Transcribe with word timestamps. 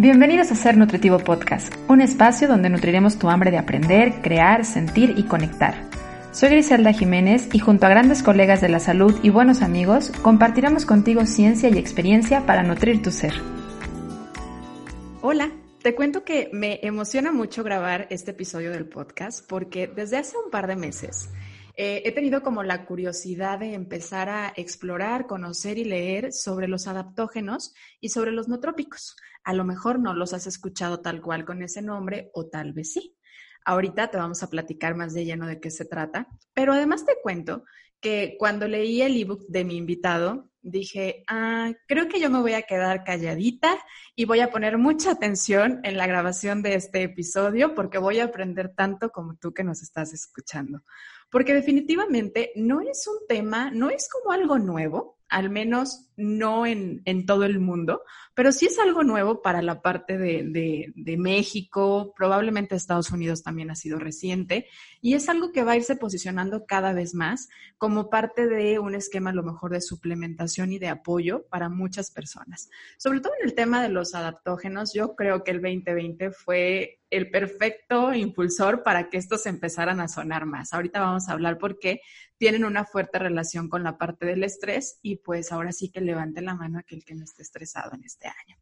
Bienvenidos 0.00 0.52
a 0.52 0.54
Ser 0.54 0.76
Nutritivo 0.76 1.18
Podcast, 1.18 1.74
un 1.88 2.00
espacio 2.00 2.46
donde 2.46 2.70
nutriremos 2.70 3.18
tu 3.18 3.30
hambre 3.30 3.50
de 3.50 3.58
aprender, 3.58 4.22
crear, 4.22 4.64
sentir 4.64 5.14
y 5.16 5.24
conectar. 5.24 5.74
Soy 6.30 6.50
Griselda 6.50 6.92
Jiménez 6.92 7.48
y 7.52 7.58
junto 7.58 7.84
a 7.84 7.88
grandes 7.88 8.22
colegas 8.22 8.60
de 8.60 8.68
la 8.68 8.78
salud 8.78 9.18
y 9.24 9.30
buenos 9.30 9.60
amigos, 9.60 10.12
compartiremos 10.22 10.86
contigo 10.86 11.26
ciencia 11.26 11.68
y 11.68 11.78
experiencia 11.78 12.46
para 12.46 12.62
nutrir 12.62 13.02
tu 13.02 13.10
ser. 13.10 13.34
Hola, 15.20 15.50
te 15.82 15.96
cuento 15.96 16.22
que 16.24 16.48
me 16.52 16.78
emociona 16.84 17.32
mucho 17.32 17.64
grabar 17.64 18.06
este 18.10 18.30
episodio 18.30 18.70
del 18.70 18.88
podcast 18.88 19.44
porque 19.48 19.88
desde 19.88 20.18
hace 20.18 20.36
un 20.36 20.52
par 20.52 20.68
de 20.68 20.76
meses 20.76 21.28
eh, 21.80 22.02
he 22.04 22.10
tenido 22.10 22.42
como 22.42 22.64
la 22.64 22.84
curiosidad 22.86 23.60
de 23.60 23.74
empezar 23.74 24.28
a 24.28 24.52
explorar, 24.56 25.28
conocer 25.28 25.78
y 25.78 25.84
leer 25.84 26.32
sobre 26.32 26.66
los 26.66 26.88
adaptógenos 26.88 27.72
y 28.00 28.08
sobre 28.08 28.32
los 28.32 28.48
nootrópicos. 28.48 29.14
A 29.44 29.54
lo 29.54 29.64
mejor 29.64 29.98
no 29.98 30.14
los 30.14 30.32
has 30.32 30.46
escuchado 30.46 31.00
tal 31.00 31.20
cual 31.20 31.44
con 31.44 31.62
ese 31.62 31.82
nombre 31.82 32.30
o 32.34 32.46
tal 32.46 32.72
vez 32.72 32.92
sí. 32.92 33.16
Ahorita 33.64 34.10
te 34.10 34.18
vamos 34.18 34.42
a 34.42 34.50
platicar 34.50 34.94
más 34.94 35.14
de 35.14 35.24
lleno 35.24 35.46
de 35.46 35.60
qué 35.60 35.70
se 35.70 35.84
trata, 35.84 36.28
pero 36.54 36.72
además 36.72 37.04
te 37.04 37.16
cuento 37.22 37.64
que 38.00 38.36
cuando 38.38 38.68
leí 38.68 39.02
el 39.02 39.16
ebook 39.16 39.46
de 39.48 39.64
mi 39.64 39.76
invitado, 39.76 40.50
dije, 40.62 41.24
ah, 41.28 41.72
creo 41.86 42.08
que 42.08 42.20
yo 42.20 42.30
me 42.30 42.40
voy 42.40 42.52
a 42.52 42.62
quedar 42.62 43.04
calladita 43.04 43.76
y 44.14 44.24
voy 44.24 44.40
a 44.40 44.50
poner 44.50 44.78
mucha 44.78 45.12
atención 45.12 45.80
en 45.82 45.96
la 45.96 46.06
grabación 46.06 46.62
de 46.62 46.74
este 46.74 47.02
episodio 47.02 47.74
porque 47.74 47.98
voy 47.98 48.20
a 48.20 48.24
aprender 48.24 48.74
tanto 48.74 49.10
como 49.10 49.36
tú 49.36 49.52
que 49.52 49.64
nos 49.64 49.82
estás 49.82 50.12
escuchando 50.12 50.82
porque 51.30 51.54
definitivamente 51.54 52.52
no 52.56 52.80
es 52.80 53.06
un 53.06 53.26
tema, 53.26 53.70
no 53.70 53.90
es 53.90 54.08
como 54.08 54.32
algo 54.32 54.58
nuevo, 54.58 55.18
al 55.28 55.50
menos 55.50 56.10
no 56.16 56.64
en, 56.64 57.02
en 57.04 57.26
todo 57.26 57.44
el 57.44 57.60
mundo, 57.60 58.02
pero 58.38 58.52
sí 58.52 58.66
es 58.66 58.78
algo 58.78 59.02
nuevo 59.02 59.42
para 59.42 59.62
la 59.62 59.82
parte 59.82 60.16
de, 60.16 61.16
México, 61.18 62.14
probablemente 62.16 62.76
Estados 62.76 63.10
Unidos 63.10 63.42
también 63.42 63.72
ha 63.72 63.74
sido 63.74 63.98
reciente, 63.98 64.68
y 65.00 65.14
es 65.14 65.28
algo 65.28 65.50
que 65.50 65.64
va 65.64 65.72
a 65.72 65.76
irse 65.76 65.96
posicionando 65.96 66.64
cada 66.64 66.92
vez 66.92 67.14
más 67.16 67.48
como 67.78 68.10
parte 68.10 68.46
de 68.46 68.78
un 68.78 68.94
esquema 68.94 69.32
lo 69.32 69.42
mejor 69.42 69.72
de 69.72 69.80
suplementación 69.80 70.72
y 70.72 70.78
de 70.78 70.86
apoyo 70.86 71.48
para 71.48 71.68
muchas 71.68 72.12
personas. 72.12 72.70
Sobre 72.96 73.18
todo 73.18 73.32
en 73.40 73.48
el 73.48 73.56
tema 73.56 73.82
de 73.82 73.88
los 73.88 74.14
adaptógenos, 74.14 74.94
yo 74.94 75.16
creo 75.16 75.42
que 75.42 75.50
el 75.50 75.60
2020 75.60 76.30
fue 76.30 77.00
el 77.10 77.30
perfecto 77.30 78.12
impulsor 78.12 78.82
para 78.82 79.08
que 79.08 79.16
estos 79.16 79.46
empezaran 79.46 80.00
a 80.00 80.08
sonar 80.08 80.46
más. 80.46 80.72
Ahorita 80.72 81.00
vamos 81.00 81.28
a 81.28 81.32
hablar 81.32 81.58
por 81.58 81.78
qué 81.78 82.02
tienen 82.36 82.64
una 82.64 82.84
fuerte 82.84 83.18
relación 83.18 83.68
con 83.68 83.82
la 83.82 83.98
parte 83.98 84.26
del 84.26 84.44
estrés 84.44 84.98
y 85.02 85.16
pues 85.16 85.50
ahora 85.50 85.72
sí 85.72 85.90
que 85.90 86.00
levante 86.00 86.40
la 86.40 86.54
mano 86.54 86.78
aquel 86.78 87.04
que 87.04 87.14
no 87.14 87.24
esté 87.24 87.42
estresado 87.42 87.94
en 87.94 88.04
este 88.04 88.27
año. 88.28 88.56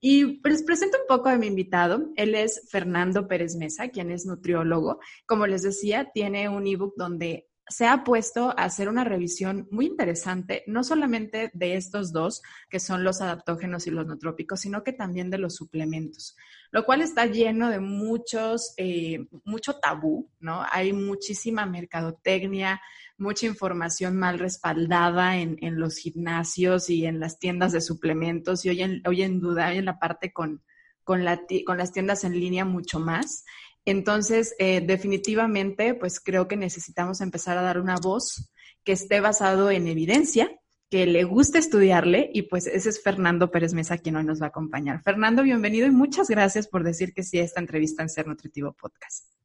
Y 0.00 0.40
les 0.42 0.64
presento 0.64 0.98
un 1.00 1.06
poco 1.06 1.28
a 1.28 1.36
mi 1.36 1.46
invitado. 1.46 2.10
Él 2.16 2.34
es 2.34 2.68
Fernando 2.70 3.28
Pérez 3.28 3.54
Mesa, 3.54 3.88
quien 3.88 4.10
es 4.10 4.26
nutriólogo. 4.26 4.98
Como 5.26 5.46
les 5.46 5.62
decía, 5.62 6.10
tiene 6.12 6.48
un 6.48 6.66
ebook 6.66 6.94
donde 6.96 7.48
se 7.68 7.86
ha 7.86 8.04
puesto 8.04 8.50
a 8.50 8.64
hacer 8.64 8.88
una 8.88 9.04
revisión 9.04 9.68
muy 9.70 9.86
interesante, 9.86 10.64
no 10.66 10.84
solamente 10.84 11.50
de 11.54 11.76
estos 11.76 12.12
dos, 12.12 12.42
que 12.68 12.80
son 12.80 13.04
los 13.04 13.20
adaptógenos 13.20 13.86
y 13.86 13.90
los 13.90 14.06
nootrópicos, 14.06 14.60
sino 14.60 14.82
que 14.82 14.92
también 14.92 15.30
de 15.30 15.38
los 15.38 15.54
suplementos, 15.54 16.36
lo 16.70 16.84
cual 16.84 17.00
está 17.00 17.26
lleno 17.26 17.70
de 17.70 17.80
muchos, 17.80 18.74
eh, 18.76 19.26
mucho 19.44 19.78
tabú, 19.78 20.28
¿no? 20.40 20.64
Hay 20.70 20.92
muchísima 20.92 21.64
mercadotecnia, 21.64 22.80
mucha 23.22 23.46
información 23.46 24.16
mal 24.16 24.38
respaldada 24.38 25.38
en, 25.38 25.56
en, 25.62 25.80
los 25.80 25.96
gimnasios 25.96 26.90
y 26.90 27.06
en 27.06 27.20
las 27.20 27.38
tiendas 27.38 27.72
de 27.72 27.80
suplementos 27.80 28.64
y 28.64 28.70
hoy 28.70 28.82
en, 28.82 29.02
hoy 29.06 29.22
en 29.22 29.40
duda, 29.40 29.72
en 29.72 29.86
la 29.86 29.98
parte 29.98 30.32
con, 30.32 30.62
con, 31.04 31.24
la, 31.24 31.40
con 31.64 31.78
las 31.78 31.92
tiendas 31.92 32.24
en 32.24 32.38
línea 32.38 32.64
mucho 32.64 33.00
más. 33.00 33.44
Entonces, 33.84 34.54
eh, 34.58 34.80
definitivamente, 34.80 35.94
pues 35.94 36.20
creo 36.20 36.46
que 36.48 36.56
necesitamos 36.56 37.20
empezar 37.20 37.56
a 37.58 37.62
dar 37.62 37.80
una 37.80 37.96
voz 37.96 38.50
que 38.84 38.92
esté 38.92 39.20
basado 39.20 39.70
en 39.70 39.86
evidencia, 39.86 40.50
que 40.90 41.06
le 41.06 41.24
guste 41.24 41.58
estudiarle 41.58 42.30
y 42.34 42.42
pues 42.42 42.66
ese 42.66 42.90
es 42.90 43.02
Fernando 43.02 43.50
Pérez 43.50 43.72
Mesa 43.72 43.96
quien 43.98 44.16
hoy 44.16 44.24
nos 44.24 44.42
va 44.42 44.46
a 44.46 44.48
acompañar. 44.50 45.02
Fernando, 45.02 45.42
bienvenido 45.42 45.86
y 45.86 45.90
muchas 45.90 46.28
gracias 46.28 46.68
por 46.68 46.84
decir 46.84 47.14
que 47.14 47.22
sí 47.22 47.38
a 47.38 47.44
esta 47.44 47.60
entrevista 47.60 48.02
en 48.02 48.10
Ser 48.10 48.26
Nutritivo 48.26 48.74
Podcast. 48.74 49.41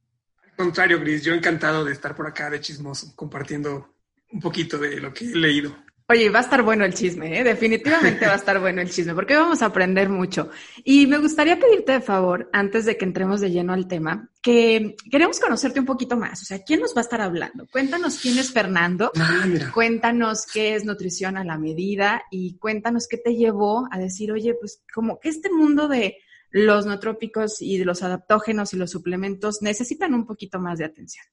Contrario, 0.57 0.99
Gris, 0.99 1.23
yo 1.23 1.35
encantado 1.35 1.85
de 1.85 1.93
estar 1.93 2.15
por 2.15 2.25
acá 2.25 2.49
de 2.49 2.59
chismoso, 2.59 3.15
compartiendo 3.15 3.93
un 4.31 4.41
poquito 4.41 4.79
de 4.79 4.99
lo 4.99 5.13
que 5.13 5.25
he 5.25 5.35
leído. 5.35 5.75
Oye, 6.09 6.29
va 6.29 6.39
a 6.39 6.41
estar 6.41 6.63
bueno 6.63 6.83
el 6.85 6.93
chisme, 6.93 7.37
¿eh? 7.37 7.43
definitivamente 7.43 8.25
va 8.25 8.31
a 8.31 8.37
estar 8.37 8.59
bueno 8.59 8.81
el 8.81 8.89
chisme, 8.89 9.13
porque 9.13 9.35
vamos 9.35 9.61
a 9.61 9.65
aprender 9.65 10.07
mucho. 10.07 10.49
Y 10.83 11.05
me 11.05 11.17
gustaría 11.17 11.59
pedirte 11.59 11.91
de 11.91 12.01
favor, 12.01 12.49
antes 12.53 12.85
de 12.85 12.97
que 12.97 13.05
entremos 13.05 13.41
de 13.41 13.51
lleno 13.51 13.73
al 13.73 13.87
tema, 13.87 14.31
que 14.41 14.95
queremos 15.11 15.39
conocerte 15.39 15.81
un 15.81 15.85
poquito 15.85 16.15
más. 16.15 16.41
O 16.41 16.45
sea, 16.45 16.63
¿quién 16.63 16.79
nos 16.79 16.95
va 16.95 17.01
a 17.01 17.03
estar 17.03 17.19
hablando? 17.19 17.67
Cuéntanos 17.71 18.19
quién 18.19 18.39
es 18.39 18.51
Fernando, 18.51 19.11
ah, 19.19 19.45
cuéntanos 19.73 20.45
qué 20.51 20.75
es 20.75 20.85
nutrición 20.85 21.37
a 21.37 21.43
la 21.43 21.57
medida 21.57 22.23
y 22.31 22.57
cuéntanos 22.57 23.07
qué 23.07 23.17
te 23.17 23.35
llevó 23.35 23.87
a 23.91 23.99
decir, 23.99 24.31
oye, 24.31 24.55
pues 24.55 24.81
como 24.91 25.19
que 25.19 25.27
este 25.27 25.51
mundo 25.51 25.89
de 25.89 26.17
los 26.51 26.85
nootrópicos 26.85 27.61
y 27.61 27.83
los 27.83 28.03
adaptógenos 28.03 28.73
y 28.73 28.77
los 28.77 28.91
suplementos 28.91 29.61
necesitan 29.61 30.13
un 30.13 30.25
poquito 30.25 30.59
más 30.59 30.79
de 30.79 30.85
atención. 30.85 31.25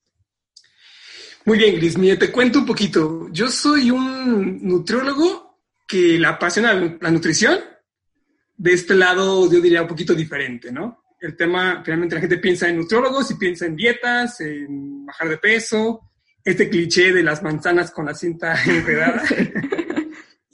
Muy 1.47 1.59
bien, 1.59 1.77
Gris, 1.77 1.99
mire, 1.99 2.17
te 2.17 2.33
cuento 2.33 2.61
un 2.61 2.67
poquito. 2.67 3.29
Yo 3.31 3.49
soy 3.49 3.91
un 3.91 4.67
nutriólogo 4.67 5.61
que 5.87 6.19
le 6.19 6.27
apasiona 6.27 6.73
la 7.01 7.11
nutrición. 7.11 7.59
De 8.57 8.73
este 8.73 8.95
lado, 8.95 9.51
yo 9.51 9.61
diría 9.61 9.83
un 9.83 9.89
poquito 9.89 10.15
diferente, 10.15 10.73
¿no? 10.73 11.05
El 11.21 11.37
tema, 11.37 11.83
finalmente 11.85 12.15
la 12.15 12.21
gente 12.21 12.39
piensa 12.39 12.69
en 12.69 12.79
nutriólogos 12.79 13.31
y 13.31 13.35
piensa 13.35 13.67
en 13.67 13.77
dietas, 13.77 14.41
en 14.41 15.05
bajar 15.05 15.29
de 15.29 15.39
peso, 15.39 16.13
este 16.45 16.69
cliché 16.69 17.13
de 17.13 17.23
las 17.23 17.43
manzanas 17.43 17.91
con 17.91 18.07
la 18.07 18.15
cinta 18.15 18.55
enredada. 18.67 19.23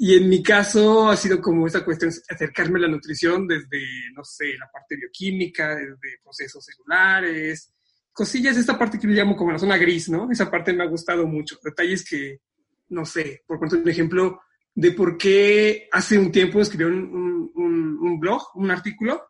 y 0.03 0.15
en 0.15 0.31
mi 0.31 0.43
caso 0.43 1.11
ha 1.11 1.16
sido 1.16 1.43
como 1.43 1.66
esa 1.66 1.84
cuestión, 1.84 2.11
acercarme 2.31 2.78
a 2.78 2.83
la 2.83 2.88
nutrición 2.88 3.47
desde, 3.47 3.84
no 4.15 4.25
sé, 4.25 4.56
la 4.59 4.66
parte 4.72 4.97
bioquímica, 4.97 5.77
desde 5.77 6.21
procesos 6.25 6.65
celulares, 6.65 7.71
cosillas, 8.10 8.56
esta 8.56 8.78
parte 8.78 8.99
que 8.99 9.06
yo 9.06 9.12
llamo 9.12 9.37
como 9.37 9.53
la 9.53 9.59
zona 9.59 9.77
gris, 9.77 10.09
¿no? 10.09 10.31
Esa 10.31 10.50
parte 10.50 10.72
me 10.72 10.84
ha 10.84 10.87
gustado 10.87 11.27
mucho. 11.27 11.59
Detalles 11.62 12.03
que, 12.03 12.41
no 12.89 13.05
sé, 13.05 13.43
por 13.47 13.59
cuento 13.59 13.77
un 13.77 13.87
ejemplo 13.91 14.41
de 14.75 14.93
por 14.93 15.19
qué 15.19 15.87
hace 15.93 16.19
un 16.19 16.33
tiempo 16.33 16.62
escribió 16.62 16.87
un, 16.87 17.50
un, 17.55 17.99
un 18.00 18.19
blog, 18.19 18.41
un 18.55 18.71
artículo, 18.71 19.22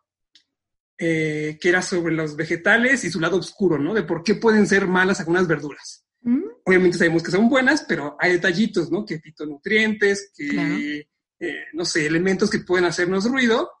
eh, 0.97 1.57
que 1.59 1.67
era 1.67 1.81
sobre 1.81 2.15
los 2.15 2.37
vegetales 2.37 3.03
y 3.03 3.11
su 3.11 3.19
lado 3.19 3.35
oscuro, 3.35 3.77
¿no? 3.77 3.93
De 3.93 4.03
por 4.03 4.23
qué 4.23 4.35
pueden 4.35 4.65
ser 4.65 4.87
malas 4.87 5.19
algunas 5.19 5.49
verduras. 5.49 6.05
Mm. 6.21 6.43
Obviamente 6.65 6.97
sabemos 6.97 7.23
que 7.23 7.31
son 7.31 7.49
buenas, 7.49 7.83
pero 7.87 8.15
hay 8.19 8.33
detallitos, 8.33 8.91
¿no? 8.91 9.05
Que 9.05 9.19
fitonutrientes, 9.19 10.31
que, 10.35 11.07
eh, 11.39 11.65
no 11.73 11.85
sé, 11.85 12.05
elementos 12.05 12.49
que 12.49 12.59
pueden 12.59 12.85
hacernos 12.85 13.29
ruido. 13.29 13.71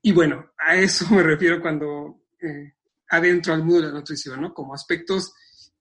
Y 0.00 0.12
bueno, 0.12 0.52
a 0.58 0.76
eso 0.76 1.06
me 1.10 1.22
refiero 1.22 1.60
cuando 1.60 2.22
eh, 2.40 2.74
adentro 3.08 3.54
al 3.54 3.60
mundo 3.60 3.82
de 3.82 3.86
la 3.88 3.92
nutrición, 3.92 4.40
¿no? 4.40 4.54
Como 4.54 4.74
aspectos, 4.74 5.34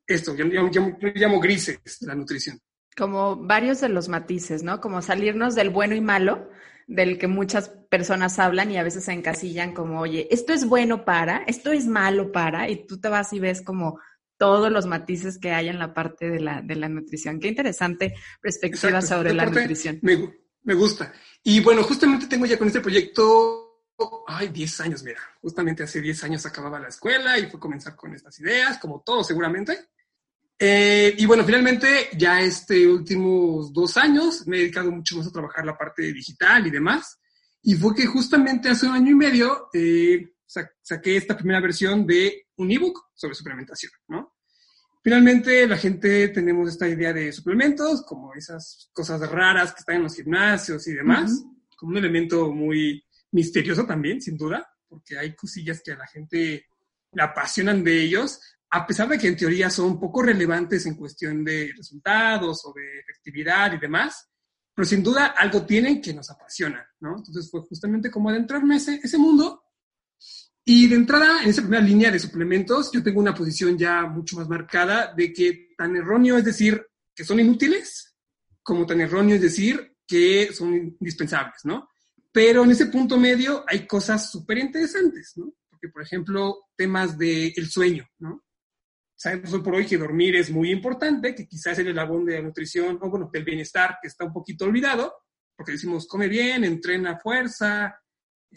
esto, 0.06 0.36
yo, 0.36 0.46
llamo 0.46 1.40
grises 1.40 1.80
de 2.00 2.08
la 2.08 2.16
nutrición. 2.16 2.60
Como 2.98 3.38
varios 3.38 3.80
de 3.80 3.88
los 3.88 4.10
matices, 4.10 4.64
¿no? 4.64 4.82
Como 4.82 5.02
salirnos 5.02 5.56
del 5.56 5.70
bueno 5.70 5.96
y 5.96 6.02
malo, 6.02 6.50
del 6.88 7.18
que 7.18 7.28
muchas 7.28 7.70
personas 7.90 8.38
hablan 8.38 8.70
y 8.70 8.78
a 8.78 8.84
veces 8.84 9.06
se 9.06 9.14
encasillan 9.14 9.74
como, 9.74 10.02
oye, 10.02 10.28
esto 10.30 10.52
es 10.52 10.66
bueno 10.66 11.06
para, 11.06 11.38
esto 11.48 11.72
es 11.72 11.88
malo 11.88 12.34
para, 12.34 12.70
y 12.70 12.86
tú 12.86 13.00
te 13.00 13.08
vas 13.08 13.32
y 13.32 13.40
ves 13.40 13.62
como 13.62 13.98
todos 14.42 14.72
los 14.72 14.88
matices 14.88 15.38
que 15.38 15.52
hay 15.52 15.70
en 15.70 15.78
la 15.78 15.94
parte 15.94 16.28
de 16.28 16.40
la, 16.40 16.64
de 16.64 16.74
la 16.74 16.90
nutrición. 16.90 17.40
Qué 17.40 17.48
interesante 17.48 18.16
perspectiva 18.42 19.00
sobre 19.04 19.36
la 19.36 19.46
nutrición. 19.46 20.00
Me, 20.02 20.34
me 20.64 20.74
gusta. 20.74 21.14
Y 21.44 21.60
bueno, 21.60 21.84
justamente 21.84 22.26
tengo 22.26 22.48
ya 22.48 22.58
con 22.58 22.66
este 22.66 22.82
proyecto 22.82 23.68
ay, 24.26 24.48
10 24.48 24.80
años, 24.82 25.04
mira, 25.04 25.20
justamente 25.40 25.84
hace 25.84 26.02
10 26.02 26.24
años 26.24 26.44
acababa 26.48 26.80
la 26.80 26.88
escuela 26.88 27.38
y 27.38 27.52
fue 27.52 27.60
comenzar 27.60 27.96
con 27.96 28.16
estas 28.16 28.40
ideas, 28.40 28.80
como 28.80 29.04
todo 29.06 29.24
seguramente. 29.24 29.90
Eh, 30.58 31.14
y 31.20 31.26
bueno, 31.28 31.44
finalmente 31.44 32.10
ya 32.18 32.42
este 32.42 32.88
últimos 32.88 33.72
dos 33.72 33.96
años 33.96 34.48
me 34.48 34.58
he 34.58 34.60
dedicado 34.62 34.90
mucho 34.90 35.18
más 35.18 35.28
a 35.28 35.32
trabajar 35.32 35.64
la 35.68 35.78
parte 35.78 36.12
digital 36.12 36.66
y 36.66 36.72
demás. 36.72 37.20
Y 37.62 37.76
fue 37.76 37.94
que 37.94 38.08
justamente 38.08 38.70
hace 38.70 38.88
un 38.88 38.94
año 38.94 39.12
y 39.12 39.16
medio 39.16 39.70
eh, 39.72 40.34
saqué 40.82 41.16
esta 41.16 41.38
primera 41.38 41.62
versión 41.62 42.08
de 42.08 42.48
un 42.56 42.72
ebook 42.72 43.12
sobre 43.14 43.36
suplementación, 43.36 43.92
¿no? 44.08 44.41
Finalmente, 45.04 45.68
la 45.68 45.78
gente 45.78 46.28
tenemos 46.28 46.70
esta 46.70 46.88
idea 46.88 47.12
de 47.12 47.32
suplementos, 47.32 48.04
como 48.04 48.36
esas 48.36 48.90
cosas 48.94 49.20
raras 49.30 49.74
que 49.74 49.80
están 49.80 49.96
en 49.96 50.04
los 50.04 50.16
gimnasios 50.16 50.88
y 50.88 50.94
demás, 50.94 51.44
como 51.76 51.94
un 51.94 51.98
elemento 51.98 52.52
muy 52.52 53.04
misterioso 53.32 53.86
también, 53.86 54.22
sin 54.22 54.38
duda, 54.38 54.68
porque 54.88 55.18
hay 55.18 55.36
cosillas 55.36 55.82
que 55.84 55.94
a 55.94 55.98
la 55.98 56.08
gente 56.08 56.66
le 57.14 57.24
apasionan 57.24 57.84
de 57.84 58.00
ellos, 58.00 58.40
a 58.70 58.86
pesar 58.86 59.10
de 59.10 59.18
que 59.18 59.28
en 59.28 59.36
teoría 59.36 59.70
son 59.72 60.00
poco 60.00 60.22
relevantes 60.22 60.86
en 60.86 60.96
cuestión 60.96 61.44
de 61.44 61.74
resultados 61.76 62.64
o 62.66 62.74
de 62.74 63.00
efectividad 63.00 63.74
y 63.74 63.80
demás, 63.80 64.30
pero 64.74 64.86
sin 64.86 65.02
duda 65.02 65.34
algo 65.38 65.66
tienen 65.66 66.00
que 66.00 66.14
nos 66.14 66.30
apasiona, 66.30 66.88
¿no? 67.00 67.18
Entonces 67.18 67.50
fue 67.50 67.62
justamente 67.62 68.12
como 68.12 68.30
adentrarme 68.30 68.78
ese, 68.78 69.00
ese 69.04 69.18
mundo 69.18 69.61
Y 70.64 70.88
de 70.88 70.96
entrada, 70.96 71.44
en 71.44 71.50
esa 71.50 71.62
primera 71.62 71.84
línea 71.84 72.12
de 72.12 72.20
suplementos, 72.20 72.92
yo 72.92 73.02
tengo 73.02 73.20
una 73.20 73.34
posición 73.34 73.78
ya 73.78 74.04
mucho 74.04 74.38
más 74.38 74.48
marcada 74.48 75.14
de 75.16 75.34
que 75.34 75.70
tan 75.76 75.96
erróneo 75.96 76.38
es 76.38 76.46
decir 76.46 76.86
que 77.16 77.24
son 77.24 77.40
inútiles, 77.40 78.16
como 78.62 78.86
tan 78.86 79.02
erróneo 79.02 79.36
es 79.36 79.42
decir 79.42 79.96
que 80.06 80.54
son 80.54 80.74
indispensables, 80.76 81.62
¿no? 81.64 81.90
Pero 82.32 82.64
en 82.64 82.72
ese 82.72 82.86
punto 82.88 83.18
medio 83.18 83.66
hay 83.68 83.88
cosas 83.88 84.32
súper 84.32 84.60
interesantes, 84.60 85.34
¿no? 85.36 85.54
Porque, 85.70 85.90
por 85.90 86.04
ejemplo, 86.04 86.68
temas 86.76 87.18
del 87.18 87.54
el 87.56 87.70
sueño, 87.70 88.08
¿no? 88.20 88.44
Sabemos 89.16 89.54
hoy 89.54 89.62
por 89.62 89.76
hoy 89.76 89.86
que 89.86 89.98
dormir 89.98 90.36
es 90.36 90.50
muy 90.50 90.72
importante, 90.72 91.36
que 91.36 91.48
quizás 91.48 91.78
el 91.80 91.88
eslabón 91.88 92.26
de 92.26 92.36
la 92.36 92.42
nutrición, 92.42 92.98
o 93.02 93.10
bueno, 93.10 93.30
del 93.32 93.44
bienestar, 93.44 93.98
que 94.02 94.08
está 94.08 94.26
un 94.26 94.34
poquito 94.34 94.66
olvidado, 94.66 95.14
porque 95.56 95.74
decimos, 95.74 96.08
come 96.08 96.28
bien, 96.28 96.64
entrena 96.64 97.20
fuerza, 97.20 98.01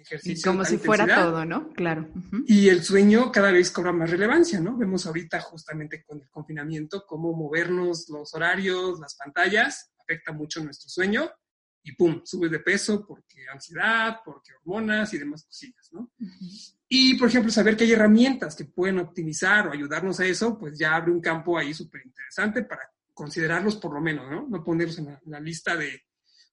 ejercicio. 0.00 0.50
Como 0.50 0.64
si 0.64 0.78
fuera 0.78 1.06
todo, 1.06 1.44
¿no? 1.44 1.72
Claro. 1.72 2.08
Y 2.46 2.68
el 2.68 2.82
sueño 2.82 3.30
cada 3.32 3.50
vez 3.50 3.70
cobra 3.70 3.92
más 3.92 4.10
relevancia, 4.10 4.60
¿no? 4.60 4.76
Vemos 4.76 5.06
ahorita 5.06 5.40
justamente 5.40 6.04
con 6.04 6.20
el 6.20 6.28
confinamiento 6.30 7.04
cómo 7.06 7.32
movernos 7.32 8.08
los 8.08 8.34
horarios, 8.34 9.00
las 9.00 9.14
pantallas, 9.16 9.92
afecta 9.98 10.32
mucho 10.32 10.62
nuestro 10.62 10.88
sueño 10.88 11.30
y 11.86 11.92
pum, 11.92 12.22
subes 12.24 12.50
de 12.50 12.60
peso 12.60 13.06
porque 13.06 13.46
ansiedad, 13.52 14.20
porque 14.24 14.52
hormonas 14.54 15.12
y 15.12 15.18
demás 15.18 15.44
cosillas, 15.44 15.90
¿no? 15.92 16.10
Y, 16.88 17.18
por 17.18 17.28
ejemplo, 17.28 17.52
saber 17.52 17.76
que 17.76 17.84
hay 17.84 17.92
herramientas 17.92 18.56
que 18.56 18.64
pueden 18.64 18.98
optimizar 18.98 19.68
o 19.68 19.72
ayudarnos 19.72 20.18
a 20.18 20.24
eso, 20.24 20.58
pues 20.58 20.78
ya 20.78 20.94
abre 20.94 21.12
un 21.12 21.20
campo 21.20 21.58
ahí 21.58 21.74
súper 21.74 22.02
interesante 22.06 22.62
para 22.62 22.90
considerarlos 23.12 23.76
por 23.76 23.92
lo 23.92 24.00
menos, 24.00 24.30
¿no? 24.30 24.46
No 24.48 24.64
ponerlos 24.64 24.98
en 24.98 25.18
la, 25.26 25.40
lista 25.40 25.76
de 25.76 26.04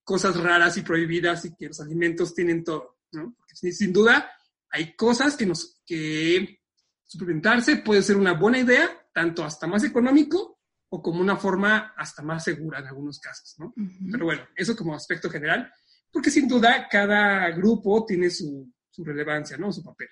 cosas 0.04 0.36
raras 0.36 0.76
y 0.76 0.82
prohibidas 0.82 1.46
y 1.46 1.56
que 1.56 1.68
los 1.68 1.80
alimentos 1.80 2.36
tienen 2.36 2.64
todo, 2.64 2.98
¿no? 3.12 3.36
Porque 3.38 3.74
sin, 3.74 3.94
duda 3.94 4.32
hay 4.70 4.96
cosas 4.96 5.36
que 5.36 5.46
nos, 5.46 5.82
que 5.86 6.62
suplementarse 7.06 7.78
puede 7.78 8.02
ser 8.02 8.18
una 8.18 8.34
buena 8.34 8.60
idea, 8.60 8.90
tanto 9.14 9.44
hasta 9.44 9.68
más 9.68 9.84
económico 9.84 10.60
o 10.90 11.02
como 11.02 11.22
una 11.22 11.38
forma 11.38 11.94
hasta 11.98 12.22
más 12.22 12.44
segura 12.44 12.80
en 12.80 12.88
algunos 12.88 13.20
casos, 13.20 13.56
¿no? 13.60 13.74
Pero 14.12 14.26
bueno, 14.26 14.44
eso 14.56 14.76
como 14.76 14.94
aspecto 14.94 15.30
general, 15.30 15.72
porque 16.12 16.30
sin 16.30 16.48
duda 16.48 16.88
cada 16.90 17.50
grupo 17.52 18.06
tiene 18.06 18.30
su, 18.30 18.72
su 18.90 19.04
relevancia, 19.04 19.58
¿no? 19.58 19.72
Su 19.72 19.84
papel. 19.84 20.10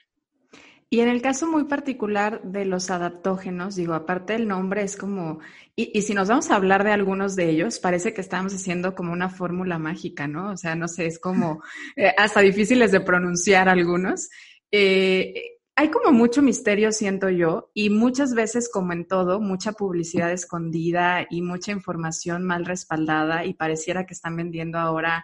Y 0.92 1.02
en 1.02 1.10
el 1.10 1.22
caso 1.22 1.46
muy 1.46 1.66
particular 1.66 2.42
de 2.42 2.66
los 2.66 2.90
adaptógenos, 2.90 3.76
digo, 3.76 3.94
aparte 3.94 4.34
del 4.34 4.48
nombre 4.48 4.82
es 4.82 4.98
como, 4.98 5.40
y, 5.76 5.92
y, 5.94 6.02
si 6.02 6.16
nos 6.16 6.30
vamos 6.30 6.50
a 6.50 6.56
hablar 6.56 6.84
de 6.84 6.92
algunos 6.92 7.36
de 7.36 7.48
ellos, 7.48 7.78
parece 7.78 8.12
que 8.12 8.22
estamos 8.22 8.56
haciendo 8.56 8.96
como 8.96 9.14
una 9.14 9.30
fórmula 9.30 9.78
mágica, 9.78 10.28
¿no? 10.28 10.52
O 10.52 10.58
sea, 10.58 10.76
no 10.76 10.88
sé, 10.88 11.06
es 11.06 11.20
como 11.20 11.62
eh, 11.96 12.12
hasta 12.18 12.42
difíciles 12.42 12.92
de 12.92 13.02
pronunciar 13.02 13.70
algunos. 13.70 14.30
Eh, 14.72 15.60
hay 15.76 15.92
como 15.92 16.12
mucho 16.12 16.42
misterio, 16.42 16.92
siento 16.92 17.30
yo, 17.30 17.70
y 17.76 17.92
muchas 17.92 18.34
veces, 18.34 18.68
como 18.68 18.92
en 18.92 19.08
todo, 19.08 19.40
mucha 19.40 19.74
publicidad 19.74 20.32
escondida 20.32 21.28
y 21.30 21.44
mucha 21.44 21.72
información 21.72 22.44
mal 22.44 22.66
respaldada 22.66 23.46
y 23.46 23.54
pareciera 23.54 24.08
que 24.08 24.16
están 24.16 24.36
vendiendo 24.36 24.80
ahora 24.80 25.24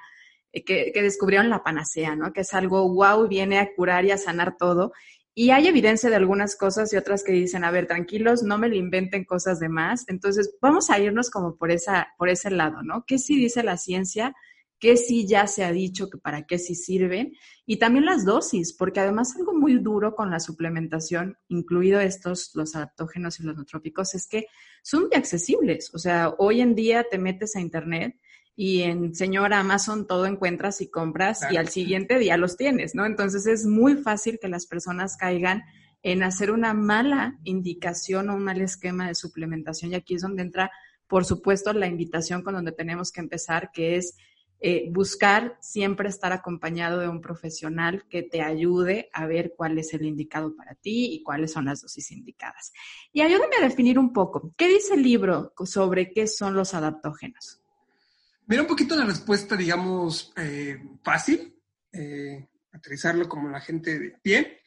eh, 0.54 0.64
que, 0.64 0.92
que, 0.94 1.02
descubrieron 1.02 1.50
la 1.50 1.64
panacea, 1.64 2.16
¿no? 2.16 2.32
Que 2.32 2.42
es 2.42 2.54
algo 2.54 2.88
wow, 2.94 3.28
viene 3.28 3.60
a 3.60 3.74
curar 3.76 4.06
y 4.06 4.12
a 4.12 4.18
sanar 4.18 4.56
todo. 4.58 4.94
Y 5.36 5.52
hay 5.52 5.68
evidencia 5.68 6.10
de 6.10 6.16
algunas 6.16 6.56
cosas 6.56 6.92
y 6.94 6.98
otras 6.98 7.24
que 7.24 7.34
dicen, 7.34 7.64
a 7.64 7.72
ver, 7.72 7.88
tranquilos, 7.88 8.42
no 8.42 8.58
me 8.58 8.70
lo 8.70 8.76
inventen 8.76 9.26
cosas 9.26 9.60
de 9.60 9.70
más. 9.70 10.06
Entonces, 10.08 10.56
vamos 10.62 10.90
a 10.90 10.98
irnos 10.98 11.30
como 11.30 11.58
por, 11.58 11.72
esa, 11.72 12.08
por 12.18 12.30
ese 12.30 12.50
lado, 12.50 12.82
¿no? 12.82 13.04
¿Qué 13.06 13.20
sí 13.20 13.36
dice 13.36 13.62
la 13.62 13.78
ciencia? 13.78 14.34
qué 14.80 14.98
sí 14.98 15.26
ya 15.28 15.48
se 15.48 15.64
ha 15.64 15.72
dicho 15.72 16.10
que 16.10 16.18
para 16.18 16.46
qué 16.46 16.60
sí 16.60 16.76
sirven, 16.76 17.34
y 17.66 17.78
también 17.78 18.06
las 18.06 18.26
dosis, 18.26 18.74
porque 18.74 19.00
además 19.00 19.36
algo 19.36 19.54
muy 19.54 19.80
duro 19.80 20.16
con 20.16 20.30
la 20.30 20.40
suplementación, 20.40 21.38
incluido 21.48 22.00
estos, 22.00 22.52
los 22.54 22.76
adaptógenos 22.76 23.40
y 23.40 23.44
los 23.44 23.56
nootrópicos, 23.56 24.14
es 24.16 24.28
que 24.28 24.48
son 24.84 25.04
muy 25.04 25.16
accesibles. 25.16 25.90
O 25.94 25.98
sea, 25.98 26.36
hoy 26.38 26.62
en 26.62 26.76
día 26.76 27.06
te 27.10 27.18
metes 27.18 27.56
a 27.56 27.62
internet 27.62 28.20
y 28.56 28.84
en 28.84 29.14
señor 29.16 29.54
Amazon 29.54 30.08
todo 30.08 30.26
encuentras 30.26 30.80
y 30.82 30.90
compras 30.90 31.42
y 31.52 31.58
al 31.58 31.68
siguiente 31.68 32.18
día 32.18 32.38
los 32.38 32.56
tienes, 32.56 32.96
¿no? 32.96 33.06
Entonces 33.06 33.46
es 33.48 33.66
muy 33.66 33.96
fácil 33.96 34.40
que 34.40 34.48
las 34.48 34.66
personas 34.66 35.18
caigan 35.18 35.64
en 36.04 36.24
hacer 36.24 36.52
una 36.52 36.74
mala 36.74 37.38
indicación 37.44 38.30
o 38.30 38.36
un 38.36 38.44
mal 38.44 38.62
esquema 38.62 39.08
de 39.08 39.16
suplementación 39.16 39.92
y 39.92 39.96
aquí 39.96 40.16
es 40.16 40.22
donde 40.22 40.44
entra, 40.44 40.72
por 41.08 41.26
supuesto, 41.26 41.74
la 41.74 41.88
invitación 41.88 42.44
con 42.44 42.54
donde 42.54 42.72
tenemos 42.72 43.12
que 43.12 43.22
empezar, 43.22 43.72
que 43.74 43.98
es 43.98 44.16
eh, 44.62 44.88
buscar 44.90 45.58
siempre 45.60 46.08
estar 46.08 46.32
acompañado 46.32 47.00
de 47.00 47.10
un 47.10 47.20
profesional 47.20 48.06
que 48.08 48.24
te 48.24 48.42
ayude 48.42 49.10
a 49.12 49.28
ver 49.28 49.54
cuál 49.58 49.78
es 49.78 49.94
el 49.94 50.06
indicado 50.06 50.56
para 50.56 50.76
ti 50.76 51.14
y 51.14 51.24
cuáles 51.24 51.52
son 51.52 51.66
las 51.66 51.82
dosis 51.82 52.12
indicadas. 52.12 52.72
Y 53.12 53.22
ayúdame 53.22 53.58
a 53.60 53.64
definir 53.64 54.00
un 54.00 54.14
poco, 54.14 54.54
¿qué 54.56 54.70
dice 54.70 54.94
el 54.94 55.04
libro 55.04 55.54
sobre 55.66 56.14
qué 56.14 56.26
son 56.28 56.54
los 56.54 56.74
adaptógenos? 56.74 57.65
Mira 58.48 58.62
un 58.62 58.68
poquito 58.68 58.96
la 58.96 59.06
respuesta, 59.06 59.56
digamos, 59.56 60.34
eh, 60.38 60.78
fácil, 61.04 61.60
eh, 61.92 62.50
aterrizarlo 62.72 63.28
como 63.28 63.50
la 63.50 63.62
gente 63.62 63.98
de 63.98 64.12
pie, 64.22 64.62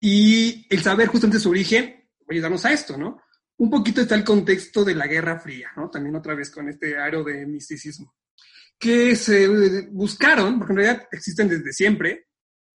y 0.00 0.66
el 0.70 0.82
saber 0.82 1.08
justamente 1.08 1.40
su 1.40 1.50
origen, 1.50 2.08
ayudarnos 2.28 2.64
a 2.64 2.72
esto, 2.72 2.96
¿no? 2.96 3.20
Un 3.56 3.70
poquito 3.70 4.00
está 4.00 4.14
el 4.14 4.24
contexto 4.24 4.84
de 4.84 4.94
la 4.94 5.06
Guerra 5.06 5.40
Fría, 5.40 5.70
¿no? 5.76 5.90
También 5.90 6.14
otra 6.16 6.34
vez 6.34 6.50
con 6.50 6.68
este 6.68 6.96
aro 6.96 7.24
de 7.24 7.44
misticismo 7.46 8.14
que 8.78 9.16
se 9.16 9.88
buscaron, 9.90 10.58
porque 10.58 10.72
en 10.72 10.78
realidad 10.78 11.08
existen 11.10 11.48
desde 11.48 11.72
siempre, 11.72 12.28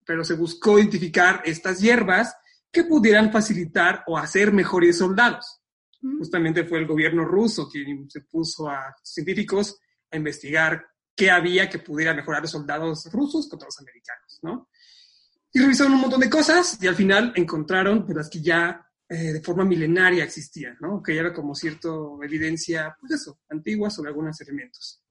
pero 0.05 0.23
se 0.23 0.33
buscó 0.33 0.77
identificar 0.77 1.41
estas 1.45 1.79
hierbas 1.79 2.35
que 2.71 2.83
pudieran 2.83 3.31
facilitar 3.31 4.03
o 4.07 4.17
hacer 4.17 4.51
mejores 4.51 4.97
soldados. 4.97 5.61
Mm. 6.01 6.17
Justamente 6.17 6.65
fue 6.65 6.79
el 6.79 6.88
gobierno 6.88 7.23
ruso 7.23 7.69
quien 7.69 8.09
se 8.09 8.21
puso 8.21 8.67
a 8.67 8.94
científicos 9.01 9.79
a 10.13 10.18
investigar 10.18 10.86
qué 11.15 11.30
había 11.30 11.69
que 11.69 11.80
pudiera 11.80 12.13
mejorar 12.13 12.42
los 12.42 12.51
soldados 12.51 13.12
rusos 13.12 13.48
contra 13.50 13.68
los 13.68 13.80
americanos, 13.80 14.39
¿no? 14.42 14.69
Y 15.51 15.60
revisaron 15.60 15.94
un 15.94 16.01
montón 16.01 16.21
de 16.21 16.30
cosas 16.30 16.77
y 16.81 16.88
al 16.88 16.95
final 16.95 17.33
encontraron 17.36 18.06
pues, 18.06 18.18
las 18.18 18.30
que 18.30 18.42
ya 18.42 18.89
eh, 19.10 19.33
de 19.33 19.42
forma 19.42 19.65
milenaria 19.65 20.24
existían, 20.24 20.77
¿no? 20.80 21.04
Que 21.04 21.13
ya 21.13 21.21
era 21.21 21.33
como 21.33 21.54
cierta 21.54 21.89
evidencia, 22.24 22.95
pues 23.00 23.12
eso, 23.12 23.42
antigua 23.50 23.89
sobre 23.89 24.10
algunos 24.10 24.39
elementos. 24.42 25.04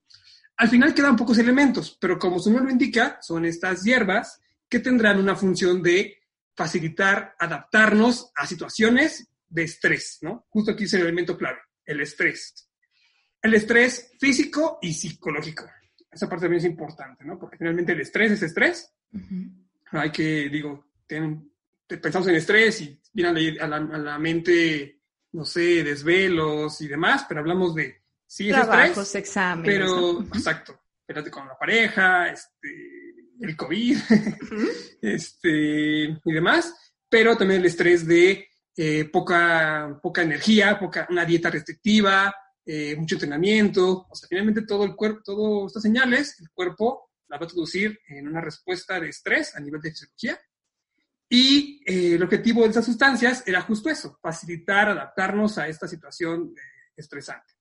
Al 0.57 0.69
final 0.69 0.93
quedan 0.93 1.15
pocos 1.15 1.37
elementos, 1.37 1.97
pero 1.99 2.19
como 2.19 2.39
su 2.39 2.51
nombre 2.51 2.71
indica, 2.73 3.17
son 3.21 3.45
estas 3.45 3.83
hierbas 3.83 4.41
que 4.67 4.79
tendrán 4.79 5.19
una 5.19 5.35
función 5.35 5.81
de 5.81 6.17
facilitar 6.55 7.35
adaptarnos 7.39 8.31
a 8.35 8.45
situaciones 8.45 9.27
de 9.47 9.63
estrés, 9.63 10.19
¿no? 10.21 10.45
Justo 10.49 10.71
aquí 10.71 10.83
es 10.83 10.93
el 10.93 11.01
elemento 11.01 11.37
clave, 11.37 11.59
el 11.85 12.01
estrés. 12.01 12.69
El 13.43 13.53
estrés 13.53 14.11
físico 14.19 14.79
y 14.81 14.93
psicológico. 14.93 15.69
Esa 16.09 16.29
parte 16.29 16.45
también 16.45 16.59
es 16.59 16.65
importante, 16.65 17.25
¿no? 17.25 17.37
Porque 17.37 17.57
finalmente 17.57 17.91
el 17.91 17.99
estrés 17.99 18.31
es 18.31 18.43
estrés. 18.43 18.91
Hay 19.91 20.11
que, 20.11 20.49
digo, 20.49 20.87
pensamos 21.87 22.27
en 22.29 22.35
estrés 22.35 22.81
y 22.81 22.99
viene 23.11 23.59
a 23.59 23.67
la, 23.67 23.77
a 23.77 23.97
la 23.97 24.17
mente, 24.17 25.01
no 25.33 25.43
sé, 25.43 25.83
desvelos 25.83 26.79
y 26.81 26.87
demás, 26.87 27.25
pero 27.27 27.41
hablamos 27.41 27.75
de 27.75 28.01
sí 28.25 28.49
es 28.49 28.55
Trabajos, 28.55 29.13
exámenes. 29.15 29.71
Pero, 29.71 30.21
exacto, 30.21 30.79
espérate 31.01 31.29
con 31.29 31.47
la 31.47 31.57
pareja, 31.57 32.29
este, 32.29 33.13
el 33.41 33.55
COVID, 33.55 33.97
este, 35.01 36.03
y 36.23 36.31
demás, 36.31 36.73
pero 37.09 37.37
también 37.37 37.59
el 37.59 37.67
estrés 37.67 38.07
de 38.07 38.47
eh, 38.75 39.05
poca, 39.05 39.99
poca 40.01 40.23
energía, 40.23 40.79
poca, 40.79 41.07
una 41.09 41.25
dieta 41.25 41.51
restrictiva, 41.51 42.33
eh, 42.65 42.95
mucho 42.95 43.15
entrenamiento, 43.15 44.07
o 44.09 44.15
sea, 44.15 44.27
finalmente 44.27 44.63
todo 44.63 44.83
el 44.85 44.95
cuerpo, 44.95 45.21
todas 45.23 45.67
estas 45.67 45.83
señales, 45.83 46.39
el 46.39 46.49
cuerpo 46.51 47.11
la 47.27 47.37
va 47.37 47.45
a 47.45 47.47
traducir 47.47 47.99
en 48.07 48.27
una 48.27 48.41
respuesta 48.41 48.99
de 48.99 49.09
estrés 49.09 49.55
a 49.55 49.59
nivel 49.59 49.81
de 49.81 49.91
fisiología. 49.91 50.39
Y 51.29 51.81
eh, 51.85 52.15
el 52.15 52.23
objetivo 52.23 52.63
de 52.63 52.69
esas 52.69 52.85
sustancias 52.85 53.43
era 53.45 53.61
justo 53.61 53.89
eso, 53.89 54.19
facilitar, 54.21 54.89
adaptarnos 54.89 55.57
a 55.57 55.67
esta 55.67 55.87
situación 55.87 56.53
estresante. 56.95 57.53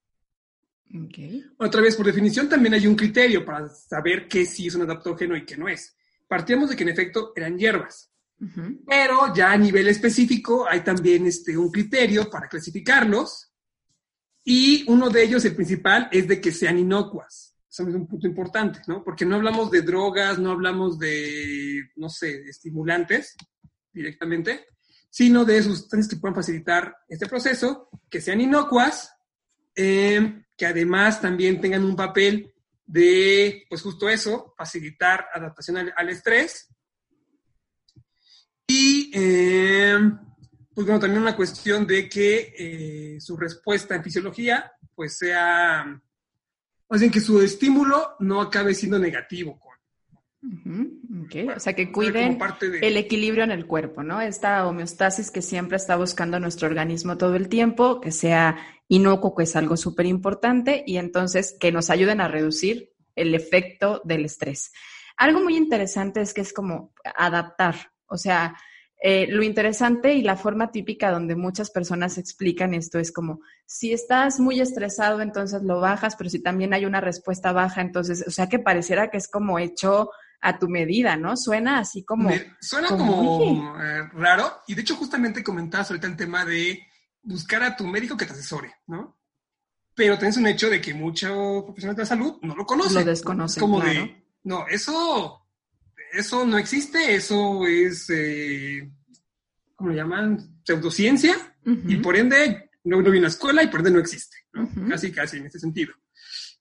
Otra 1.57 1.81
vez, 1.81 1.97
por 1.97 2.05
definición, 2.05 2.49
también 2.49 2.75
hay 2.75 2.87
un 2.87 2.95
criterio 2.95 3.45
para 3.45 3.69
saber 3.71 4.29
qué 4.29 4.45
sí 4.45 4.67
es 4.67 4.75
un 4.75 4.83
adaptógeno 4.83 5.35
y 5.37 5.47
qué 5.47 5.57
no 5.57 5.69
es. 5.69 5.97
Partíamos 6.29 6.69
de 6.69 6.77
que 6.77 6.83
en 6.83 6.91
efecto 6.91 7.33
eran 7.35 7.59
hierbas. 7.59 8.11
Pero 8.87 9.33
ya 9.35 9.53
a 9.53 9.57
nivel 9.57 9.87
específico 9.87 10.67
hay 10.69 10.81
también 10.81 11.27
este, 11.27 11.57
un 11.57 11.71
criterio 11.71 12.29
para 12.29 12.49
clasificarlos. 12.49 13.52
Y 14.45 14.85
uno 14.91 15.09
de 15.09 15.23
ellos, 15.23 15.45
el 15.45 15.55
principal, 15.55 16.09
es 16.11 16.27
de 16.27 16.41
que 16.41 16.53
sean 16.53 16.79
inocuas. 16.79 17.57
Eso 17.71 17.89
es 17.89 17.95
un 17.95 18.07
punto 18.07 18.27
importante, 18.27 18.81
¿no? 18.87 19.03
Porque 19.03 19.25
no 19.25 19.37
hablamos 19.37 19.71
de 19.71 19.83
drogas, 19.83 20.39
no 20.39 20.51
hablamos 20.51 20.99
de, 20.99 21.91
no 21.97 22.09
sé, 22.09 22.43
estimulantes 22.49 23.35
directamente, 23.93 24.67
sino 25.09 25.45
de 25.45 25.63
sustancias 25.63 26.09
que 26.09 26.21
puedan 26.21 26.35
facilitar 26.35 26.97
este 27.09 27.27
proceso, 27.27 27.89
que 28.11 28.21
sean 28.21 28.41
inocuas, 28.41 29.15
eh, 29.75 30.45
que 30.57 30.67
además 30.67 31.21
también 31.21 31.61
tengan 31.61 31.85
un 31.85 31.97
papel 31.97 32.53
de, 32.85 33.65
pues 33.71 33.81
justo 33.81 34.09
eso, 34.09 34.53
facilitar 34.57 35.29
adaptación 35.33 35.93
al, 35.97 36.09
estrés. 36.11 36.69
Y, 38.67 39.11
eh, 39.15 39.99
pues 40.75 40.87
bueno, 40.87 41.01
también 41.01 41.23
una 41.23 41.37
cuestión 41.37 41.87
de 41.87 42.09
que 42.09 42.55
eh, 42.59 43.21
su 43.21 43.37
respuesta 43.37 43.95
en 43.95 44.03
fisiología, 44.03 44.73
pues 44.95 45.19
sea, 45.19 46.01
o 46.87 46.99
sea, 46.99 47.11
que 47.11 47.21
su 47.21 47.41
estímulo 47.41 48.17
no 48.21 48.41
acabe 48.41 48.75
siendo 48.75 48.99
negativo 48.99 49.59
con, 49.59 49.73
o 50.45 51.61
sea, 51.61 51.75
que 51.75 51.93
cuiden 51.93 52.37
el 52.81 52.97
equilibrio 52.97 53.45
en 53.45 53.53
el 53.53 53.67
cuerpo, 53.67 54.03
¿no? 54.03 54.21
Esta 54.21 54.67
homeostasis 54.67 55.31
que 55.31 55.41
siempre 55.41 55.77
está 55.77 55.95
buscando 55.95 56.41
nuestro 56.41 56.67
organismo 56.67 57.17
todo 57.17 57.37
el 57.37 57.49
tiempo, 57.49 58.01
que 58.01 58.11
sea 58.11 58.57
inocuo, 58.89 59.37
que 59.37 59.45
es 59.45 59.55
algo 59.55 59.77
súper 59.77 60.07
importante, 60.07 60.83
y 60.85 60.97
entonces 60.97 61.57
que 61.61 61.71
nos 61.71 61.91
ayuden 61.91 62.21
a 62.21 62.27
reducir 62.27 62.93
el 63.15 63.37
efecto 63.37 64.03
del 64.05 64.25
estrés. 64.25 64.73
Algo 65.17 65.41
muy 65.41 65.57
interesante 65.57 66.21
es 66.21 66.35
que 66.35 66.41
es 66.41 66.53
como 66.53 66.93
adaptar, 67.17 67.93
o 68.07 68.19
sea, 68.19 68.57
eh, 69.05 69.27
lo 69.29 69.43
interesante 69.43 70.15
y 70.15 70.23
la 70.23 70.37
forma 70.37 70.71
típica 70.71 71.11
donde 71.11 71.35
muchas 71.35 71.73
personas 71.73 72.19
explican 72.19 72.73
esto 72.73 73.01
es 73.01 73.11
como, 73.11 73.41
si 73.67 73.93
estás 73.93 74.39
muy 74.39 74.61
estresado, 74.61 75.21
entonces 75.21 75.63
lo 75.63 75.81
bajas, 75.81 76.15
pero 76.15 76.31
si 76.31 76.41
también 76.41 76.73
hay 76.73 76.85
una 76.85 77.01
respuesta 77.01 77.51
baja, 77.51 77.81
entonces, 77.81 78.25
o 78.25 78.31
sea, 78.31 78.49
que 78.49 78.61
pareciera 78.61 79.11
que 79.11 79.17
es 79.17 79.27
como 79.27 79.59
hecho 79.59 80.11
a 80.41 80.57
tu 80.57 80.69
medida, 80.69 81.17
¿no? 81.17 81.37
Suena 81.37 81.81
así 81.81 82.05
como... 82.05 82.31
suena 82.61 82.91
como, 82.91 83.77
eh, 83.83 84.09
raro 84.13 84.63
y 84.69 84.75
de 84.77 84.83
hecho 84.83 84.95
justamente 84.95 85.43
comentabas 85.43 85.91
ahorita 85.91 86.07
el 86.07 86.17
tema 86.17 86.45
de 86.45 86.87
buscar 87.23 87.65
a 87.65 87.75
tu 87.75 87.85
médico 87.89 88.17
que 88.17 88.27
te 88.27 88.35
asesore, 88.35 88.73
¿no? 88.87 89.19
Pero 89.97 90.17
tenés 90.17 90.37
un 90.37 90.47
hecho 90.47 90.71
de 90.71 90.81
que 90.81 90.95
muchos 90.95 91.65
profesionales 91.65 91.97
de 91.97 92.03
la 92.03 92.07
salud 92.07 92.39
no 92.43 92.55
lo 92.55 92.65
conocen. 92.65 93.05
Lo 93.05 93.11
desconocen, 93.11 93.61
como 93.61 93.81
de, 93.81 94.25
no, 94.45 94.65
eso, 94.69 95.42
eso 96.13 96.45
no 96.47 96.59
existe, 96.59 97.15
eso 97.15 97.67
es, 97.67 98.09
eh, 98.11 98.91
¿cómo 99.75 99.91
lo 99.91 99.97
llaman? 99.97 100.61
Pseudociencia 100.65 101.35
y 101.65 101.97
por 101.97 102.17
ende 102.17 102.71
no, 102.85 103.01
no 103.01 103.11
viene 103.11 103.27
a 103.27 103.31
escuela 103.31 103.63
y 103.63 103.69
por 103.69 103.81
ende 103.81 103.93
no 103.93 104.01
existe, 104.01 104.37
¿no? 104.53 104.69
Casi, 104.89 105.11
casi 105.11 105.39
en 105.39 105.47
este 105.47 105.59
sentido. 105.59 105.95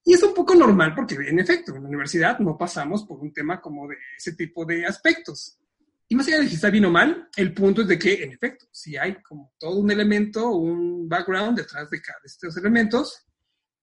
Y 0.04 0.14
es 0.14 0.24
un 0.24 0.34
poco 0.34 0.56
normal 0.56 0.96
porque, 0.96 1.16
en 1.16 1.40
efecto, 1.40 1.76
en 1.76 1.84
la 1.84 1.90
universidad 1.90 2.40
no 2.40 2.58
pasamos 2.58 3.04
por 3.04 3.20
un 3.20 3.32
tema 3.32 3.62
como 3.62 3.88
de 3.88 3.98
ese 4.18 4.34
tipo 4.34 4.66
de 4.66 4.86
aspectos. 4.86 5.60
Y 6.08 6.16
más 6.16 6.28
allá 6.28 6.40
de 6.40 6.48
si 6.48 6.56
está 6.56 6.70
bien 6.70 6.86
o 6.86 6.92
mal, 6.92 7.30
el 7.36 7.54
punto 7.54 7.84
es 7.84 7.88
de 7.88 8.00
que, 8.00 8.24
en 8.24 8.32
efecto, 8.32 8.66
si 8.72 8.98
hay 8.98 9.22
como 9.22 9.54
todo 9.60 9.78
un 9.78 9.92
elemento, 9.92 10.50
un 10.52 11.08
background 11.08 11.58
detrás 11.58 11.90
de 11.90 12.02
cada 12.02 12.20
de 12.22 12.28
estos 12.28 12.58
elementos, 12.58 13.28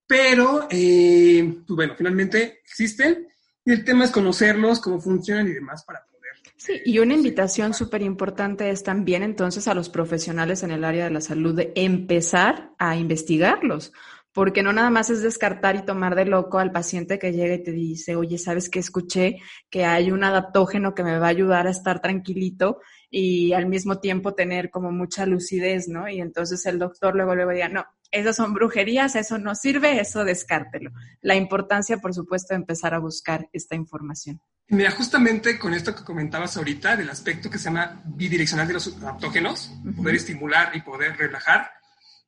pero, 0.07 0.67
eh, 0.71 1.63
pues 1.67 1.77
bueno, 1.77 1.95
finalmente 1.97 2.61
existen 2.65 3.29
y 3.69 3.73
el 3.73 3.85
tema 3.85 4.05
es 4.05 4.11
conocerlos, 4.11 4.81
cómo 4.81 4.99
funcionan 4.99 5.47
y 5.47 5.53
demás 5.53 5.85
para 5.85 6.03
poder. 6.07 6.33
Sí, 6.57 6.81
y 6.87 7.01
una 7.01 7.13
invitación 7.13 7.75
súper 7.75 8.01
importante 8.01 8.71
es 8.71 8.83
también 8.83 9.23
entonces 9.23 9.69
a 9.69 9.75
los 9.75 9.91
profesionales 9.91 10.63
en 10.63 10.71
el 10.71 10.85
área 10.85 11.05
de 11.05 11.11
la 11.11 11.21
salud 11.21 11.55
de 11.55 11.73
empezar 11.77 12.71
a 12.79 12.97
investigarlos 12.97 13.93
porque 14.33 14.63
no 14.63 14.73
nada 14.73 14.89
más 14.89 15.11
es 15.11 15.23
descartar 15.23 15.77
y 15.77 15.85
tomar 15.85 16.15
de 16.15 16.25
loco 16.25 16.59
al 16.59 16.73
paciente 16.73 17.19
que 17.19 17.33
llega 17.33 17.57
y 17.57 17.63
te 17.63 17.73
dice, 17.73 18.17
oye, 18.17 18.39
¿sabes 18.39 18.71
qué 18.71 18.79
escuché? 18.79 19.39
Que 19.69 19.85
hay 19.85 20.13
un 20.13 20.25
adaptógeno 20.25 20.95
que 20.95 21.03
me 21.03 21.19
va 21.19 21.27
a 21.27 21.31
ayudar 21.31 21.67
a 21.67 21.71
estar 21.71 22.01
tranquilito 22.01 22.81
y 23.11 23.53
al 23.53 23.67
mismo 23.67 24.01
tiempo 24.01 24.35
tener 24.35 24.71
como 24.71 24.93
mucha 24.93 25.27
lucidez, 25.27 25.89
¿no? 25.89 26.09
Y 26.09 26.21
entonces 26.21 26.65
el 26.67 26.79
doctor 26.79 27.15
luego 27.15 27.35
le 27.35 27.47
diría, 27.47 27.69
no, 27.69 27.87
esas 28.11 28.37
son 28.37 28.55
brujerías, 28.55 29.17
eso 29.17 29.39
no 29.39 29.55
sirve, 29.55 30.01
eso 30.01 30.25
descártelo. 30.25 30.91
La 31.21 31.35
importancia, 31.35 31.99
por 31.99 32.15
supuesto, 32.15 32.55
de 32.55 32.61
empezar 32.61 32.95
a 32.95 32.99
buscar 32.99 33.49
esta 33.53 33.75
información. 33.75 34.41
Mira, 34.69 34.91
justamente 34.91 35.59
con 35.59 35.73
esto 35.73 35.95
que 35.95 36.05
comentabas 36.05 36.57
ahorita, 36.57 36.97
del 36.97 37.09
aspecto 37.09 37.49
que 37.49 37.59
se 37.59 37.65
llama 37.65 38.03
bidireccional 38.05 38.69
de 38.69 38.75
los 38.75 38.95
adaptógenos, 38.99 39.73
poder 39.97 40.17
estimular 40.17 40.77
y 40.77 40.83
poder 40.83 41.17
relajar, 41.17 41.71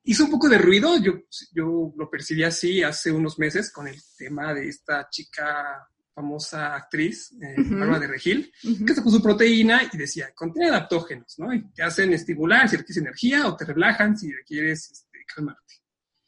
hizo 0.03 0.25
un 0.25 0.31
poco 0.31 0.49
de 0.49 0.57
ruido, 0.57 0.97
yo, 0.97 1.13
yo 1.53 1.93
lo 1.95 2.09
percibí 2.09 2.43
así 2.43 2.81
hace 2.81 3.11
unos 3.11 3.37
meses 3.37 3.71
con 3.71 3.87
el 3.87 4.01
tema 4.17 4.55
de 4.55 4.67
esta 4.67 5.07
chica 5.09 5.87
famosa 6.13 6.75
actriz, 6.75 7.33
eh, 7.41 7.55
de 7.61 8.07
Regil, 8.07 8.53
que 8.85 8.93
se 8.93 9.01
puso 9.01 9.21
proteína 9.21 9.81
y 9.91 9.97
decía, 9.97 10.31
contiene 10.35 10.69
adaptógenos, 10.69 11.39
¿no? 11.39 11.53
Y 11.53 11.71
te 11.71 11.83
hacen 11.83 12.13
estimular 12.13 12.67
si 12.67 12.77
requieres 12.77 12.97
energía 12.97 13.47
o 13.47 13.55
te 13.55 13.65
relajan 13.65 14.17
si 14.17 14.31
requieres 14.31 14.91
este, 14.91 15.25
calmarte. 15.33 15.75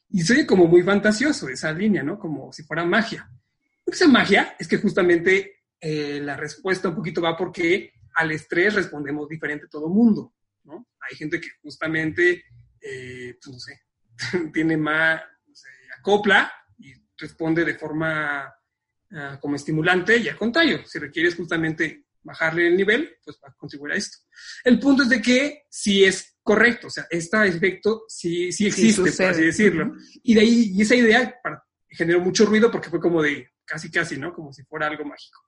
Y 0.10 0.22
se 0.22 0.34
oye 0.34 0.48
como 0.48 0.68
muy 0.68 0.84
fantasioso 0.84 1.50
esa 1.50 1.72
línea, 1.74 2.04
¿no? 2.04 2.18
Como 2.18 2.52
si 2.54 2.64
fuera 2.64 2.86
magia. 2.86 3.30
Lo 3.86 3.92
que 3.92 4.08
magia 4.08 4.56
es 4.58 4.68
que 4.68 4.78
justamente 4.78 5.64
eh, 5.80 6.20
la 6.22 6.38
respuesta 6.38 6.90
un 6.90 6.96
poquito 6.96 7.22
va 7.22 7.36
porque 7.36 7.94
al 8.16 8.32
estrés 8.32 8.76
respondemos 8.76 9.28
diferente 9.28 9.68
todo 9.68 9.90
mundo, 9.90 10.34
¿no? 10.64 10.88
Hay 11.00 11.18
gente 11.18 11.42
que 11.42 11.50
justamente 11.62 12.44
eh, 12.84 13.38
pues 13.42 13.54
no 13.54 13.60
sé, 13.60 13.82
tiene 14.54 14.76
más, 14.76 15.22
acopla 15.98 16.52
y 16.78 16.94
responde 17.18 17.64
de 17.64 17.76
forma 17.76 18.54
ah, 19.14 19.38
como 19.42 19.56
estimulante 19.56 20.18
y 20.18 20.30
al 20.30 20.38
contrario, 20.38 20.86
si 20.86 21.00
requieres 21.00 21.36
justamente 21.36 22.06
bajarle 22.24 22.68
el 22.68 22.78
nivel, 22.78 23.18
pues 23.24 23.38
va 23.44 23.50
a 23.50 23.54
contribuir 23.54 23.94
a 23.94 23.98
esto. 23.98 24.18
El 24.64 24.80
punto 24.80 25.04
es 25.04 25.10
de 25.10 25.22
que 25.22 25.64
si 25.70 26.04
es 26.04 26.38
correcto, 26.42 26.88
o 26.88 26.90
sea, 26.90 27.06
este 27.10 27.48
efecto 27.48 28.04
sí, 28.08 28.52
sí 28.52 28.68
existe, 28.68 29.12
por 29.12 29.26
así 29.26 29.46
decirlo. 29.46 29.94
Y 30.24 30.34
de 30.34 30.42
ahí, 30.42 30.72
y 30.74 30.82
esa 30.82 30.96
idea 30.96 31.40
generó 31.90 32.20
mucho 32.22 32.46
ruido 32.46 32.72
porque 32.72 32.90
fue 32.90 33.00
como 33.00 33.22
de 33.22 33.50
casi, 33.66 33.90
casi, 33.90 34.18
¿no? 34.18 34.34
Como 34.34 34.52
si 34.52 34.64
fuera 34.64 34.88
algo 34.88 35.06
mágico. 35.06 35.42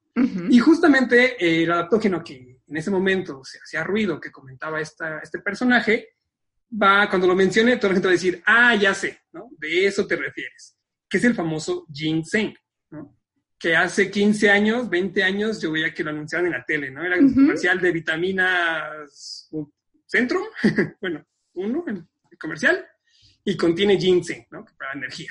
Y 0.49 0.59
justamente 0.59 1.35
eh, 1.45 1.63
el 1.63 1.71
adaptógeno 1.71 2.23
que 2.23 2.61
en 2.65 2.77
ese 2.77 2.89
momento 2.89 3.41
se 3.43 3.59
hacía 3.59 3.83
ruido, 3.83 4.19
que 4.19 4.31
comentaba 4.31 4.79
esta, 4.79 5.19
este 5.19 5.39
personaje, 5.39 6.15
va, 6.81 7.09
cuando 7.09 7.27
lo 7.27 7.35
mencione, 7.35 7.75
toda 7.75 7.89
la 7.89 7.95
gente 7.95 8.07
va 8.07 8.11
a 8.11 8.13
decir, 8.13 8.41
ah, 8.45 8.75
ya 8.75 8.93
sé, 8.93 9.19
¿no? 9.33 9.49
De 9.57 9.85
eso 9.85 10.07
te 10.07 10.15
refieres, 10.15 10.77
que 11.09 11.17
es 11.17 11.23
el 11.25 11.35
famoso 11.35 11.85
ginseng. 11.91 12.55
Que 13.57 13.75
hace 13.75 14.11
15 14.11 14.49
años, 14.49 14.89
20 14.89 15.23
años, 15.23 15.61
yo 15.61 15.71
veía 15.71 15.93
que 15.93 16.03
lo 16.03 16.09
anunciaban 16.09 16.47
en 16.47 16.51
la 16.53 16.65
tele, 16.65 16.91
¿no? 16.91 17.03
Era 17.03 17.17
un 17.17 17.33
comercial 17.33 17.79
de 17.79 17.91
vitaminas 17.91 19.49
Centro, 20.05 20.39
bueno, 21.01 21.25
uno, 21.53 21.83
el 21.87 22.37
comercial, 22.37 22.85
y 23.43 23.57
contiene 23.57 23.97
ginseng, 23.97 24.45
¿no? 24.51 24.65
Para 24.77 24.93
energía. 24.93 25.29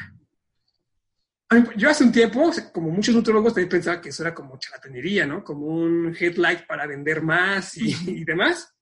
Yo 1.77 1.89
hace 1.89 2.03
un 2.03 2.11
tiempo, 2.11 2.51
como 2.73 2.91
muchos 2.91 3.15
nutrólogos, 3.15 3.55
también 3.55 3.69
pensaba 3.69 4.01
que 4.01 4.09
eso 4.09 4.25
era 4.25 4.35
como 4.35 4.59
charlatanería, 4.59 5.27
¿no? 5.27 5.45
Como 5.45 5.67
un 5.67 6.17
headlight 6.19 6.67
para 6.67 6.87
vender 6.87 7.23
más 7.23 7.77
y 7.77 8.25
demás. 8.25 8.75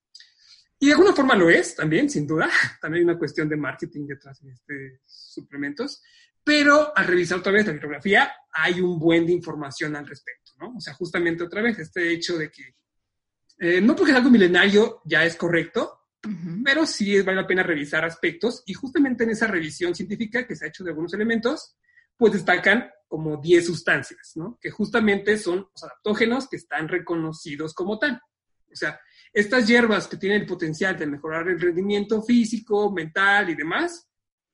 Y 0.82 0.86
de 0.86 0.94
alguna 0.94 1.12
forma 1.12 1.36
lo 1.36 1.48
es 1.48 1.76
también, 1.76 2.10
sin 2.10 2.26
duda. 2.26 2.50
También 2.80 3.02
hay 3.02 3.04
una 3.04 3.18
cuestión 3.18 3.48
de 3.48 3.56
marketing 3.56 4.04
detrás 4.04 4.42
de 4.42 4.50
estos 4.50 5.00
suplementos. 5.06 6.02
Pero 6.44 6.96
al 6.96 7.06
revisar 7.06 7.38
otra 7.38 7.52
vez 7.52 7.66
la 7.66 7.72
bibliografía, 7.72 8.32
hay 8.52 8.80
un 8.80 8.98
buen 8.98 9.26
de 9.26 9.32
información 9.32 9.94
al 9.96 10.06
respecto, 10.06 10.52
¿no? 10.58 10.74
O 10.76 10.80
sea, 10.80 10.94
justamente 10.94 11.44
otra 11.44 11.62
vez 11.62 11.78
este 11.78 12.12
hecho 12.12 12.36
de 12.36 12.50
que 12.50 12.74
eh, 13.58 13.80
no 13.80 13.94
porque 13.94 14.10
es 14.10 14.18
algo 14.18 14.30
milenario 14.30 15.00
ya 15.04 15.24
es 15.24 15.36
correcto, 15.36 16.00
pero 16.64 16.86
sí 16.86 17.20
vale 17.20 17.42
la 17.42 17.46
pena 17.46 17.62
revisar 17.62 18.04
aspectos 18.04 18.62
y 18.66 18.74
justamente 18.74 19.24
en 19.24 19.30
esa 19.30 19.46
revisión 19.46 19.94
científica 19.94 20.46
que 20.46 20.56
se 20.56 20.64
ha 20.64 20.68
hecho 20.68 20.84
de 20.84 20.90
algunos 20.90 21.14
elementos, 21.14 21.76
pues 22.16 22.32
destacan 22.32 22.90
como 23.08 23.36
10 23.36 23.66
sustancias, 23.66 24.32
¿no? 24.36 24.58
Que 24.60 24.70
justamente 24.70 25.36
son 25.36 25.68
los 25.72 25.82
adaptógenos 25.82 26.48
que 26.48 26.56
están 26.56 26.88
reconocidos 26.88 27.74
como 27.74 27.98
tal. 27.98 28.20
O 28.72 28.76
sea, 28.76 28.98
estas 29.32 29.66
hierbas 29.66 30.06
que 30.06 30.16
tienen 30.16 30.40
el 30.40 30.46
potencial 30.46 30.96
de 30.98 31.06
mejorar 31.06 31.48
el 31.48 31.60
rendimiento 31.60 32.22
físico, 32.22 32.90
mental 32.90 33.50
y 33.50 33.54
demás, 33.54 34.08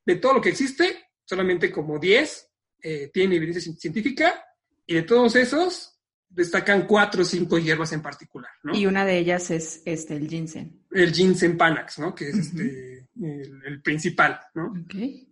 de 0.04 0.16
todo 0.16 0.34
lo 0.34 0.40
que 0.40 0.50
existe, 0.50 1.07
solamente 1.28 1.70
como 1.70 1.98
10 1.98 2.50
eh, 2.82 3.10
tienen 3.12 3.36
evidencia 3.36 3.72
científica 3.74 4.42
y 4.86 4.94
de 4.94 5.02
todos 5.02 5.36
esos 5.36 6.00
destacan 6.30 6.86
cuatro 6.86 7.22
o 7.22 7.24
cinco 7.24 7.58
hierbas 7.58 7.92
en 7.92 8.00
particular. 8.00 8.50
¿no? 8.62 8.74
Y 8.74 8.86
una 8.86 9.04
de 9.04 9.18
ellas 9.18 9.50
es 9.50 9.82
este, 9.84 10.16
el 10.16 10.28
ginseng. 10.28 10.86
El 10.90 11.12
ginseng 11.12 11.56
panax, 11.56 11.98
¿no? 11.98 12.14
que 12.14 12.30
es 12.30 12.36
este, 12.36 13.08
el, 13.20 13.82
principal. 13.82 14.40
¿no? 14.54 14.72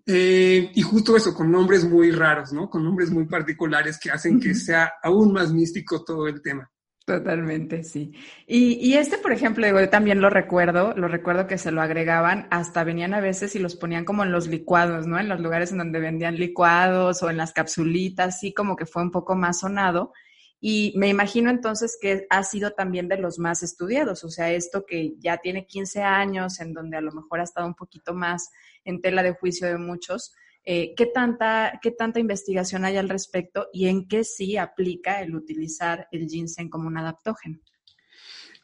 Eh, 0.07 0.71
y 0.75 0.83
justo 0.83 1.17
eso, 1.17 1.33
con 1.33 1.51
nombres 1.51 1.85
muy 1.85 2.11
raros, 2.11 2.53
¿no? 2.53 2.69
con 2.69 2.85
nombres 2.85 3.11
muy 3.11 3.27
particulares 3.27 3.99
que 3.99 4.11
hacen 4.11 4.39
que 4.39 4.55
sea 4.55 4.95
aún 5.03 5.33
más 5.33 5.53
místico 5.53 6.05
todo 6.05 6.29
el 6.29 6.43
tema. 6.43 6.71
Totalmente, 7.07 7.85
sí. 7.85 8.13
Y, 8.49 8.73
y, 8.85 8.95
este, 8.95 9.17
por 9.19 9.31
ejemplo, 9.31 9.65
yo 9.65 9.89
también 9.89 10.21
lo 10.21 10.29
recuerdo, 10.29 10.93
lo 10.97 11.07
recuerdo 11.07 11.47
que 11.47 11.57
se 11.57 11.71
lo 11.71 11.81
agregaban, 11.81 12.49
hasta 12.51 12.83
venían 12.83 13.15
a 13.15 13.21
veces 13.21 13.55
y 13.55 13.61
los 13.61 13.77
ponían 13.77 14.05
como 14.05 14.25
en 14.25 14.33
los 14.33 14.49
licuados, 14.49 15.07
¿no? 15.07 15.17
En 15.17 15.29
los 15.29 15.39
lugares 15.39 15.71
en 15.71 15.79
donde 15.79 16.01
vendían 16.01 16.35
licuados 16.35 17.23
o 17.23 17.31
en 17.31 17.37
las 17.37 17.53
capsulitas, 17.53 18.35
así 18.35 18.53
como 18.53 18.75
que 18.75 18.87
fue 18.87 19.03
un 19.03 19.13
poco 19.13 19.37
más 19.37 19.61
sonado. 19.61 20.13
Y 20.59 20.95
me 20.97 21.07
imagino 21.09 21.49
entonces 21.49 21.97
que 22.01 22.27
ha 22.29 22.43
sido 22.43 22.73
también 22.73 23.07
de 23.07 23.19
los 23.19 23.39
más 23.39 23.63
estudiados, 23.63 24.25
o 24.25 24.29
sea, 24.31 24.51
esto 24.51 24.85
que 24.85 25.15
ya 25.21 25.37
tiene 25.37 25.65
15 25.65 26.03
años, 26.03 26.59
en 26.59 26.73
donde 26.73 26.97
a 26.97 27.01
lo 27.03 27.13
mejor 27.13 27.39
ha 27.39 27.45
estado 27.45 27.69
un 27.69 27.75
poquito 27.75 28.15
más 28.15 28.51
en 28.85 29.01
tela 29.01 29.23
de 29.23 29.33
juicio 29.33 29.69
de 29.69 29.79
muchos, 29.79 30.35
eh, 30.69 30.95
¿qué, 30.97 31.07
tanta, 31.07 31.79
¿qué 31.81 31.93
tanta 31.93 32.19
investigación 32.19 32.85
hay 32.85 32.97
al 32.97 33.09
respecto 33.09 33.69
y 33.73 33.87
en 33.87 34.09
qué 34.09 34.25
sí 34.25 34.57
aplica 34.57 35.21
el 35.23 35.37
utilizar 35.37 36.09
el 36.11 36.27
ginseng 36.27 36.69
como 36.69 36.89
un 36.89 36.99
adaptógeno? 36.99 37.61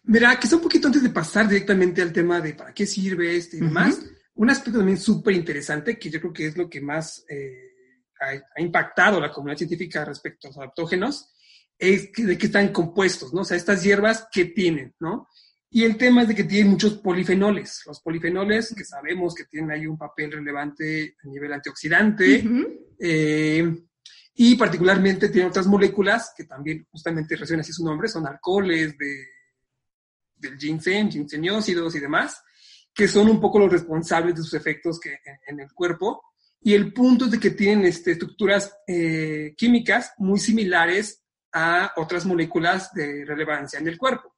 Mira, 0.02 0.36
quizá 0.40 0.56
un 0.56 0.62
poquito 0.62 0.88
antes 0.88 1.04
de 1.04 1.10
pasar 1.10 1.48
directamente 1.48 2.02
al 2.02 2.12
tema 2.12 2.40
de 2.40 2.54
para 2.54 2.74
qué 2.74 2.86
sirve 2.86 3.36
este 3.36 3.58
y 3.58 3.60
demás, 3.60 4.04
un 4.34 4.50
aspecto 4.50 4.80
también 4.80 4.98
súper 4.98 5.34
interesante 5.34 5.96
que 5.96 6.10
yo 6.10 6.20
creo 6.20 6.32
que 6.32 6.46
es 6.46 6.56
lo 6.56 6.68
que 6.68 6.80
más 6.80 7.24
eh, 7.28 7.70
ha, 8.20 8.60
impactado 8.60 9.20
la 9.20 9.30
comunidad 9.30 9.58
científica 9.58 10.04
respecto 10.04 10.48
a 10.48 10.50
los 10.50 10.58
adaptógenos, 10.58 11.32
es 11.78 12.10
que, 12.12 12.24
de 12.24 12.36
qué 12.36 12.46
están 12.46 12.72
compuestos, 12.72 13.32
¿no? 13.32 13.42
O 13.42 13.44
sea, 13.44 13.56
estas 13.56 13.84
hierbas, 13.84 14.26
¿qué 14.32 14.46
tienen, 14.46 14.92
no? 14.98 15.28
Y 15.74 15.84
el 15.84 15.96
tema 15.96 16.22
es 16.22 16.28
de 16.28 16.34
que 16.34 16.44
tienen 16.44 16.72
muchos 16.72 16.98
polifenoles. 16.98 17.82
Los 17.86 18.00
polifenoles, 18.00 18.74
que 18.76 18.84
sabemos 18.84 19.34
que 19.34 19.46
tienen 19.46 19.70
ahí 19.70 19.86
un 19.86 19.96
papel 19.96 20.30
relevante 20.30 21.16
a 21.24 21.28
nivel 21.28 21.50
antioxidante, 21.50 22.44
eh, 23.00 23.74
y 24.34 24.54
particularmente 24.56 25.30
tienen 25.30 25.48
otras 25.48 25.66
moléculas 25.66 26.34
que 26.36 26.44
también 26.44 26.86
justamente 26.90 27.36
reciben 27.36 27.60
así 27.60 27.72
su 27.72 27.86
nombre, 27.86 28.08
son 28.08 28.26
alcoholes 28.26 28.98
de, 28.98 29.26
del 30.36 30.58
ginseng, 30.58 31.10
ginseniócidos 31.10 31.94
y 31.96 32.00
demás, 32.00 32.42
que 32.92 33.08
son 33.08 33.30
un 33.30 33.40
poco 33.40 33.58
los 33.58 33.72
responsables 33.72 34.34
de 34.34 34.42
sus 34.42 34.52
efectos 34.52 35.00
que, 35.00 35.20
en, 35.46 35.58
el 35.58 35.72
cuerpo. 35.72 36.22
Y 36.60 36.74
el 36.74 36.92
punto 36.92 37.24
es 37.24 37.30
de 37.30 37.40
que 37.40 37.50
tienen 37.50 37.86
este, 37.86 38.12
estructuras 38.12 38.76
eh, 38.86 39.54
químicas 39.56 40.12
muy 40.18 40.38
similares 40.38 41.22
a 41.50 41.92
otras 41.96 42.26
moléculas 42.26 42.92
de 42.92 43.24
relevancia 43.24 43.78
en 43.78 43.88
el 43.88 43.96
cuerpo, 43.96 44.31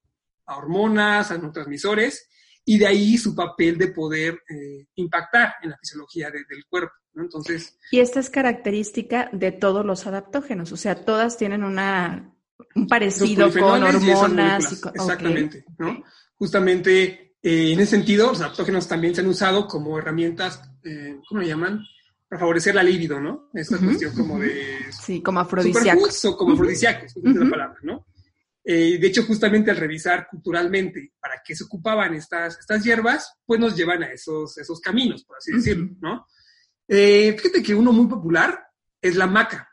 a 0.47 0.57
hormonas, 0.57 1.31
a 1.31 1.35
neurotransmisores, 1.35 2.29
y 2.65 2.79
de 2.79 2.87
ahí 2.87 3.19
su 3.19 3.35
papel 3.35 3.77
de 3.79 3.89
poder 3.89 4.43
eh, 4.49 4.87
impactar 4.95 5.55
en 5.63 5.71
la 5.71 5.79
fisiología 5.79 6.31
del 6.31 6.65
cuerpo. 6.69 6.95
Entonces. 7.17 7.79
Y 7.93 8.01
esta 8.01 8.21
es 8.21 8.31
característica 8.31 9.29
de 9.33 9.53
todos 9.53 9.85
los 9.85 10.07
adaptógenos, 10.07 10.73
o 10.73 10.77
sea, 10.77 11.05
todas 11.05 11.37
tienen 11.37 11.63
una 11.63 12.35
un 12.75 12.87
parecido 12.87 13.53
con 13.53 13.83
hormonas. 13.83 14.83
exactamente, 14.95 15.65
¿no? 15.79 16.03
Justamente 16.37 17.25
eh, 17.43 17.73
en 17.73 17.81
ese 17.81 17.91
sentido, 17.91 18.29
los 18.29 18.41
adaptógenos 18.41 18.89
también 18.89 19.15
se 19.15 19.21
han 19.21 19.27
usado 19.27 19.69
como 19.69 19.99
herramientas, 19.99 20.63
eh, 20.83 21.21
¿cómo 21.29 21.43
le 21.43 21.49
llaman? 21.49 21.81
Para 22.27 22.41
favorecer 22.41 22.75
la 22.75 22.83
libido, 22.83 23.21
¿no? 23.21 23.51
Esta 23.53 23.79
cuestión 23.79 24.15
como 24.15 24.39
de... 24.39 24.79
Sí, 24.91 25.21
como 25.21 25.41
afrodisíacos. 25.41 26.25
o 26.25 26.37
como 26.39 26.55
afrodisíacos, 26.55 27.15
es 27.17 27.23
la 27.23 27.51
palabra, 27.51 27.79
¿no? 27.83 28.07
Eh, 28.67 28.99
de 28.99 29.07
hecho, 29.07 29.25
justamente 29.25 29.71
al 29.71 29.77
revisar 29.77 30.27
culturalmente 30.31 31.13
para 31.21 31.43
qué 31.45 31.55
se 31.55 31.65
ocupaban 31.65 32.15
estas, 32.15 32.59
estas 32.59 32.83
hierbas, 32.83 33.35
pues 33.45 33.61
nos 33.61 33.77
llevan 33.77 34.03
a 34.03 34.13
esos, 34.13 34.57
esos 34.57 34.81
caminos, 34.81 35.25
por 35.25 35.37
así 35.37 35.53
decirlo, 35.53 35.95
¿no? 36.01 36.27
Eh, 36.89 37.37
fíjate 37.39 37.63
que 37.63 37.75
uno 37.75 37.93
muy 37.93 38.07
popular 38.07 38.67
es 39.01 39.17
la 39.17 39.27
maca. 39.27 39.69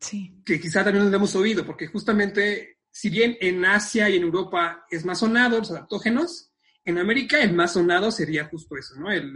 Sí. 0.00 0.40
Que 0.44 0.60
quizá 0.60 0.84
también 0.84 1.10
lo 1.10 1.16
hemos 1.16 1.34
oído, 1.34 1.66
porque 1.66 1.88
justamente, 1.88 2.78
si 2.90 3.10
bien 3.10 3.36
en 3.40 3.64
Asia 3.64 4.08
y 4.08 4.16
en 4.16 4.22
Europa 4.22 4.86
es 4.88 5.04
más 5.04 5.18
sonado 5.18 5.58
los 5.58 5.70
adaptógenos, 5.72 6.52
en 6.86 6.98
América 6.98 7.42
el 7.42 7.52
más 7.52 7.72
sonado 7.72 8.12
sería 8.12 8.44
justo 8.44 8.76
eso, 8.76 8.94
¿no? 8.98 9.10
El, 9.10 9.34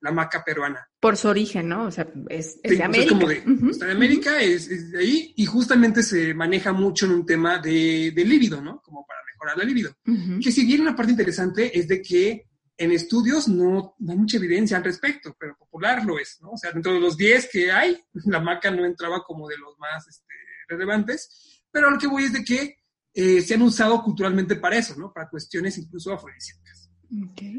la 0.00 0.10
maca 0.10 0.42
peruana. 0.42 0.88
Por 0.98 1.18
su 1.18 1.28
origen, 1.28 1.68
¿no? 1.68 1.84
O 1.84 1.90
sea, 1.90 2.08
es, 2.28 2.60
de 2.62 2.82
América. 2.82 3.04
Es 3.04 3.12
como 3.12 3.28
de, 3.28 3.70
está 3.70 3.86
de 3.86 3.92
América, 3.92 4.40
es, 4.40 4.90
de 4.90 4.98
ahí, 4.98 5.34
y 5.36 5.44
justamente 5.44 6.02
se 6.02 6.32
maneja 6.32 6.72
mucho 6.72 7.04
en 7.04 7.12
un 7.12 7.26
tema 7.26 7.58
de, 7.58 8.12
de 8.14 8.24
líbido, 8.24 8.62
¿no? 8.62 8.80
Como 8.80 9.06
para 9.06 9.20
mejorar 9.30 9.58
la 9.58 9.64
líbido. 9.64 9.94
Que 10.42 10.50
si 10.50 10.64
bien 10.64 10.80
una 10.80 10.96
parte 10.96 11.12
interesante 11.12 11.78
es 11.78 11.86
de 11.86 12.00
que 12.00 12.46
en 12.78 12.92
estudios 12.92 13.46
no, 13.46 13.94
hay 14.08 14.16
mucha 14.16 14.38
evidencia 14.38 14.78
al 14.78 14.84
respecto, 14.84 15.36
pero 15.38 15.54
popular 15.58 16.02
lo 16.02 16.18
es, 16.18 16.38
¿no? 16.40 16.52
O 16.52 16.56
sea, 16.56 16.72
dentro 16.72 16.94
de 16.94 17.00
los 17.00 17.14
10 17.14 17.50
que 17.52 17.70
hay, 17.70 18.02
la 18.24 18.40
maca 18.40 18.70
no 18.70 18.86
entraba 18.86 19.22
como 19.22 19.46
de 19.48 19.58
los 19.58 19.78
más 19.78 20.08
este, 20.08 20.32
relevantes, 20.66 21.62
pero 21.70 21.90
lo 21.90 21.98
que 21.98 22.06
voy 22.06 22.24
es 22.24 22.32
de 22.32 22.42
que 22.42 22.79
eh, 23.12 23.40
se 23.40 23.54
han 23.54 23.62
usado 23.62 24.02
culturalmente 24.02 24.56
para 24.56 24.76
eso, 24.76 24.94
¿no? 24.96 25.12
Para 25.12 25.28
cuestiones 25.28 25.76
incluso 25.78 26.12
afrodisíacas. 26.12 26.90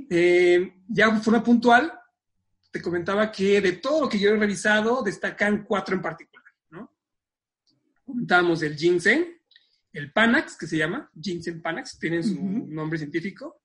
Eh, 0.09 0.75
ya 0.87 1.09
de 1.09 1.19
forma 1.19 1.43
puntual, 1.43 1.91
te 2.71 2.81
comentaba 2.81 3.31
que 3.31 3.59
de 3.59 3.73
todo 3.73 4.01
lo 4.01 4.09
que 4.09 4.17
yo 4.17 4.29
he 4.29 4.37
revisado, 4.37 5.03
destacan 5.03 5.65
cuatro 5.65 5.95
en 5.95 6.01
particular, 6.01 6.45
¿no? 6.69 6.95
Comentábamos 8.05 8.61
el 8.63 8.77
ginseng, 8.77 9.25
el 9.91 10.13
Panax, 10.13 10.57
que 10.57 10.67
se 10.67 10.77
llama, 10.77 11.11
ginseng 11.19 11.61
Panax, 11.61 11.99
tiene 11.99 12.23
su 12.23 12.41
nombre 12.41 12.97
científico, 12.97 13.61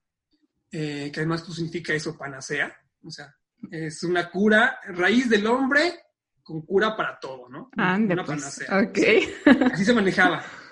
eh, 0.73 1.11
que 1.13 1.21
además 1.21 1.43
pues, 1.43 1.55
significa 1.55 1.95
eso, 1.95 2.19
panacea, 2.19 2.77
o 3.05 3.11
sea, 3.11 3.33
es 3.71 4.03
una 4.03 4.29
cura, 4.29 4.81
raíz 4.89 5.31
del 5.31 5.47
hombre 5.47 6.01
con 6.43 6.63
cura 6.63 6.97
para 6.97 7.19
todo, 7.21 7.49
¿no? 7.49 7.71
una 7.77 8.25
pues, 8.25 8.27
panacea. 8.27 8.81
Ok. 8.81 9.73
Así 9.73 9.85
se 9.85 9.95
manejaba. 9.95 10.45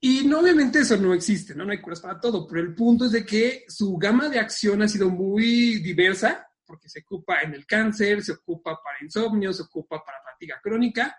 Y 0.00 0.26
no, 0.26 0.40
obviamente 0.40 0.80
eso 0.80 0.96
no 0.96 1.12
existe, 1.12 1.54
¿no? 1.54 1.64
No 1.64 1.72
hay 1.72 1.80
curas 1.80 2.00
para 2.00 2.18
todo, 2.18 2.46
pero 2.46 2.60
el 2.60 2.74
punto 2.74 3.04
es 3.04 3.12
de 3.12 3.24
que 3.24 3.64
su 3.68 3.96
gama 3.96 4.28
de 4.28 4.38
acción 4.38 4.80
ha 4.82 4.88
sido 4.88 5.10
muy 5.10 5.78
diversa, 5.80 6.48
porque 6.64 6.88
se 6.88 7.00
ocupa 7.00 7.40
en 7.42 7.54
el 7.54 7.66
cáncer, 7.66 8.22
se 8.22 8.32
ocupa 8.32 8.80
para 8.82 8.98
insomnio, 9.02 9.52
se 9.52 9.62
ocupa 9.62 10.02
para 10.02 10.22
fatiga 10.22 10.58
crónica. 10.62 11.16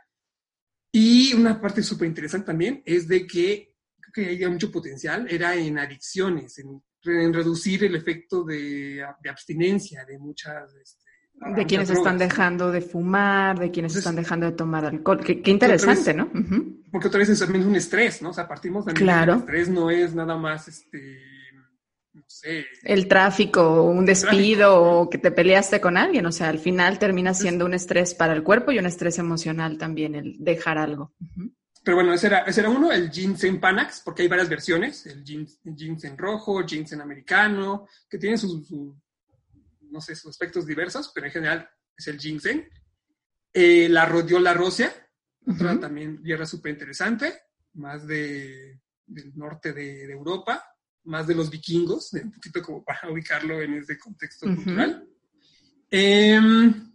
Y 0.91 1.33
una 1.33 1.61
parte 1.61 1.83
súper 1.83 2.07
interesante 2.07 2.47
también 2.47 2.81
es 2.85 3.07
de 3.07 3.27
que 3.27 3.75
creo 3.99 4.11
que 4.13 4.33
había 4.33 4.49
mucho 4.49 4.71
potencial, 4.71 5.27
era 5.29 5.55
en 5.55 5.77
adicciones, 5.77 6.57
en 6.57 6.81
en 7.05 7.33
reducir 7.33 7.83
el 7.83 7.95
efecto 7.95 8.43
de, 8.43 9.03
abstinencia 9.29 10.05
de 10.05 10.19
muchas... 10.19 10.73
Este, 10.75 11.01
de 11.55 11.65
quienes 11.65 11.89
están 11.89 12.17
dejando 12.17 12.71
de 12.71 12.81
fumar, 12.81 13.57
de 13.57 13.71
quienes 13.71 13.95
están 13.95 14.15
dejando 14.15 14.45
de 14.45 14.51
tomar 14.51 14.85
alcohol. 14.85 15.21
Qué, 15.23 15.41
interesante, 15.49 16.13
¿no? 16.13 16.29
Porque 16.91 17.07
otra 17.07 17.19
vez 17.19 17.29
es 17.29 17.39
también 17.39 17.65
un 17.65 17.75
estrés, 17.75 18.21
¿no? 18.21 18.29
O 18.31 18.33
sea, 18.33 18.47
partimos 18.47 18.85
también 18.85 19.05
claro. 19.05 19.33
el 19.33 19.39
estrés 19.39 19.69
no 19.69 19.89
es 19.89 20.13
nada 20.13 20.35
más, 20.35 20.67
este, 20.67 21.21
no 22.13 22.23
sé. 22.27 22.65
El 22.83 23.07
tráfico, 23.07 23.83
un 23.83 24.05
despido 24.05 24.81
o 24.81 25.09
que 25.09 25.17
te 25.17 25.31
peleaste 25.31 25.79
con 25.79 25.97
alguien. 25.97 26.25
O 26.25 26.31
sea, 26.31 26.49
al 26.49 26.59
final 26.59 26.99
termina 26.99 27.33
siendo 27.33 27.65
un 27.65 27.73
estrés 27.73 28.13
para 28.13 28.33
el 28.33 28.43
cuerpo 28.43 28.71
y 28.71 28.79
un 28.79 28.85
estrés 28.85 29.17
emocional 29.19 29.77
también 29.77 30.15
el 30.15 30.35
dejar 30.39 30.77
algo. 30.77 31.13
Pero 31.83 31.97
bueno, 31.97 32.13
ese 32.13 32.27
era, 32.27 32.39
ese 32.39 32.61
era 32.61 32.69
uno, 32.69 32.91
el 32.91 33.09
ginseng 33.09 33.59
panax, 33.59 34.01
porque 34.05 34.21
hay 34.21 34.27
varias 34.27 34.49
versiones, 34.49 35.05
el 35.07 35.23
ginseng 35.23 36.17
rojo, 36.17 36.63
ginseng 36.63 37.01
americano, 37.01 37.87
que 38.07 38.19
tienen 38.19 38.37
sus, 38.37 38.69
no 38.71 39.99
sé, 39.99 40.15
sus 40.15 40.29
aspectos 40.29 40.67
diversos, 40.67 41.11
pero 41.13 41.25
en 41.25 41.33
general 41.33 41.69
es 41.97 42.07
el 42.07 42.19
ginseng. 42.19 42.67
Eh, 43.53 43.89
la 43.89 44.05
rodiola 44.05 44.53
rósea, 44.53 44.93
otra 45.47 45.79
también 45.79 46.21
hierba 46.23 46.45
súper 46.45 46.73
interesante, 46.73 47.33
más 47.73 48.05
de, 48.05 48.79
del 49.05 49.35
norte 49.35 49.73
de, 49.73 50.11
Europa, 50.11 50.63
más 51.03 51.27
de 51.27 51.35
los 51.35 51.49
vikingos, 51.49 52.13
un 52.13 52.31
poquito 52.31 52.61
como 52.61 52.83
para 52.85 53.09
ubicarlo 53.11 53.61
en 53.61 53.75
ese 53.75 53.97
contexto 53.97 54.45
cultural. 54.47 55.07
Em, 55.89 56.91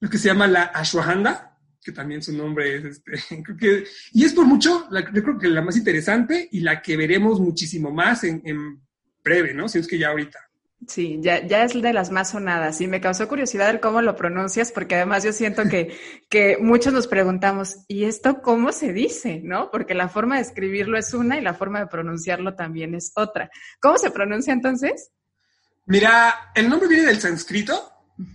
lo 0.00 0.10
que 0.10 0.18
se 0.18 0.28
llama 0.28 0.46
la 0.46 0.64
ashwagandha, 0.64 1.58
que 1.82 1.92
también 1.92 2.22
su 2.22 2.32
nombre 2.32 2.76
es, 2.76 2.84
este, 2.84 3.12
creo 3.44 3.56
que, 3.56 3.84
y 4.12 4.24
es 4.24 4.34
por 4.34 4.44
mucho, 4.44 4.88
yo 4.90 5.22
creo 5.22 5.38
que 5.38 5.48
la 5.48 5.62
más 5.62 5.76
interesante 5.76 6.48
y 6.50 6.60
la 6.60 6.82
que 6.82 6.96
veremos 6.96 7.40
muchísimo 7.40 7.90
más 7.90 8.24
en, 8.24 8.82
breve, 9.24 9.54
¿no? 9.54 9.68
Si 9.68 9.78
es 9.78 9.88
que 9.88 9.98
ya 9.98 10.10
ahorita. 10.10 10.38
Sí, 10.86 11.18
ya, 11.20 11.44
ya 11.46 11.64
es 11.64 11.80
de 11.80 11.92
las 11.92 12.10
más 12.10 12.30
sonadas 12.30 12.80
y 12.80 12.86
me 12.86 13.00
causó 13.00 13.26
curiosidad 13.28 13.70
el 13.70 13.80
cómo 13.80 14.02
lo 14.02 14.14
pronuncias 14.14 14.72
porque 14.72 14.94
además 14.94 15.24
yo 15.24 15.32
siento 15.32 15.64
que, 15.68 15.96
que 16.28 16.58
muchos 16.60 16.92
nos 16.92 17.06
preguntamos, 17.06 17.78
¿y 17.88 18.04
esto 18.04 18.42
cómo 18.42 18.72
se 18.72 18.92
dice? 18.92 19.40
¿No? 19.42 19.70
Porque 19.70 19.94
la 19.94 20.08
forma 20.08 20.36
de 20.36 20.42
escribirlo 20.42 20.98
es 20.98 21.14
una 21.14 21.38
y 21.38 21.40
la 21.40 21.54
forma 21.54 21.80
de 21.80 21.86
pronunciarlo 21.86 22.54
también 22.54 22.94
es 22.94 23.12
otra. 23.14 23.50
¿Cómo 23.80 23.96
se 23.98 24.10
pronuncia 24.10 24.52
entonces? 24.52 25.10
Mira, 25.86 26.50
el 26.54 26.68
nombre 26.68 26.88
viene 26.88 27.04
del 27.04 27.20
sánscrito, 27.20 27.92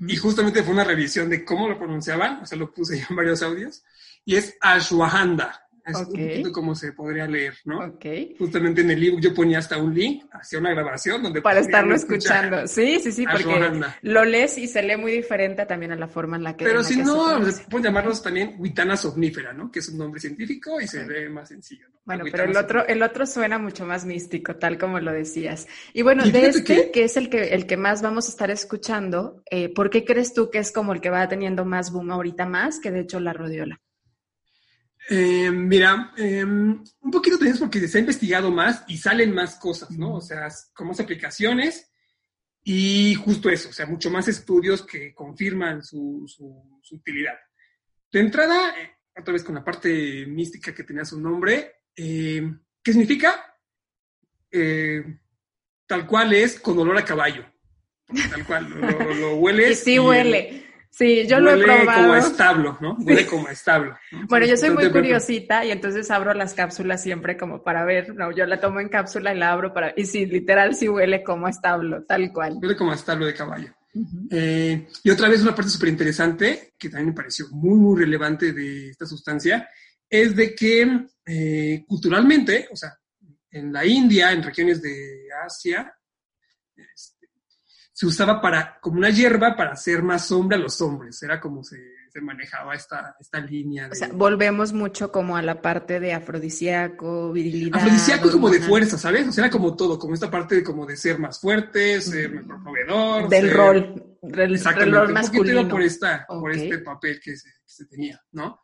y 0.07 0.15
justamente 0.15 0.63
fue 0.63 0.73
una 0.73 0.83
revisión 0.83 1.29
de 1.29 1.43
cómo 1.43 1.67
lo 1.67 1.77
pronunciaban, 1.77 2.41
o 2.41 2.45
sea, 2.45 2.57
lo 2.57 2.71
puse 2.71 2.99
yo 2.99 3.05
en 3.09 3.15
varios 3.15 3.41
audios, 3.41 3.83
y 4.23 4.35
es 4.35 4.55
Es 5.85 5.97
un 5.97 6.05
poquito 6.05 6.51
como 6.51 6.75
se 6.75 6.93
podría 6.93 7.27
leer, 7.27 7.55
¿no? 7.65 7.79
Ok. 7.79 8.05
Justamente 8.37 8.81
en 8.81 8.91
el 8.91 8.99
libro 8.99 9.19
yo 9.19 9.33
ponía 9.33 9.59
hasta 9.59 9.77
un 9.77 9.93
link 9.93 10.25
hacia 10.31 10.59
una 10.59 10.71
grabación 10.71 11.23
donde... 11.23 11.41
Para 11.41 11.59
estarlo 11.59 11.95
escuchando. 11.95 12.67
Sí, 12.67 12.99
sí, 13.01 13.11
sí, 13.11 13.25
porque 13.29 13.81
lo 14.01 14.25
lees 14.25 14.57
y 14.57 14.67
se 14.67 14.83
lee 14.83 14.97
muy 14.97 15.11
diferente 15.11 15.65
también 15.65 15.91
a 15.91 15.95
la 15.95 16.07
forma 16.07 16.37
en 16.37 16.43
la 16.43 16.55
que... 16.55 16.65
Pero 16.65 16.83
si 16.83 16.97
no, 16.97 17.39
pueden 17.69 17.85
llamarlos 17.85 18.21
también 18.21 18.55
Huitana 18.59 18.95
somnífera, 18.95 19.53
¿no? 19.53 19.71
Que 19.71 19.79
es 19.79 19.89
un 19.89 19.97
nombre 19.97 20.19
científico 20.19 20.79
y 20.79 20.87
se 20.87 21.03
ve 21.03 21.29
más 21.29 21.49
sencillo. 21.49 21.87
¿no? 21.89 22.01
Bueno, 22.03 22.23
pero 22.31 22.43
el 22.43 22.57
otro, 22.57 22.85
el 22.87 23.03
otro 23.03 23.25
suena 23.25 23.59
mucho 23.59 23.85
más 23.85 24.05
místico, 24.05 24.55
tal 24.55 24.77
como 24.77 24.99
lo 24.99 25.11
decías. 25.11 25.67
Y 25.93 26.01
bueno, 26.01 26.25
de 26.25 26.47
este, 26.47 26.91
que... 26.91 27.03
es 27.03 27.15
el 27.15 27.29
que, 27.29 27.53
el 27.53 27.67
que 27.67 27.77
más 27.77 28.01
vamos 28.01 28.27
a 28.27 28.31
estar 28.31 28.49
escuchando, 28.49 29.43
eh, 29.49 29.69
¿por 29.69 29.89
qué 29.89 30.03
crees 30.03 30.33
tú 30.33 30.49
que 30.49 30.59
es 30.59 30.71
como 30.71 30.93
el 30.93 31.01
que 31.01 31.09
va 31.09 31.27
teniendo 31.27 31.63
más 31.63 31.91
boom 31.91 32.11
ahorita 32.11 32.45
más 32.45 32.79
que 32.79 32.91
de 32.91 33.01
hecho 33.01 33.19
la 33.19 33.33
rodiola? 33.33 33.79
Eh, 35.09 35.49
mira, 35.51 36.13
em, 36.17 36.83
un 37.01 37.11
poquito 37.11 37.43
es 37.43 37.59
porque 37.59 37.87
se 37.87 37.97
ha 37.97 38.01
investigado 38.01 38.51
más 38.51 38.83
y 38.87 38.97
salen 38.97 39.33
más 39.33 39.55
cosas, 39.55 39.91
¿no? 39.91 40.15
O 40.15 40.21
sea, 40.21 40.47
como 40.73 40.89
más 40.89 40.99
aplicaciones 40.99 41.91
y 42.63 43.15
justo 43.15 43.49
eso, 43.49 43.69
o 43.69 43.73
sea, 43.73 43.87
mucho 43.87 44.11
más 44.11 44.27
estudios 44.27 44.85
que 44.85 45.13
confirman 45.13 45.83
su, 45.83 46.25
utilidad. 46.91 47.33
De 48.11 48.19
entrada, 48.19 48.69
eh, 48.79 48.91
otra 49.17 49.33
vez 49.33 49.43
con 49.43 49.55
la 49.55 49.63
parte 49.63 50.25
mística 50.27 50.73
que 50.73 50.83
tenía 50.83 51.05
su 51.05 51.19
nombre, 51.19 51.83
em, 51.95 52.59
¿qué 52.83 52.91
significa? 52.91 53.57
Eh, 54.51 55.03
tal 55.87 56.05
cual 56.05 56.33
es 56.33 56.59
con 56.59 56.77
olor 56.77 56.97
a 56.97 57.05
caballo. 57.05 57.45
Tal 58.29 58.45
cual, 58.45 58.69
lo, 58.69 59.35
hueles. 59.37 59.81
Y 59.81 59.83
sí 59.83 59.99
huele. 59.99 60.70
Sí, 60.91 61.25
yo 61.25 61.39
lo 61.39 61.51
he 61.53 61.63
probado. 61.63 61.87
Huele 61.87 62.01
como 62.01 62.15
establo, 62.15 62.77
¿no? 62.81 62.97
Huele 62.99 63.25
como 63.25 63.47
establo. 63.47 63.97
Bueno, 64.27 64.45
yo 64.45 64.57
soy 64.57 64.71
muy 64.71 64.91
curiosita 64.91 65.63
y 65.63 65.71
entonces 65.71 66.11
abro 66.11 66.33
las 66.33 66.53
cápsulas 66.53 67.01
siempre 67.01 67.37
como 67.37 67.63
para 67.63 67.85
ver, 67.85 68.13
no, 68.13 68.31
yo 68.31 68.45
la 68.45 68.59
tomo 68.59 68.81
en 68.81 68.89
cápsula 68.89 69.33
y 69.33 69.39
la 69.39 69.53
abro 69.53 69.73
para, 69.73 69.93
y 69.95 70.05
sí, 70.05 70.25
literal 70.25 70.75
sí 70.75 70.89
huele 70.89 71.23
como 71.23 71.47
establo, 71.47 72.03
tal 72.03 72.31
cual. 72.33 72.57
Huele 72.61 72.75
como 72.75 72.93
establo 72.93 73.25
de 73.25 73.33
caballo. 73.33 73.73
Eh, 74.29 74.87
y 75.03 75.09
otra 75.09 75.29
vez 75.29 75.41
una 75.41 75.55
parte 75.55 75.71
súper 75.71 75.89
interesante, 75.89 76.73
que 76.77 76.89
también 76.89 77.09
me 77.09 77.15
pareció 77.15 77.47
muy, 77.51 77.79
muy 77.79 77.99
relevante 77.99 78.51
de 78.51 78.89
esta 78.89 79.05
sustancia, 79.05 79.69
es 80.09 80.35
de 80.35 80.53
que 80.53 81.07
eh, 81.25 81.83
culturalmente, 81.87 82.67
o 82.69 82.75
sea, 82.75 82.93
en 83.49 83.71
la 83.71 83.85
India, 83.85 84.33
en 84.33 84.43
regiones 84.43 84.81
de 84.81 85.27
Asia, 85.45 85.93
se 88.01 88.07
usaba 88.07 88.41
para, 88.41 88.79
como 88.81 88.97
una 88.97 89.11
hierba 89.11 89.55
para 89.55 89.73
hacer 89.73 90.01
más 90.01 90.25
sombra 90.25 90.57
a 90.57 90.59
los 90.59 90.81
hombres. 90.81 91.21
Era 91.21 91.39
como 91.39 91.63
se, 91.63 91.77
manejaba 92.19 92.73
esta, 92.73 93.15
esta 93.19 93.39
línea. 93.39 93.89
O 93.91 93.93
sea, 93.93 94.09
volvemos 94.11 94.73
mucho 94.73 95.11
como 95.11 95.37
a 95.37 95.43
la 95.43 95.61
parte 95.61 95.99
de 95.99 96.11
afrodisíaco, 96.11 97.31
virilidad. 97.31 97.77
Afrodisíaco 97.77 98.31
como 98.31 98.49
de 98.49 98.59
fuerza, 98.59 98.97
¿sabes? 98.97 99.27
O 99.27 99.31
sea, 99.31 99.43
era 99.43 99.51
como 99.51 99.75
todo, 99.75 99.99
como 99.99 100.15
esta 100.15 100.31
parte 100.31 100.55
de 100.55 100.63
como 100.63 100.87
de 100.87 100.97
ser 100.97 101.19
más 101.19 101.39
fuerte, 101.39 102.01
ser 102.01 102.31
mejor 102.31 102.63
proveedor. 102.63 103.29
Del 103.29 103.51
rol, 103.51 104.17
del, 104.19 104.91
rol 104.91 105.13
masculino. 105.13 105.67
por, 105.67 105.83
esta, 105.83 106.25
por 106.25 106.51
este 106.51 106.79
papel 106.79 107.19
que 107.23 107.37
se, 107.37 107.49
que 107.49 107.71
se 107.71 107.85
tenía, 107.85 108.19
¿no? 108.31 108.63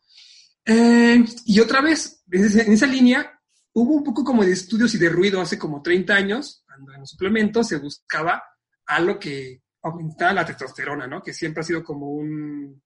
Eh, 0.66 1.24
y 1.46 1.60
otra 1.60 1.82
vez, 1.82 2.24
en 2.32 2.74
esa 2.74 2.88
línea, 2.88 3.40
hubo 3.74 3.98
un 3.98 4.04
poco 4.04 4.24
como 4.24 4.44
de 4.44 4.54
estudios 4.54 4.96
y 4.96 4.98
de 4.98 5.10
ruido 5.10 5.40
hace 5.40 5.60
como 5.60 5.84
30 5.84 6.16
años, 6.16 6.64
cuando 6.66 6.92
en 6.92 7.02
los 7.02 7.12
suplementos 7.12 7.68
se 7.68 7.78
buscaba 7.78 8.42
algo 8.88 9.20
que 9.20 9.62
aumentara 9.84 10.34
la 10.34 10.46
testosterona, 10.46 11.08
¿no? 11.08 11.22
Que 11.22 11.34
siempre 11.34 11.62
ha 11.62 11.64
sido 11.64 11.84
como 11.84 12.10
un, 12.10 12.82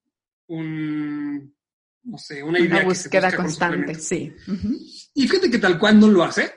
un 0.48 1.56
no 2.04 2.18
sé, 2.18 2.44
una 2.44 2.60
idea. 2.60 2.78
Una 2.78 2.86
búsqueda 2.86 3.36
constante, 3.36 3.96
sí. 3.96 4.34
Y 5.14 5.28
fíjate 5.28 5.50
que 5.50 5.60
tal 5.60 5.80
cual 5.80 6.00
no 6.00 6.08
lo 6.08 6.24
hace, 6.24 6.52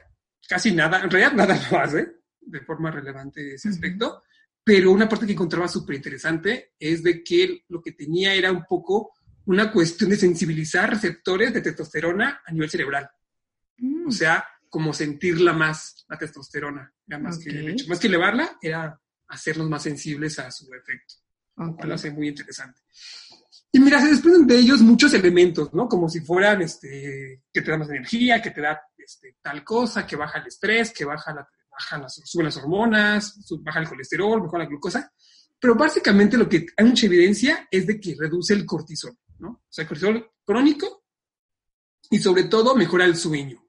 casi 0.49 0.73
nada, 0.73 1.03
en 1.03 1.11
realidad 1.11 1.33
nada 1.35 1.59
lo 1.71 1.79
hace 1.79 2.07
de 2.41 2.61
forma 2.61 2.91
relevante 2.91 3.55
ese 3.55 3.69
aspecto, 3.69 4.23
pero 4.63 4.93
una 4.93 5.09
parte 5.09 5.27
que 5.27 5.33
encontraba 5.33 5.69
súper 5.69 5.97
interesante 5.97 6.73
es 6.79 7.03
de 7.03 7.23
que 7.23 7.65
lo 7.69 7.81
que 7.83 7.93
tenía 7.93 8.35
era 8.35 8.51
un 8.51 8.65
poco 8.65 9.13
una 9.47 9.71
cuestión 9.71 10.11
de 10.11 10.17
sensibilizar 10.17 10.91
receptores 10.91 11.53
de 11.53 11.61
testosterona 11.61 12.43
a 12.45 12.53
nivel 12.53 12.71
cerebral. 12.71 13.11
O 13.79 14.09
mm. 14.09 14.11
sea, 14.11 14.45
como 14.71 14.93
sentirla 14.95 15.53
más, 15.53 16.05
la 16.09 16.17
testosterona. 16.17 16.93
más, 17.21 17.39
que, 17.39 17.77
más 17.87 17.99
que 17.99 18.07
elevarla, 18.07 18.59
era 18.61 18.99
hacernos 19.35 19.69
más 19.69 19.83
sensibles 19.83 20.39
a 20.39 20.51
su 20.51 20.73
efecto. 20.73 21.15
Lo 21.57 21.95
hace 21.95 22.11
muy 22.11 22.29
interesante. 22.29 22.81
Y 23.71 23.81
mira, 23.81 24.01
se 24.01 24.09
desprenden 24.09 24.47
de 24.47 24.57
ellos 24.57 24.81
muchos 24.81 25.13
elementos, 25.15 25.73
¿no? 25.75 25.89
Como 25.89 26.09
si 26.09 26.21
fueran, 26.21 26.63
este, 26.63 27.43
que 27.53 27.61
te 27.61 27.71
da 27.71 27.79
más 27.79 27.89
energía, 27.89 28.41
que 28.41 28.51
te 28.51 28.61
da 28.61 28.81
este, 28.97 29.37
tal 29.43 29.65
cosa, 29.65 30.07
que 30.07 30.17
baja 30.17 30.39
el 30.39 30.47
estrés, 30.47 30.93
que 30.93 31.05
baja 31.05 31.35
la, 31.35 31.49
baja 31.69 31.99
las, 31.99 32.15
suben 32.25 32.47
las 32.47 32.57
hormonas, 32.57 33.37
baja 33.63 33.81
el 33.81 33.89
colesterol, 33.89 34.43
mejora 34.43 34.65
la 34.65 34.69
glucosa. 34.69 35.13
Pero 35.59 35.75
básicamente 35.75 36.37
lo 36.37 36.49
que 36.49 36.67
hay 36.77 36.85
mucha 36.85 37.07
evidencia 37.07 37.67
es 37.71 37.87
de 37.87 37.99
que 37.99 38.15
reduce 38.19 38.55
el 38.55 38.65
cortisol. 38.65 39.17
¿no? 39.39 39.49
O 39.49 39.67
sea, 39.69 39.87
cortisol 39.87 40.31
crónico 40.45 41.05
y 42.11 42.19
sobre 42.19 42.45
todo 42.45 42.77
mejora 42.77 43.05
el 43.05 43.17
sueño. 43.17 43.64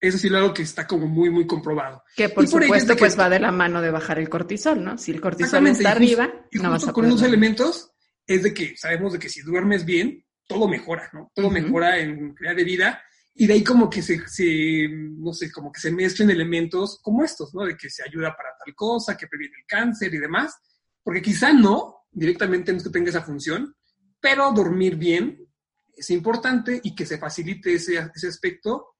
Eso 0.00 0.16
sí 0.16 0.28
es 0.28 0.32
algo 0.32 0.54
que 0.54 0.62
está 0.62 0.86
como 0.86 1.06
muy, 1.06 1.28
muy 1.28 1.46
comprobado. 1.46 2.02
Que 2.16 2.30
por 2.30 2.46
supuesto 2.48 2.96
pues 2.96 3.18
va 3.18 3.28
de 3.28 3.38
la 3.38 3.52
mano 3.52 3.82
de 3.82 3.90
bajar 3.90 4.18
el 4.18 4.30
cortisol, 4.30 4.82
¿no? 4.82 4.96
Si 4.96 5.10
el 5.12 5.20
cortisol 5.20 5.66
está 5.66 5.90
arriba, 5.90 6.32
no 6.52 6.70
vas 6.70 6.88
a 6.88 6.92
con 6.92 7.04
unos 7.04 7.22
elementos 7.22 7.92
es 8.26 8.44
de 8.44 8.54
que 8.54 8.76
sabemos 8.76 9.12
de 9.12 9.18
que 9.18 9.28
si 9.28 9.42
duermes 9.42 9.84
bien, 9.84 10.24
todo 10.46 10.68
mejora, 10.68 11.10
¿no? 11.12 11.32
Todo 11.34 11.50
mejora 11.50 11.98
en 11.98 12.32
calidad 12.34 12.56
de 12.56 12.64
vida 12.64 13.02
y 13.34 13.46
de 13.46 13.54
ahí 13.54 13.64
como 13.64 13.90
que 13.90 14.02
se, 14.02 14.26
se, 14.28 14.88
no 14.88 15.32
sé, 15.32 15.50
como 15.50 15.72
que 15.72 15.80
se 15.80 15.90
mezclen 15.90 16.30
elementos 16.30 17.00
como 17.02 17.24
estos, 17.24 17.54
¿no? 17.54 17.64
De 17.64 17.76
que 17.76 17.90
se 17.90 18.02
ayuda 18.02 18.36
para 18.36 18.50
tal 18.64 18.74
cosa, 18.74 19.16
que 19.16 19.26
previene 19.26 19.56
el 19.58 19.66
cáncer 19.66 20.14
y 20.14 20.18
demás, 20.18 20.56
porque 21.02 21.22
quizá 21.22 21.52
no, 21.52 22.06
directamente 22.10 22.72
no 22.72 22.78
es 22.78 22.84
que 22.84 22.90
tenga 22.90 23.10
esa 23.10 23.22
función, 23.22 23.74
pero 24.20 24.52
dormir 24.52 24.96
bien 24.96 25.48
es 25.92 26.10
importante 26.10 26.80
y 26.82 26.94
que 26.94 27.06
se 27.06 27.18
facilite 27.18 27.74
ese, 27.74 27.98
ese 28.14 28.28
aspecto 28.28 28.96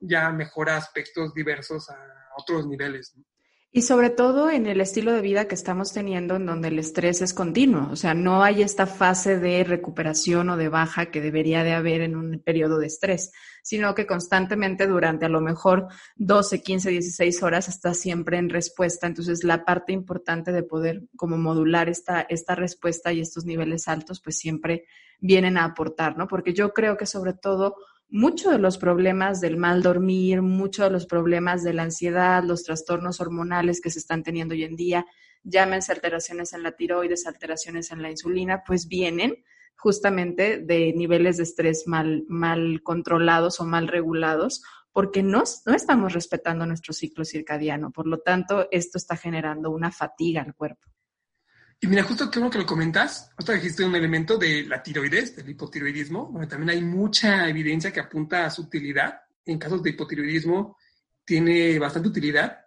ya 0.00 0.30
mejora 0.30 0.76
aspectos 0.76 1.34
diversos 1.34 1.88
a 1.90 1.96
otros 2.36 2.66
niveles. 2.66 3.14
Y 3.70 3.82
sobre 3.82 4.08
todo 4.08 4.50
en 4.50 4.66
el 4.66 4.80
estilo 4.80 5.12
de 5.12 5.20
vida 5.20 5.46
que 5.46 5.54
estamos 5.54 5.92
teniendo, 5.92 6.36
en 6.36 6.46
donde 6.46 6.68
el 6.68 6.78
estrés 6.78 7.20
es 7.20 7.34
continuo, 7.34 7.90
o 7.92 7.96
sea, 7.96 8.14
no 8.14 8.42
hay 8.42 8.62
esta 8.62 8.86
fase 8.86 9.38
de 9.38 9.62
recuperación 9.62 10.48
o 10.48 10.56
de 10.56 10.70
baja 10.70 11.10
que 11.10 11.20
debería 11.20 11.62
de 11.62 11.74
haber 11.74 12.00
en 12.00 12.16
un 12.16 12.40
periodo 12.40 12.78
de 12.78 12.86
estrés, 12.86 13.30
sino 13.62 13.94
que 13.94 14.06
constantemente 14.06 14.86
durante 14.86 15.26
a 15.26 15.28
lo 15.28 15.42
mejor 15.42 15.88
12, 16.16 16.62
15, 16.62 16.88
16 16.88 17.42
horas 17.42 17.68
está 17.68 17.92
siempre 17.92 18.38
en 18.38 18.48
respuesta. 18.48 19.06
Entonces, 19.06 19.44
la 19.44 19.66
parte 19.66 19.92
importante 19.92 20.50
de 20.50 20.62
poder 20.62 21.02
como 21.14 21.36
modular 21.36 21.90
esta, 21.90 22.22
esta 22.22 22.54
respuesta 22.54 23.12
y 23.12 23.20
estos 23.20 23.44
niveles 23.44 23.86
altos, 23.86 24.22
pues 24.22 24.38
siempre 24.38 24.86
vienen 25.20 25.58
a 25.58 25.64
aportar, 25.64 26.16
¿no? 26.16 26.26
Porque 26.26 26.54
yo 26.54 26.72
creo 26.72 26.96
que 26.96 27.04
sobre 27.04 27.34
todo 27.34 27.76
muchos 28.08 28.52
de 28.52 28.58
los 28.58 28.78
problemas 28.78 29.40
del 29.40 29.56
mal 29.56 29.82
dormir, 29.82 30.42
muchos 30.42 30.86
de 30.86 30.90
los 30.90 31.06
problemas 31.06 31.62
de 31.62 31.74
la 31.74 31.82
ansiedad, 31.82 32.42
los 32.44 32.64
trastornos 32.64 33.20
hormonales 33.20 33.80
que 33.80 33.90
se 33.90 33.98
están 33.98 34.22
teniendo 34.22 34.54
hoy 34.54 34.64
en 34.64 34.76
día, 34.76 35.06
llámense 35.42 35.92
alteraciones 35.92 36.52
en 36.52 36.62
la 36.62 36.72
tiroides, 36.72 37.26
alteraciones 37.26 37.90
en 37.90 38.02
la 38.02 38.10
insulina, 38.10 38.62
pues 38.66 38.88
vienen 38.88 39.44
justamente 39.76 40.58
de 40.58 40.92
niveles 40.94 41.36
de 41.36 41.44
estrés 41.44 41.86
mal, 41.86 42.24
mal 42.28 42.82
controlados 42.82 43.60
o 43.60 43.64
mal 43.64 43.86
regulados, 43.86 44.62
porque 44.92 45.22
no, 45.22 45.44
no 45.66 45.74
estamos 45.74 46.12
respetando 46.12 46.66
nuestro 46.66 46.92
ciclo 46.92 47.24
circadiano. 47.24 47.92
Por 47.92 48.08
lo 48.08 48.18
tanto, 48.18 48.66
esto 48.72 48.98
está 48.98 49.16
generando 49.16 49.70
una 49.70 49.92
fatiga 49.92 50.42
al 50.42 50.54
cuerpo. 50.54 50.88
Y 51.80 51.86
mira, 51.86 52.02
justo 52.02 52.28
que 52.28 52.40
uno 52.40 52.50
que 52.50 52.58
lo 52.58 52.66
comentas, 52.66 53.30
hasta 53.36 53.52
dijiste 53.52 53.84
un 53.84 53.94
elemento 53.94 54.36
de 54.36 54.64
la 54.64 54.82
tiroides, 54.82 55.36
del 55.36 55.50
hipotiroidismo, 55.50 56.28
donde 56.32 56.48
también 56.48 56.70
hay 56.70 56.82
mucha 56.82 57.48
evidencia 57.48 57.92
que 57.92 58.00
apunta 58.00 58.44
a 58.44 58.50
su 58.50 58.62
utilidad. 58.62 59.20
En 59.44 59.58
casos 59.58 59.82
de 59.82 59.90
hipotiroidismo 59.90 60.76
tiene 61.24 61.78
bastante 61.78 62.08
utilidad. 62.08 62.58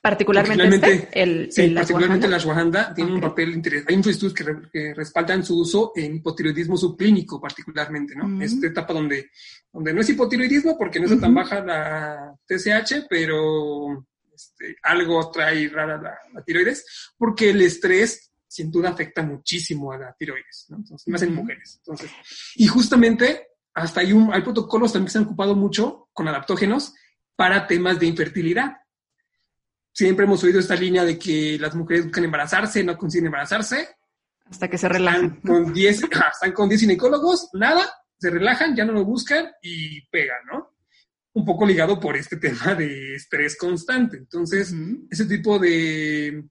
particularmente, 0.00 0.92
este, 0.94 1.20
el, 1.20 1.50
sí, 1.50 1.70
particularmente 1.70 2.28
la 2.28 2.94
tiene 2.94 3.12
un 3.12 3.20
papel 3.20 3.54
interesante. 3.54 3.92
Hay 3.92 3.96
muchos 3.96 4.12
estudios 4.12 4.70
que, 4.70 4.94
respaldan 4.94 5.44
su 5.44 5.58
uso 5.58 5.90
en 5.96 6.14
hipotiroidismo 6.16 6.76
subclínico, 6.76 7.40
particularmente, 7.40 8.14
¿no? 8.14 8.28
Mm. 8.28 8.42
Esta 8.42 8.68
etapa 8.68 8.92
donde, 8.92 9.30
donde 9.72 9.92
no 9.92 10.00
es 10.00 10.08
hipotiroidismo 10.10 10.78
porque 10.78 11.00
no 11.00 11.06
está 11.06 11.18
tan 11.18 11.34
baja 11.34 11.60
la 11.60 12.38
TSH, 12.46 13.06
pero 13.10 14.06
este, 14.38 14.76
algo 14.82 15.30
trae 15.32 15.68
rara 15.68 16.00
la, 16.00 16.42
tiroides, 16.44 17.12
porque 17.16 17.50
el 17.50 17.60
estrés 17.62 18.30
sin 18.46 18.70
duda 18.70 18.90
afecta 18.90 19.22
muchísimo 19.22 19.92
a 19.92 19.98
la 19.98 20.12
tiroides, 20.16 20.66
¿no? 20.68 20.76
Entonces, 20.76 21.08
más 21.08 21.22
en 21.22 21.34
mujeres. 21.34 21.76
Entonces, 21.78 22.10
y 22.54 22.66
justamente 22.66 23.48
hasta 23.74 24.00
hay, 24.00 24.12
un, 24.12 24.32
hay 24.32 24.42
protocolos 24.42 24.92
también 24.92 25.06
que 25.06 25.12
se 25.12 25.18
han 25.18 25.24
ocupado 25.24 25.54
mucho 25.54 26.08
con 26.12 26.28
adaptógenos 26.28 26.94
para 27.36 27.66
temas 27.66 27.98
de 27.98 28.06
infertilidad. 28.06 28.76
Siempre 29.92 30.24
hemos 30.24 30.42
oído 30.44 30.60
esta 30.60 30.76
línea 30.76 31.04
de 31.04 31.18
que 31.18 31.58
las 31.60 31.74
mujeres 31.74 32.04
buscan 32.04 32.24
embarazarse, 32.24 32.84
no 32.84 32.96
consiguen 32.96 33.26
embarazarse. 33.26 33.88
Hasta 34.46 34.68
que 34.68 34.78
se 34.78 34.88
relajan. 34.88 35.24
Están 35.24 35.40
con 35.40 35.72
10, 35.72 36.02
están 36.04 36.52
con 36.52 36.68
10 36.68 36.80
ginecólogos, 36.82 37.50
nada, 37.54 37.84
se 38.18 38.30
relajan, 38.30 38.74
ya 38.76 38.84
no 38.84 38.92
lo 38.92 39.04
buscan 39.04 39.50
y 39.62 40.00
pegan, 40.08 40.46
¿no? 40.50 40.77
Un 41.38 41.44
poco 41.44 41.64
ligado 41.64 42.00
por 42.00 42.16
este 42.16 42.36
tema 42.36 42.74
de 42.74 43.14
estrés 43.14 43.56
constante. 43.56 44.16
Entonces, 44.16 44.74
ese 45.10 45.24
tipo 45.26 45.58
de, 45.58 46.44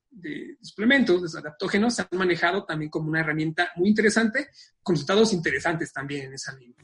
suplementos, 0.61 1.33
de 1.33 1.39
adaptógenos, 1.39 1.95
se 1.95 2.03
han 2.03 2.17
manejado 2.17 2.65
también 2.65 2.89
como 2.89 3.09
una 3.09 3.19
herramienta 3.19 3.69
muy 3.75 3.89
interesante, 3.89 4.47
con 4.81 4.95
resultados 4.95 5.33
interesantes 5.33 5.91
también 5.91 6.25
en 6.25 6.33
esa 6.33 6.55
línea. 6.55 6.75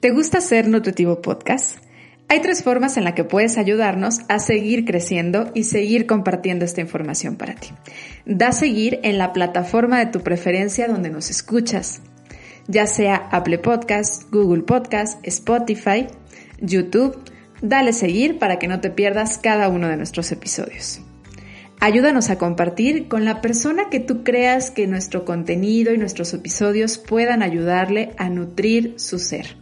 ¿Te 0.00 0.10
gusta 0.10 0.40
ser 0.40 0.68
Nutritivo 0.68 1.22
Podcast? 1.22 1.78
Hay 2.28 2.40
tres 2.40 2.62
formas 2.62 2.96
en 2.96 3.04
las 3.04 3.14
que 3.14 3.24
puedes 3.24 3.58
ayudarnos 3.58 4.20
a 4.28 4.38
seguir 4.38 4.84
creciendo 4.84 5.50
y 5.54 5.64
seguir 5.64 6.06
compartiendo 6.06 6.64
esta 6.64 6.80
información 6.80 7.36
para 7.36 7.54
ti. 7.54 7.68
Da 8.24 8.52
seguir 8.52 9.00
en 9.02 9.18
la 9.18 9.32
plataforma 9.32 9.98
de 9.98 10.06
tu 10.06 10.20
preferencia 10.20 10.88
donde 10.88 11.10
nos 11.10 11.30
escuchas, 11.30 12.00
ya 12.66 12.86
sea 12.86 13.16
Apple 13.30 13.58
Podcast, 13.58 14.30
Google 14.30 14.62
Podcast, 14.62 15.18
Spotify 15.26 16.06
YouTube, 16.66 17.18
dale 17.62 17.92
seguir 17.92 18.38
para 18.38 18.58
que 18.58 18.68
no 18.68 18.80
te 18.80 18.90
pierdas 18.90 19.38
cada 19.38 19.68
uno 19.68 19.88
de 19.88 19.96
nuestros 19.96 20.32
episodios. 20.32 21.00
Ayúdanos 21.80 22.30
a 22.30 22.38
compartir 22.38 23.08
con 23.08 23.24
la 23.24 23.40
persona 23.40 23.90
que 23.90 24.00
tú 24.00 24.24
creas 24.24 24.70
que 24.70 24.86
nuestro 24.86 25.24
contenido 25.24 25.92
y 25.92 25.98
nuestros 25.98 26.32
episodios 26.32 26.98
puedan 26.98 27.42
ayudarle 27.42 28.12
a 28.16 28.30
nutrir 28.30 28.94
su 28.96 29.18
ser. 29.18 29.56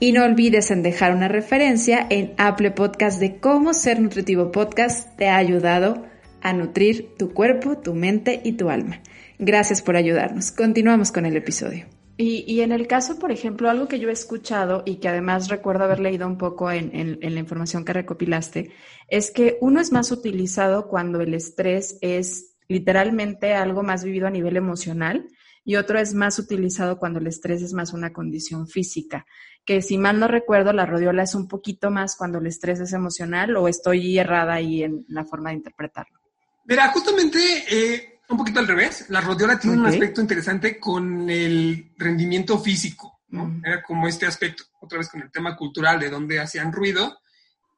Y 0.00 0.12
no 0.12 0.24
olvides 0.24 0.70
en 0.70 0.82
dejar 0.82 1.14
una 1.14 1.28
referencia 1.28 2.06
en 2.10 2.34
Apple 2.38 2.70
Podcast 2.70 3.20
de 3.20 3.36
cómo 3.36 3.74
ser 3.74 4.00
nutritivo 4.00 4.50
podcast 4.50 5.16
te 5.16 5.28
ha 5.28 5.36
ayudado 5.36 6.06
a 6.42 6.52
nutrir 6.52 7.14
tu 7.18 7.32
cuerpo, 7.32 7.78
tu 7.78 7.94
mente 7.94 8.40
y 8.44 8.52
tu 8.52 8.70
alma. 8.70 9.00
Gracias 9.38 9.82
por 9.82 9.96
ayudarnos. 9.96 10.52
Continuamos 10.52 11.10
con 11.10 11.26
el 11.26 11.36
episodio. 11.36 11.93
Y, 12.16 12.60
en 12.60 12.70
el 12.70 12.86
caso, 12.86 13.18
por 13.18 13.32
ejemplo, 13.32 13.68
algo 13.68 13.88
que 13.88 13.98
yo 13.98 14.08
he 14.08 14.12
escuchado 14.12 14.84
y 14.86 14.96
que 14.96 15.08
además 15.08 15.48
recuerdo 15.48 15.84
haber 15.84 15.98
leído 15.98 16.28
un 16.28 16.38
poco 16.38 16.70
en, 16.70 17.18
la 17.20 17.40
información 17.40 17.84
que 17.84 17.92
recopilaste, 17.92 18.70
es 19.08 19.32
que 19.32 19.58
uno 19.60 19.80
es 19.80 19.90
más 19.90 20.12
utilizado 20.12 20.86
cuando 20.86 21.20
el 21.20 21.34
estrés 21.34 21.98
es 22.02 22.54
literalmente 22.68 23.54
algo 23.54 23.82
más 23.82 24.04
vivido 24.04 24.28
a 24.28 24.30
nivel 24.30 24.56
emocional 24.56 25.28
y 25.64 25.76
otro 25.76 25.98
es 25.98 26.14
más 26.14 26.38
utilizado 26.38 26.98
cuando 26.98 27.18
el 27.18 27.26
estrés 27.26 27.62
es 27.62 27.72
más 27.72 27.92
una 27.92 28.12
condición 28.12 28.68
física. 28.68 29.26
Que 29.64 29.82
si 29.82 29.98
mal 29.98 30.20
no 30.20 30.28
recuerdo, 30.28 30.72
la 30.72 30.86
rodiola 30.86 31.24
es 31.24 31.34
un 31.34 31.48
poquito 31.48 31.90
más 31.90 32.16
cuando 32.16 32.38
el 32.38 32.46
estrés 32.46 32.78
es 32.78 32.92
emocional 32.92 33.56
o 33.56 33.66
estoy 33.66 34.18
errada 34.18 34.54
ahí 34.54 34.84
en 34.84 35.04
la 35.08 35.24
forma 35.24 35.50
de 35.50 35.56
interpretarlo. 35.56 36.20
Mira, 36.66 36.88
justamente 36.92 37.38
eh, 37.70 38.13
un 38.28 38.36
poquito 38.38 38.60
al 38.60 38.66
revés. 38.66 39.06
La 39.08 39.20
rodiola 39.20 39.58
tiene 39.58 39.76
un 39.76 39.86
aspecto 39.86 40.20
interesante 40.20 40.78
con 40.78 41.28
el 41.28 41.92
rendimiento 41.96 42.58
físico, 42.58 43.20
¿no? 43.28 43.46
Mm. 43.46 43.62
Era 43.64 43.82
como 43.82 44.08
este 44.08 44.26
aspecto, 44.26 44.64
otra 44.80 44.98
vez 44.98 45.08
con 45.08 45.22
el 45.22 45.30
tema 45.30 45.56
cultural 45.56 46.00
de 46.00 46.10
dónde 46.10 46.40
hacían 46.40 46.72
ruido. 46.72 47.18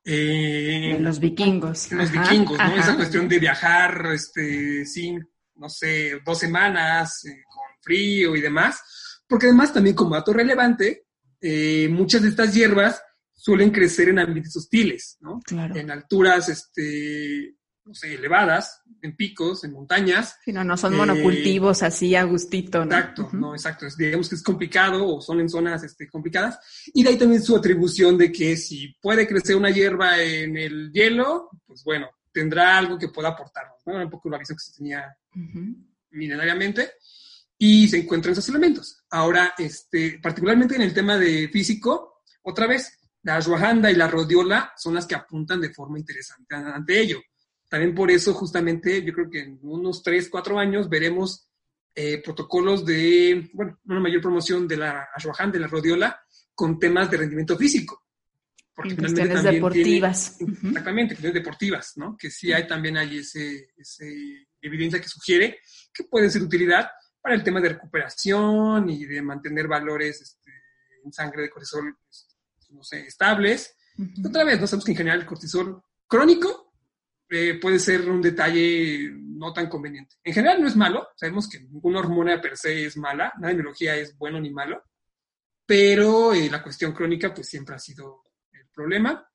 Eh, 0.04 0.96
los 1.00 1.18
vikingos. 1.18 1.90
los 1.90 2.12
vikingos, 2.12 2.58
¿no? 2.58 2.76
Esa 2.76 2.94
cuestión 2.94 3.28
de 3.28 3.38
viajar, 3.40 4.06
este, 4.14 4.84
sin, 4.86 5.28
no 5.56 5.68
sé, 5.68 6.20
dos 6.24 6.38
semanas, 6.38 7.24
eh, 7.24 7.42
con 7.48 7.64
frío 7.80 8.36
y 8.36 8.40
demás. 8.40 8.80
Porque 9.26 9.46
además, 9.46 9.72
también 9.72 9.96
como 9.96 10.14
dato 10.14 10.32
relevante, 10.32 11.06
eh, 11.40 11.88
muchas 11.90 12.22
de 12.22 12.28
estas 12.28 12.54
hierbas 12.54 13.02
suelen 13.34 13.70
crecer 13.70 14.08
en 14.08 14.20
ambientes 14.20 14.56
hostiles, 14.56 15.16
¿no? 15.20 15.40
Claro. 15.44 15.74
En 15.74 15.90
alturas, 15.90 16.48
este, 16.48 17.55
no 17.86 17.94
sé, 17.94 18.14
elevadas, 18.14 18.82
en 19.00 19.14
picos, 19.14 19.62
en 19.62 19.72
montañas. 19.72 20.38
Sí, 20.44 20.52
no, 20.52 20.64
no 20.64 20.76
son 20.76 20.96
monocultivos 20.96 21.82
eh, 21.82 21.86
así 21.86 22.16
a 22.16 22.24
gustito, 22.24 22.84
¿no? 22.84 22.96
Exacto, 22.96 23.30
no, 23.32 23.54
exacto. 23.54 23.86
digamos 23.96 24.28
que 24.28 24.34
es 24.34 24.42
complicado 24.42 25.06
o 25.06 25.20
son 25.20 25.40
en 25.40 25.48
zonas 25.48 25.84
este, 25.84 26.08
complicadas. 26.08 26.58
Y 26.92 27.04
de 27.04 27.10
ahí 27.10 27.16
también 27.16 27.42
su 27.42 27.56
atribución 27.56 28.18
de 28.18 28.32
que 28.32 28.56
si 28.56 28.88
puede 29.00 29.26
crecer 29.26 29.54
una 29.54 29.70
hierba 29.70 30.20
en 30.20 30.56
el 30.56 30.90
hielo, 30.92 31.50
pues 31.64 31.84
bueno, 31.84 32.10
tendrá 32.32 32.76
algo 32.76 32.98
que 32.98 33.08
pueda 33.08 33.28
aportarnos, 33.28 33.78
¿no? 33.86 33.94
Un 34.02 34.10
poco 34.10 34.28
la 34.28 34.38
visión 34.38 34.58
que 34.58 34.64
se 34.64 34.76
tenía 34.76 35.16
milenariamente. 36.10 36.90
Y 37.58 37.88
se 37.88 37.98
encuentran 37.98 38.32
esos 38.32 38.48
elementos. 38.50 39.04
Ahora, 39.10 39.54
este, 39.56 40.18
particularmente 40.22 40.74
en 40.74 40.82
el 40.82 40.92
tema 40.92 41.16
de 41.16 41.48
físico, 41.48 42.22
otra 42.42 42.66
vez, 42.66 42.98
la 43.22 43.36
ashwagandha 43.36 43.90
y 43.90 43.94
la 43.94 44.08
rhodiola 44.08 44.72
son 44.76 44.94
las 44.94 45.06
que 45.06 45.14
apuntan 45.14 45.60
de 45.60 45.72
forma 45.72 45.98
interesante 45.98 46.54
ante 46.54 47.00
ello. 47.00 47.18
También 47.68 47.94
por 47.94 48.10
eso, 48.10 48.32
justamente, 48.32 49.02
yo 49.02 49.12
creo 49.12 49.30
que 49.30 49.40
en 49.40 49.58
unos 49.62 50.02
3, 50.02 50.28
4 50.28 50.58
años 50.58 50.88
veremos 50.88 51.48
eh, 51.94 52.22
protocolos 52.22 52.84
de, 52.84 53.50
bueno, 53.52 53.78
una 53.86 54.00
mayor 54.00 54.20
promoción 54.20 54.68
de 54.68 54.76
la 54.76 55.08
ashwagandha, 55.14 55.54
de 55.54 55.60
la 55.60 55.66
rodiola, 55.66 56.20
con 56.54 56.78
temas 56.78 57.10
de 57.10 57.16
rendimiento 57.16 57.56
físico. 57.56 58.04
Porque 58.74 58.94
cuestiones 58.94 59.42
deportivas. 59.42 60.36
exactamente, 60.38 61.14
cuestiones 61.14 61.34
deportivas, 61.34 61.92
¿no? 61.96 62.14
Que 62.16 62.30
sí 62.30 62.52
hay 62.52 62.66
también 62.66 62.98
hay 62.98 63.18
ese, 63.18 63.70
ese, 63.76 64.46
evidencia 64.60 65.00
que 65.00 65.08
sugiere 65.08 65.60
que 65.92 66.04
pueden 66.04 66.30
ser 66.30 66.42
de 66.42 66.46
utilidad 66.46 66.90
para 67.22 67.34
el 67.34 67.42
tema 67.42 67.60
de 67.60 67.70
recuperación 67.70 68.90
y 68.90 69.06
de 69.06 69.22
mantener 69.22 69.66
valores 69.66 70.20
este, 70.20 70.50
en 71.02 71.12
sangre 71.12 71.42
de 71.42 71.50
cortisol, 71.50 71.96
este, 72.10 72.34
no 72.74 72.82
sé, 72.84 73.00
estables. 73.06 73.74
Otra 74.22 74.44
vez, 74.44 74.60
no 74.60 74.66
sabemos 74.66 74.84
que 74.84 74.92
en 74.92 74.98
general 74.98 75.20
el 75.20 75.26
cortisol 75.26 75.82
crónico 76.06 76.65
eh, 77.28 77.58
puede 77.60 77.78
ser 77.78 78.08
un 78.08 78.22
detalle 78.22 79.10
no 79.12 79.52
tan 79.52 79.68
conveniente. 79.68 80.16
En 80.22 80.32
general 80.32 80.60
no 80.60 80.68
es 80.68 80.76
malo, 80.76 81.08
sabemos 81.16 81.48
que 81.48 81.60
ninguna 81.60 82.00
hormona 82.00 82.40
per 82.40 82.56
se 82.56 82.86
es 82.86 82.96
mala, 82.96 83.32
nada 83.36 83.48
de 83.48 83.54
biología 83.54 83.96
es 83.96 84.16
bueno 84.16 84.40
ni 84.40 84.50
malo, 84.50 84.82
pero 85.64 86.32
eh, 86.32 86.48
la 86.50 86.62
cuestión 86.62 86.92
crónica 86.92 87.34
pues 87.34 87.48
siempre 87.48 87.74
ha 87.74 87.78
sido 87.78 88.22
el 88.52 88.66
problema 88.72 89.28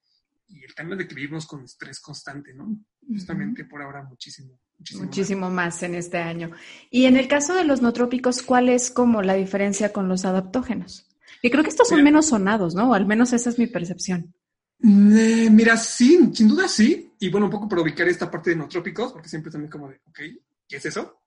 y 0.48 0.64
el 0.64 0.74
tema 0.74 0.96
de 0.96 1.08
que 1.08 1.16
vivimos 1.16 1.46
con 1.46 1.64
estrés 1.64 2.00
constante, 2.00 2.54
¿no? 2.54 2.78
Justamente 3.08 3.66
por 3.66 3.82
ahora 3.82 4.04
muchísimo. 4.04 4.60
Muchísimo, 4.96 5.50
más. 5.50 5.84
en 5.84 5.96
este 5.96 6.18
año. 6.18 6.52
Y 6.90 7.06
en 7.06 7.16
el 7.16 7.28
caso 7.28 7.54
de 7.54 7.64
los 7.64 7.82
no 7.82 7.94
trópicos, 7.94 8.42
¿cuál 8.42 8.70
es 8.70 8.90
como 8.90 9.22
la 9.22 9.36
diferencia 9.36 9.94
con 9.94 10.08
los 10.08 10.26
adaptógenos? 10.26 11.08
Que 11.42 11.52
creo 11.52 11.64
que 11.64 11.70
estos 11.70 11.88
son 11.88 12.04
menos 12.04 12.28
sonados, 12.28 12.76
¿no? 12.76 12.92
O 12.92 12.94
al 12.94 13.06
menos 13.06 13.34
esa 13.34 13.50
es 13.50 13.60
mi 13.60 13.68
percepción. 13.68 14.34
Eh, 14.84 15.50
mira, 15.52 15.78
sí, 15.78 16.32
sin 16.34 16.48
duda 16.48 16.68
sí. 16.68 17.14
Y 17.20 17.30
bueno, 17.30 17.46
un 17.46 17.52
poco 17.52 17.70
para 17.70 17.82
ubicar 17.82 18.08
esta 18.08 18.32
parte 18.32 18.52
de 18.52 18.56
no 18.56 18.68
trópicos, 18.68 19.14
porque 19.14 19.30
siempre 19.30 19.52
también 19.52 19.70
como 19.70 19.88
de, 19.88 20.02
ok, 20.08 20.20
¿qué 20.68 20.78
es 20.78 20.86
eso? 20.86 21.22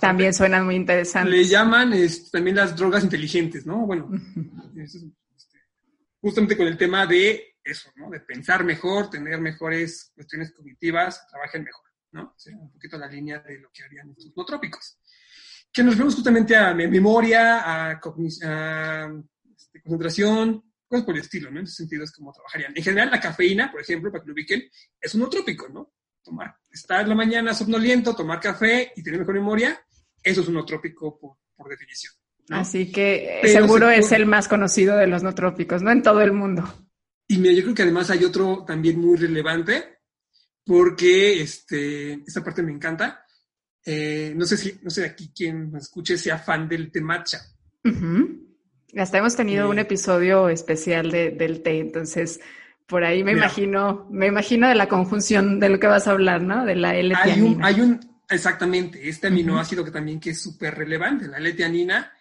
También 0.00 0.34
suenan 0.34 0.64
muy 0.64 0.74
interesantes. 0.74 1.32
Le 1.32 1.44
llaman 1.44 1.92
también 2.32 2.56
las 2.56 2.76
drogas 2.76 3.04
inteligentes, 3.04 3.66
¿no? 3.66 3.86
Bueno, 3.86 4.10
este, 4.76 4.98
justamente 6.20 6.56
con 6.56 6.66
el 6.66 6.76
tema 6.76 7.06
de 7.06 7.56
eso, 7.62 7.90
¿no? 7.96 8.10
De 8.10 8.20
pensar 8.20 8.64
mejor, 8.64 9.10
tener 9.10 9.40
mejores 9.40 10.10
cuestiones 10.14 10.52
cognitivas, 10.52 11.26
trabajen 11.28 11.62
mejor, 11.62 11.84
¿no? 12.12 12.34
un 12.58 12.72
poquito 12.72 12.98
la 12.98 13.06
línea 13.06 13.38
de 13.40 13.58
lo 13.58 13.70
que 13.72 13.84
harían 13.84 14.10
estos 14.10 14.32
no 14.36 14.44
trópicos. 14.44 14.98
Que 15.72 15.84
nos 15.84 15.96
vemos 15.96 16.14
justamente 16.14 16.56
a 16.56 16.74
memoria, 16.74 17.60
a, 17.60 17.90
a 17.90 19.12
este, 19.54 19.82
concentración, 19.82 20.64
cosas 20.86 21.04
por 21.04 21.14
el 21.14 21.22
estilo, 21.22 21.50
¿no? 21.50 21.60
En 21.60 21.66
ese 21.66 21.76
sentido 21.76 22.04
es 22.04 22.12
como 22.12 22.32
trabajarían. 22.32 22.72
En 22.74 22.82
general, 22.82 23.10
la 23.10 23.20
cafeína, 23.20 23.70
por 23.70 23.80
ejemplo, 23.80 24.10
para 24.10 24.22
que 24.22 24.28
lo 24.28 24.34
ubiquen, 24.34 24.62
es 25.00 25.14
un 25.14 25.28
trópico, 25.28 25.68
¿no? 25.68 25.92
Tomar, 26.22 26.56
estar 26.70 27.02
en 27.02 27.08
la 27.08 27.14
mañana 27.14 27.54
somnoliento, 27.54 28.14
tomar 28.14 28.40
café 28.40 28.92
y 28.96 29.02
tener 29.02 29.20
mejor 29.20 29.34
memoria, 29.34 29.80
eso 30.22 30.40
es 30.40 30.48
un 30.48 30.66
trópico 30.66 31.18
por, 31.18 31.36
por 31.54 31.68
definición. 31.68 32.12
Así 32.50 32.92
que 32.92 33.40
seguro 33.44 33.90
es 33.90 34.12
el 34.12 34.26
más 34.26 34.48
conocido 34.48 34.96
de 34.96 35.06
los 35.06 35.22
no 35.22 35.34
trópicos, 35.34 35.82
¿no? 35.82 35.90
En 35.90 36.02
todo 36.02 36.20
el 36.22 36.32
mundo. 36.32 36.64
Y 37.28 37.38
mira, 37.38 37.54
yo 37.54 37.62
creo 37.62 37.74
que 37.74 37.82
además 37.82 38.10
hay 38.10 38.24
otro 38.24 38.64
también 38.66 39.00
muy 39.00 39.16
relevante, 39.16 39.98
porque 40.64 41.40
este, 41.40 42.12
esta 42.26 42.42
parte 42.42 42.62
me 42.62 42.72
encanta. 42.72 43.24
Eh, 43.84 44.32
no 44.36 44.44
sé 44.44 44.56
si, 44.56 44.78
no 44.82 44.90
sé 44.90 45.04
aquí 45.04 45.32
quien 45.34 45.70
me 45.70 45.78
escuche 45.78 46.16
sea 46.18 46.38
fan 46.38 46.68
del 46.68 46.90
té 46.90 47.00
matcha. 47.00 47.40
Hasta 48.96 49.18
hemos 49.18 49.36
tenido 49.36 49.68
un 49.68 49.78
episodio 49.78 50.48
especial 50.48 51.10
de, 51.10 51.30
del 51.30 51.62
té, 51.62 51.80
entonces 51.80 52.40
por 52.86 53.04
ahí 53.04 53.24
me 53.24 53.32
imagino, 53.32 54.06
me 54.10 54.26
imagino 54.26 54.68
de 54.68 54.74
la 54.74 54.88
conjunción 54.88 55.58
de 55.58 55.68
lo 55.68 55.80
que 55.80 55.86
vas 55.86 56.06
a 56.06 56.12
hablar, 56.12 56.42
¿no? 56.42 56.64
De 56.64 56.76
la 56.76 56.94
l 56.94 57.14
Hay 57.16 57.40
un, 57.40 57.64
hay 57.64 57.80
un 57.80 58.00
exactamente, 58.28 59.08
este 59.08 59.28
aminoácido 59.28 59.84
que 59.84 59.90
también 59.90 60.20
que 60.20 60.30
es 60.30 60.40
súper 60.40 60.74
relevante, 60.74 61.28
la 61.28 61.38
L-teanina, 61.38 62.12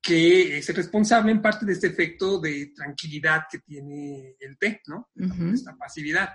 que 0.00 0.58
es 0.58 0.68
el 0.68 0.76
responsable 0.76 1.32
en 1.32 1.42
parte 1.42 1.66
de 1.66 1.72
este 1.72 1.88
efecto 1.88 2.40
de 2.40 2.72
tranquilidad 2.74 3.44
que 3.50 3.58
tiene 3.58 4.36
el 4.38 4.56
té, 4.56 4.82
¿no? 4.86 5.10
Esta 5.52 5.76
pasividad. 5.76 6.30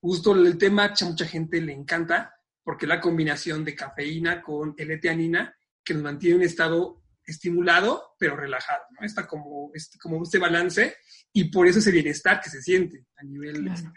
Justo 0.00 0.34
el 0.34 0.56
té 0.56 0.70
matcha, 0.70 1.06
mucha 1.06 1.26
gente 1.26 1.60
le 1.60 1.72
encanta 1.72 2.32
porque 2.62 2.86
la 2.86 3.00
combinación 3.00 3.64
de 3.64 3.74
cafeína 3.74 4.40
con 4.40 4.74
L-teanina 4.76 5.54
que 5.82 5.94
nos 5.94 6.02
mantiene 6.02 6.36
en 6.36 6.40
un 6.40 6.46
estado 6.46 7.03
estimulado, 7.26 8.14
pero 8.18 8.36
relajado, 8.36 8.82
¿no? 8.98 9.06
Está 9.06 9.26
como, 9.26 9.70
este, 9.74 9.98
como 9.98 10.22
este 10.22 10.38
balance 10.38 10.96
y 11.32 11.44
por 11.44 11.66
eso 11.66 11.78
ese 11.78 11.90
bienestar 11.90 12.40
que 12.40 12.50
se 12.50 12.62
siente 12.62 13.06
a 13.16 13.24
nivel... 13.24 13.68
Este, 13.68 13.88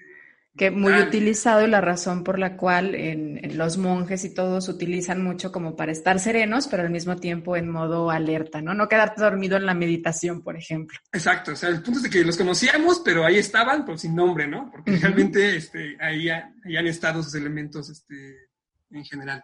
que 0.57 0.71
muy 0.71 0.93
utilizado 0.93 1.65
y 1.65 1.69
la 1.69 1.81
razón 1.81 2.23
por 2.23 2.39
la 2.39 2.57
cual 2.57 2.95
en, 2.95 3.57
los 3.57 3.77
monjes 3.77 4.25
y 4.25 4.33
todos 4.33 4.67
utilizan 4.67 5.23
mucho 5.23 5.51
como 5.51 5.75
para 5.75 5.91
estar 5.91 6.19
serenos, 6.19 6.67
pero 6.67 6.83
al 6.83 6.89
mismo 6.89 7.15
tiempo 7.15 7.55
en 7.55 7.69
modo 7.69 8.09
alerta, 8.09 8.61
¿no? 8.61 8.73
No 8.73 8.89
quedarte 8.89 9.21
dormido 9.21 9.55
en 9.55 9.67
la 9.67 9.75
meditación, 9.75 10.41
por 10.41 10.57
ejemplo. 10.57 10.97
Exacto, 11.13 11.51
o 11.51 11.55
sea, 11.55 11.69
el 11.69 11.83
punto 11.83 11.99
es 11.99 12.03
de 12.03 12.09
que 12.09 12.25
los 12.25 12.35
conocíamos, 12.35 13.01
pero 13.05 13.23
ahí 13.23 13.37
estaban, 13.37 13.85
pero 13.85 13.97
sin 13.97 14.15
nombre, 14.15 14.47
¿no? 14.47 14.69
Porque 14.71 14.97
realmente 14.97 15.55
este, 15.55 15.95
ahí, 16.01 16.29
ahí, 16.29 16.75
han 16.75 16.87
estado 16.87 17.21
esos 17.21 17.35
elementos 17.35 17.89
este, 17.89 18.49
en 18.89 19.05
general. 19.05 19.43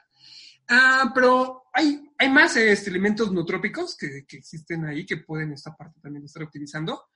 Ah, 0.67 1.11
pero 1.13 1.63
hay, 1.73 2.09
hay 2.17 2.29
más 2.29 2.55
este, 2.57 2.89
elementos 2.89 3.31
nootrópicos 3.31 3.97
que, 3.97 4.25
que 4.25 4.37
existen 4.37 4.85
ahí 4.85 5.05
que 5.05 5.17
pueden 5.17 5.53
esta 5.53 5.75
parte 5.75 5.99
también 6.01 6.25
estar 6.25 6.43
utilizando. 6.43 7.09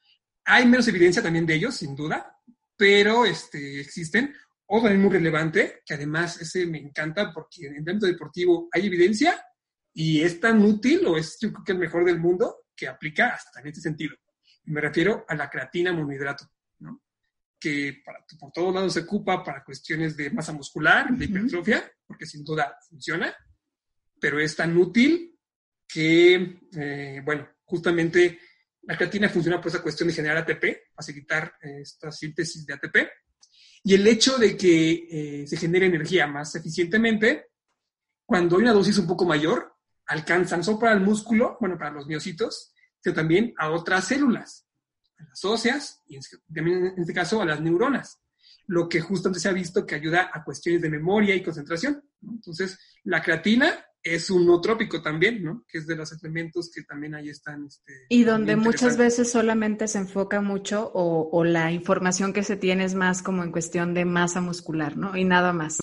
Hay 0.45 0.65
menos 0.65 0.87
evidencia 0.87 1.21
también 1.21 1.45
de 1.45 1.55
ellos, 1.55 1.75
sin 1.75 1.95
duda, 1.95 2.37
pero 2.75 3.25
este, 3.25 3.81
existen. 3.81 4.33
Otro 4.69 4.93
muy 4.95 5.09
relevante, 5.09 5.81
que 5.85 5.93
además 5.93 6.41
ese 6.41 6.65
me 6.65 6.77
encanta 6.77 7.31
porque 7.33 7.67
en 7.67 7.75
el 7.75 7.89
ámbito 7.89 8.05
deportivo 8.05 8.67
hay 8.71 8.87
evidencia 8.87 9.41
y 9.93 10.21
es 10.21 10.41
tan 10.41 10.61
útil 10.61 11.05
o 11.07 11.17
es 11.17 11.37
yo 11.39 11.53
creo 11.53 11.63
que 11.63 11.71
el 11.71 11.77
mejor 11.77 12.03
del 12.03 12.19
mundo 12.19 12.65
que 12.75 12.87
aplica 12.87 13.29
hasta 13.29 13.61
en 13.61 13.67
este 13.67 13.81
sentido. 13.81 14.15
Me 14.65 14.81
refiero 14.81 15.25
a 15.27 15.35
la 15.35 15.49
creatina 15.49 15.93
monohidrato, 15.93 16.45
¿no? 16.45 16.56
Que 17.59 18.01
para, 18.05 18.25
por 18.39 18.51
todos 18.51 18.73
lados 18.73 18.93
se 18.93 19.01
ocupa 19.01 19.43
para 19.43 19.63
cuestiones 19.63 20.15
de 20.15 20.29
masa 20.29 20.53
muscular, 20.53 21.09
de 21.11 21.25
hipertrofia, 21.25 21.91
porque 22.05 22.25
sin 22.25 22.43
duda 22.43 22.77
funciona, 22.87 23.35
pero 24.19 24.39
es 24.39 24.55
tan 24.55 24.77
útil 24.77 25.37
que, 25.87 26.59
eh, 26.75 27.21
bueno, 27.23 27.47
justamente 27.65 28.39
La 28.89 28.95
creatina 28.95 29.27
funciona 29.27 29.59
por 29.59 29.67
esa 29.67 29.81
cuestión 29.83 30.07
de 30.07 30.15
generar 30.15 30.37
ATP, 30.37 30.93
facilitar 30.95 31.55
eh, 31.61 31.81
esta 31.81 32.09
síntesis 32.09 32.65
de 32.65 32.73
ATP. 32.73 32.95
Y 33.83 33.93
el 33.93 34.07
hecho 34.07 34.37
de 34.37 34.55
que 34.55 35.07
eh, 35.41 35.45
se 35.47 35.57
genere 35.57 35.87
energía 35.87 36.25
más 36.25 36.55
eficientemente, 36.55 37.47
cuando 38.25 38.55
hay 38.55 38.63
una 38.63 38.71
dosis 38.71 38.97
un 38.97 39.07
poco 39.07 39.25
mayor, 39.25 39.73
alcanzan 40.05 40.63
solo 40.63 40.79
para 40.79 40.93
el 40.93 41.01
músculo, 41.01 41.57
bueno, 41.59 41.77
para 41.77 41.91
los 41.91 42.07
miocitos, 42.07 42.73
pero 43.01 43.13
también 43.13 43.53
a 43.57 43.71
otras 43.71 44.05
células, 44.05 44.66
a 45.19 45.23
las 45.23 45.45
óseas 45.45 46.01
y 46.07 46.19
también 46.53 46.87
en 46.87 47.01
este 47.01 47.13
caso 47.13 47.41
a 47.41 47.45
las 47.45 47.61
neuronas, 47.61 48.19
lo 48.67 48.89
que 48.89 49.01
justamente 49.01 49.39
se 49.39 49.49
ha 49.49 49.53
visto 49.53 49.85
que 49.85 49.95
ayuda 49.95 50.29
a 50.33 50.43
cuestiones 50.43 50.81
de 50.81 50.89
memoria 50.89 51.35
y 51.35 51.43
concentración. 51.43 52.03
Entonces, 52.21 52.77
la 53.03 53.21
creatina 53.21 53.73
es 54.03 54.29
un 54.29 54.45
nootrópico 54.45 55.01
también, 55.01 55.43
¿no? 55.43 55.65
Que 55.67 55.79
es 55.79 55.87
de 55.87 55.95
los 55.95 56.11
elementos 56.11 56.71
que 56.73 56.83
también 56.83 57.15
ahí 57.15 57.29
están. 57.29 57.65
Este, 57.65 57.93
y 58.09 58.23
donde 58.23 58.55
muchas 58.55 58.97
veces 58.97 59.31
solamente 59.31 59.87
se 59.87 59.99
enfoca 59.99 60.41
mucho 60.41 60.91
o, 60.93 61.29
o, 61.31 61.43
la 61.43 61.71
información 61.71 62.33
que 62.33 62.43
se 62.43 62.55
tiene 62.55 62.85
es 62.85 62.95
más 62.95 63.21
como 63.21 63.43
en 63.43 63.51
cuestión 63.51 63.93
de 63.93 64.05
masa 64.05 64.41
muscular, 64.41 64.97
¿no? 64.97 65.17
Y 65.17 65.23
nada 65.23 65.53
más. 65.53 65.79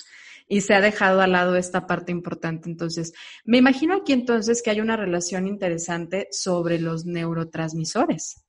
Y 0.47 0.61
se 0.61 0.75
ha 0.75 0.81
dejado 0.81 1.23
al 1.23 1.33
lado 1.33 1.57
esta 1.57 1.87
parte 1.87 2.13
importante. 2.13 2.69
Entonces, 2.69 3.15
me 3.45 3.59
imagino 3.59 3.95
aquí 3.95 4.13
entonces 4.13 4.63
que 4.63 4.71
hay 4.71 4.81
una 4.81 4.97
relación 4.97 5.47
interesante 5.47 6.29
sobre 6.31 6.79
los 6.79 7.07
neurotransmisores. 7.07 8.44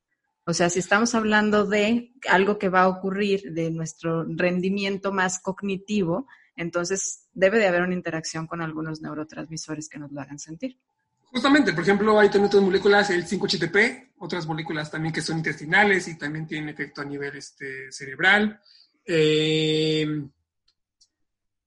O 0.45 0.53
sea, 0.53 0.69
si 0.69 0.79
estamos 0.79 1.15
hablando 1.15 1.65
de 1.65 2.13
algo 2.29 2.59
que 2.59 2.69
va 2.69 2.83
a 2.83 2.87
ocurrir 2.87 3.53
de 3.53 3.71
nuestro 3.71 4.25
rendimiento 4.25 5.11
más 5.11 5.39
cognitivo, 5.39 6.27
entonces, 6.55 7.27
debe 7.33 7.57
de 7.57 7.67
haber 7.67 7.81
una 7.81 7.93
interacción 7.93 8.47
con 8.47 8.61
algunos 8.61 9.01
neurotransmisores 9.01 9.89
que 9.89 9.99
nos 9.99 10.11
lo 10.11 10.21
hagan 10.21 10.39
sentir. 10.39 10.79
Justamente, 11.23 11.73
por 11.73 11.83
ejemplo, 11.83 12.17
hay 12.17 12.29
también 12.29 12.45
otras 12.45 12.63
moléculas, 12.63 13.09
el 13.09 13.25
5-HTP, 13.25 14.13
otras 14.19 14.47
moléculas 14.47 14.89
también 14.89 15.13
que 15.13 15.21
son 15.21 15.37
intestinales 15.37 16.07
y 16.07 16.17
también 16.17 16.47
tienen 16.47 16.69
efecto 16.69 17.01
a 17.01 17.05
nivel 17.05 17.35
este, 17.35 17.91
cerebral. 17.91 18.61
Eh, 19.05 20.07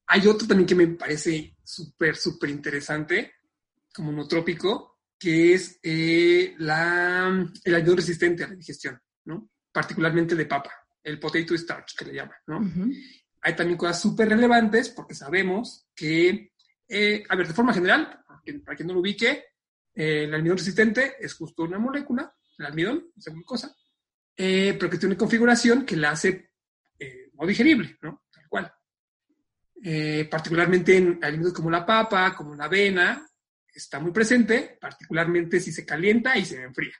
hay 0.06 0.26
otro 0.26 0.48
también 0.48 0.66
que 0.66 0.74
me 0.74 0.86
parece 0.86 1.56
súper, 1.62 2.16
súper 2.16 2.48
interesante, 2.48 3.32
como 3.92 4.10
nootrópico, 4.10 4.97
que 5.18 5.54
es 5.54 5.78
eh, 5.82 6.54
la, 6.58 7.46
el 7.64 7.74
almidón 7.74 7.96
resistente 7.96 8.44
a 8.44 8.48
la 8.48 8.54
digestión, 8.54 9.00
¿no? 9.24 9.50
Particularmente 9.72 10.34
de 10.34 10.46
papa, 10.46 10.70
el 11.02 11.18
potato 11.18 11.56
starch 11.56 11.96
que 11.96 12.04
le 12.04 12.14
llaman, 12.14 12.36
¿no? 12.46 12.60
hay 13.40 13.54
también 13.54 13.78
cosas 13.78 14.00
súper 14.00 14.28
relevantes 14.28 14.88
porque 14.90 15.14
sabemos 15.14 15.88
que, 15.94 16.52
eh, 16.88 17.24
a 17.28 17.36
ver, 17.36 17.48
de 17.48 17.54
forma 17.54 17.72
general, 17.72 18.22
para 18.64 18.76
quien, 18.76 18.86
no 18.86 18.94
lo 18.94 19.00
ubique, 19.00 19.44
eh, 19.94 20.24
el 20.24 20.34
almidón 20.34 20.58
resistente 20.58 21.14
es 21.20 21.34
justo 21.34 21.64
una 21.64 21.78
molécula, 21.78 22.34
el 22.58 22.66
almidón, 22.66 23.10
es 23.16 23.26
una 23.28 23.42
cosa, 23.42 23.74
eh, 24.36 24.76
pero 24.78 24.90
que 24.90 24.98
tiene 24.98 25.14
una 25.14 25.18
configuración 25.18 25.84
que 25.84 25.96
la 25.96 26.10
hace 26.10 26.46
no 27.34 27.46
digerible, 27.46 27.96
¿no? 28.02 28.24
Tal 28.32 28.48
cual. 28.48 28.72
particularmente 30.28 30.96
en 30.96 31.20
alimentos 31.22 31.52
como 31.52 31.70
la 31.70 31.86
papa, 31.86 32.34
como 32.34 32.56
la 32.56 32.64
avena, 32.64 33.27
está 33.78 34.00
muy 34.00 34.12
presente, 34.12 34.76
particularmente 34.80 35.60
si 35.60 35.72
se 35.72 35.86
calienta 35.86 36.36
y 36.36 36.44
se 36.44 36.62
enfría. 36.62 36.94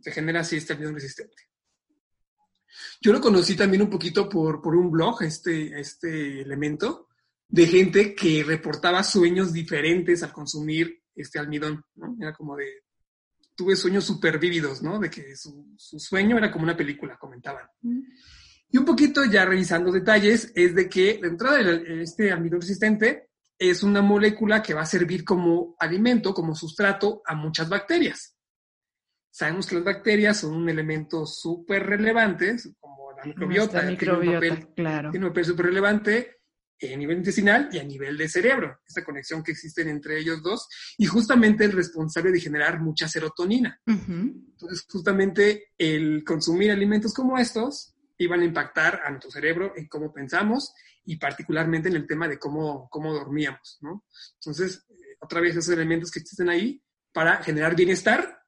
Se 0.00 0.10
genera 0.10 0.40
así 0.40 0.56
este 0.56 0.72
almidón 0.72 0.94
resistente. 0.94 1.36
Yo 3.00 3.12
lo 3.12 3.20
conocí 3.20 3.54
también 3.54 3.82
un 3.82 3.90
poquito 3.90 4.28
por, 4.28 4.60
por 4.60 4.74
un 4.74 4.90
blog, 4.90 5.22
este, 5.22 5.78
este 5.78 6.40
elemento, 6.40 7.08
de 7.48 7.66
gente 7.66 8.14
que 8.14 8.42
reportaba 8.42 9.02
sueños 9.02 9.52
diferentes 9.52 10.22
al 10.22 10.32
consumir 10.32 11.02
este 11.14 11.38
almidón, 11.38 11.84
¿no? 11.94 12.16
Era 12.20 12.32
como 12.32 12.56
de, 12.56 12.84
tuve 13.54 13.76
sueños 13.76 14.04
súper 14.04 14.38
vívidos, 14.38 14.82
¿no? 14.82 14.98
De 14.98 15.10
que 15.10 15.36
su, 15.36 15.74
su, 15.76 16.00
sueño 16.00 16.38
era 16.38 16.50
como 16.50 16.64
una 16.64 16.76
película, 16.76 17.16
comentaban. 17.16 17.66
Y 17.82 18.78
un 18.78 18.84
poquito 18.84 19.24
ya 19.24 19.44
revisando 19.44 19.92
detalles, 19.92 20.50
es 20.54 20.74
de 20.74 20.88
que 20.88 21.18
de 21.20 21.28
entrada 21.28 21.60
este 22.00 22.32
almidón 22.32 22.60
resistente 22.60 23.28
es 23.58 23.82
una 23.82 24.02
molécula 24.02 24.62
que 24.62 24.74
va 24.74 24.82
a 24.82 24.86
servir 24.86 25.24
como 25.24 25.76
alimento, 25.78 26.34
como 26.34 26.54
sustrato 26.54 27.22
a 27.26 27.34
muchas 27.34 27.68
bacterias. 27.68 28.36
Sabemos 29.30 29.66
que 29.66 29.76
las 29.76 29.84
bacterias 29.84 30.38
son 30.38 30.54
un 30.54 30.68
elemento 30.68 31.26
súper 31.26 31.84
relevante, 31.84 32.56
como 32.78 33.12
la 33.12 33.24
microbiota. 33.24 33.82
microbiota, 33.82 33.98
tiene 33.98 34.52
un 34.52 34.56
papel, 34.56 34.74
claro. 34.74 35.10
Tiene 35.10 35.26
un 35.26 35.30
papel 35.30 35.44
súper 35.44 35.66
relevante 35.66 36.36
a 36.92 36.96
nivel 36.96 37.18
intestinal 37.18 37.68
y 37.72 37.78
a 37.78 37.84
nivel 37.84 38.16
de 38.16 38.28
cerebro, 38.28 38.80
esta 38.86 39.04
conexión 39.04 39.42
que 39.42 39.52
existe 39.52 39.82
entre 39.88 40.18
ellos 40.18 40.42
dos, 40.42 40.68
y 40.98 41.06
justamente 41.06 41.64
el 41.64 41.72
responsable 41.72 42.32
de 42.32 42.40
generar 42.40 42.80
mucha 42.80 43.08
serotonina. 43.08 43.80
Entonces, 43.86 44.84
justamente 44.90 45.72
el 45.78 46.24
consumir 46.24 46.70
alimentos 46.70 47.14
como 47.14 47.38
estos 47.38 47.93
iban 48.18 48.40
a 48.40 48.44
impactar 48.44 49.02
a 49.04 49.10
nuestro 49.10 49.30
cerebro 49.30 49.72
en 49.76 49.88
cómo 49.88 50.12
pensamos 50.12 50.74
y 51.04 51.16
particularmente 51.16 51.88
en 51.88 51.96
el 51.96 52.06
tema 52.06 52.28
de 52.28 52.38
cómo, 52.38 52.88
cómo 52.90 53.12
dormíamos, 53.12 53.78
¿no? 53.80 54.04
Entonces, 54.34 54.86
eh, 54.88 55.16
otra 55.20 55.40
vez 55.40 55.56
esos 55.56 55.74
elementos 55.74 56.10
que 56.10 56.20
existen 56.20 56.48
ahí 56.48 56.82
para 57.12 57.42
generar 57.42 57.76
bienestar 57.76 58.42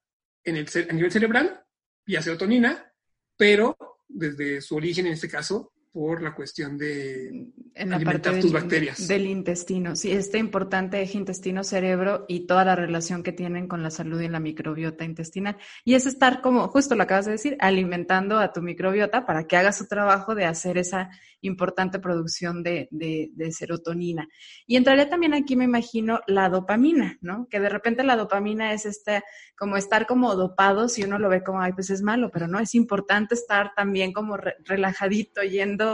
en 0.45 0.57
el, 0.57 0.69
a 0.89 0.93
nivel 0.93 1.13
cerebral 1.13 1.65
y 2.05 2.17
a 2.17 2.23
serotonina, 2.23 2.93
pero 3.37 3.77
desde 4.09 4.61
su 4.61 4.77
origen, 4.77 5.07
en 5.07 5.13
este 5.13 5.29
caso, 5.29 5.73
por 5.97 6.21
la 6.21 6.35
cuestión 6.35 6.77
de 6.77 7.29
en 7.75 7.89
la 7.89 7.97
alimentar 7.97 8.33
parte 8.33 8.43
tus 8.43 8.53
bacterias. 8.53 9.09
Del 9.09 9.27
intestino, 9.27 9.97
sí, 9.97 10.13
este 10.13 10.37
importante 10.37 11.01
eje 11.01 11.17
intestino-cerebro 11.17 12.27
y 12.29 12.41
toda 12.41 12.67
la 12.67 12.77
relación 12.77 13.23
que 13.23 13.33
tienen 13.33 13.67
con 13.67 13.83
la 13.83 13.91
salud 13.91 14.21
y 14.21 14.29
la 14.29 14.39
microbiota 14.39 15.07
intestinal. 15.07 15.57
Y 15.87 15.95
es 15.95 16.05
estar, 16.05 16.43
como 16.43 16.69
justo 16.69 16.97
lo 16.97 17.03
acabas 17.05 17.25
de 17.25 17.33
decir, 17.33 17.57
alimentando 17.61 18.39
a 18.39 18.53
tu 18.53 18.61
microbiota 18.61 19.25
para 19.25 19.47
que 19.47 19.57
haga 19.57 19.73
su 19.73 19.89
trabajo 19.89 20.35
de 20.35 20.45
hacer 20.45 20.77
esa 20.77 21.09
importante 21.41 21.99
producción 21.99 22.63
de, 22.63 22.89
de, 22.91 23.31
de 23.33 23.53
serotonina. 23.53 24.29
Y 24.67 24.77
entraría 24.77 25.09
también 25.09 25.33
aquí, 25.33 25.57
me 25.57 25.65
imagino, 25.65 26.21
la 26.27 26.51
dopamina, 26.51 27.17
¿no? 27.23 27.47
Que 27.49 27.59
de 27.59 27.71
repente 27.71 28.05
la 28.05 28.17
dopamina 28.17 28.75
es 28.75 28.85
este, 28.85 29.23
como 29.57 29.77
estar 29.77 30.07
como 30.07 30.35
dopado, 30.35 30.89
si 30.89 31.05
uno 31.05 31.19
lo 31.19 31.29
ve 31.29 31.43
como, 31.43 31.61
ay, 31.61 31.73
pues 31.73 31.89
es 31.91 32.03
malo, 32.03 32.31
pero 32.31 32.49
no, 32.49 32.59
es 32.59 32.75
importante 32.75 33.35
estar 33.35 33.73
también 33.75 34.13
como 34.13 34.37
relajadito, 34.37 35.43
yendo, 35.43 35.86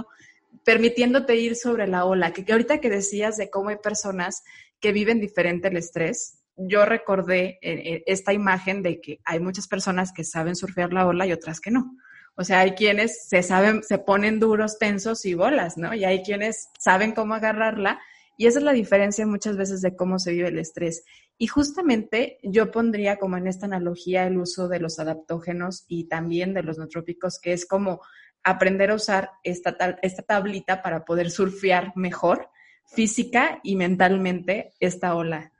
permitiéndote 0.65 1.37
ir 1.37 1.57
sobre 1.57 1.87
la 1.87 2.05
ola. 2.05 2.33
Que, 2.33 2.45
que 2.45 2.53
ahorita 2.53 2.81
que 2.81 2.91
decías 2.91 3.37
de 3.37 3.51
cómo 3.51 3.71
hay 3.71 3.77
personas 3.77 4.43
que 4.81 4.93
viven 4.93 5.21
diferente 5.21 5.69
el 5.69 5.77
estrés, 5.77 6.43
yo 6.57 6.85
recordé 6.85 7.59
eh, 7.63 7.95
eh, 7.95 8.03
esta 8.07 8.33
imagen 8.33 8.83
de 8.83 9.01
que 9.01 9.21
hay 9.25 9.41
muchas 9.41 9.69
personas 9.69 10.13
que 10.13 10.25
saben 10.25 10.57
surfear 10.57 10.93
la 10.93 11.07
ola 11.07 11.27
y 11.27 11.33
otras 11.33 11.61
que 11.61 11.71
no. 11.71 11.97
O 12.35 12.45
sea, 12.45 12.61
hay 12.61 12.73
quienes 12.73 13.29
se 13.29 13.43
saben, 13.43 13.83
se 13.83 13.99
ponen 13.99 14.41
duros, 14.41 14.79
tensos 14.79 15.25
y 15.27 15.35
bolas, 15.35 15.77
¿no? 15.77 15.95
Y 15.95 16.05
hay 16.05 16.23
quienes 16.23 16.69
saben 16.79 17.13
cómo 17.13 17.35
agarrarla. 17.35 18.01
Y 18.39 18.47
esa 18.47 18.59
es 18.59 18.65
la 18.65 18.73
diferencia 18.73 19.27
muchas 19.27 19.57
veces 19.57 19.83
de 19.83 19.95
cómo 19.95 20.19
se 20.19 20.33
vive 20.33 20.49
el 20.49 20.59
estrés. 20.59 21.05
Y 21.37 21.47
justamente 21.47 22.39
yo 22.43 22.71
pondría 22.71 23.19
como 23.19 23.37
en 23.37 23.47
esta 23.47 23.67
analogía 23.67 24.27
el 24.27 24.39
uso 24.39 24.69
de 24.69 24.81
los 24.81 24.99
adaptógenos 24.99 25.85
y 25.89 26.09
también 26.09 26.55
de 26.55 26.63
los 26.63 26.79
nootrópicos, 26.79 27.39
que 27.39 27.53
es 27.53 27.67
como 27.67 28.01
aprender 28.45 28.91
a 28.91 28.95
usar 28.95 29.31
esta, 29.43 29.77
esta 30.03 30.23
tablita 30.23 30.83
para 30.83 31.05
poder 31.05 31.31
surfear 31.31 31.93
mejor 31.97 32.51
física 32.95 33.61
y 33.63 33.77
mentalmente 33.77 34.73
esta 34.81 35.15
ola. 35.15 35.53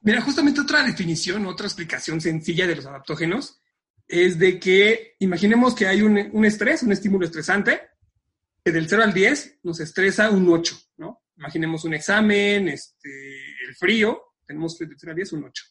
Mira, 0.00 0.20
justamente 0.20 0.60
otra 0.60 0.82
definición, 0.82 1.46
otra 1.46 1.66
explicación 1.66 2.20
sencilla 2.20 2.66
de 2.66 2.76
los 2.76 2.86
adaptógenos 2.86 3.60
es 4.06 4.38
de 4.38 4.58
que 4.58 5.16
imaginemos 5.18 5.74
que 5.74 5.86
hay 5.86 6.02
un, 6.02 6.44
estrés, 6.44 6.82
un 6.82 6.92
estímulo 6.92 7.26
estresante, 7.26 7.80
que 8.64 8.72
del 8.72 8.88
0 8.88 9.02
al 9.04 9.12
10 9.12 9.60
nos 9.64 9.80
estresa 9.80 10.30
un 10.30 10.48
8, 10.48 10.76
¿no? 10.96 11.24
Imaginemos 11.36 11.84
un 11.84 11.94
examen, 11.94 12.68
este, 12.68 13.08
el 13.68 13.76
frío, 13.76 14.34
tenemos 14.46 14.78
que 14.78 14.86
del 14.86 14.96
0 14.98 15.10
al 15.10 15.16
10 15.16 15.32
un 15.34 15.44
8. 15.44 15.64